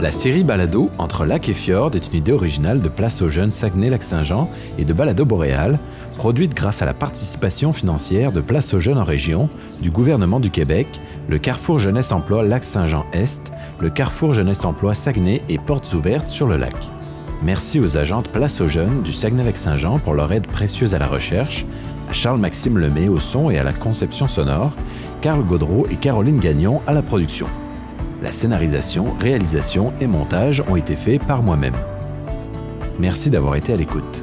La 0.00 0.10
série 0.10 0.42
Balado 0.42 0.90
entre 0.98 1.24
lac 1.24 1.48
et 1.48 1.54
fjord 1.54 1.92
est 1.94 2.08
une 2.08 2.18
idée 2.18 2.32
originale 2.32 2.82
de 2.82 2.88
Place 2.88 3.22
aux 3.22 3.28
Jeunes 3.28 3.52
Saguenay-Lac-Saint-Jean 3.52 4.50
et 4.76 4.84
de 4.84 4.92
Balado 4.92 5.24
Boréal, 5.24 5.78
produite 6.16 6.54
grâce 6.54 6.82
à 6.82 6.86
la 6.86 6.94
participation 6.94 7.72
financière 7.72 8.32
de 8.32 8.40
Place 8.40 8.74
aux 8.74 8.80
Jeunes 8.80 8.98
en 8.98 9.04
région, 9.04 9.48
du 9.80 9.90
gouvernement 9.90 10.40
du 10.40 10.50
Québec, 10.50 10.88
le 11.28 11.38
Carrefour 11.38 11.78
Jeunesse 11.78 12.10
Emploi 12.10 12.42
Lac-Saint-Jean-Est 12.42 13.52
le 13.82 13.90
Carrefour 13.90 14.32
Jeunesse 14.32 14.64
Emploi 14.64 14.94
Saguenay 14.94 15.42
et 15.48 15.58
Portes 15.58 15.92
Ouvertes 15.92 16.28
sur 16.28 16.46
le 16.46 16.56
lac. 16.56 16.74
Merci 17.42 17.80
aux 17.80 17.98
agentes 17.98 18.28
Place 18.28 18.60
aux 18.60 18.68
Jeunes 18.68 19.02
du 19.02 19.12
Saguenay-Lac-Saint-Jean 19.12 19.98
pour 19.98 20.14
leur 20.14 20.32
aide 20.32 20.46
précieuse 20.46 20.94
à 20.94 21.00
la 21.00 21.08
recherche, 21.08 21.66
à 22.08 22.12
Charles-Maxime 22.12 22.78
Lemay 22.78 23.08
au 23.08 23.18
son 23.18 23.50
et 23.50 23.58
à 23.58 23.64
la 23.64 23.72
conception 23.72 24.28
sonore, 24.28 24.70
Carl 25.20 25.42
Gaudreau 25.42 25.84
et 25.90 25.96
Caroline 25.96 26.38
Gagnon 26.38 26.80
à 26.86 26.92
la 26.92 27.02
production. 27.02 27.48
La 28.22 28.30
scénarisation, 28.30 29.16
réalisation 29.18 29.92
et 30.00 30.06
montage 30.06 30.62
ont 30.68 30.76
été 30.76 30.94
faits 30.94 31.20
par 31.24 31.42
moi-même. 31.42 31.74
Merci 33.00 33.30
d'avoir 33.30 33.56
été 33.56 33.72
à 33.72 33.76
l'écoute. 33.76 34.22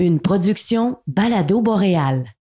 Une 0.00 0.18
production 0.18 0.98
Balado 1.06 1.62
Boréal. 1.62 2.24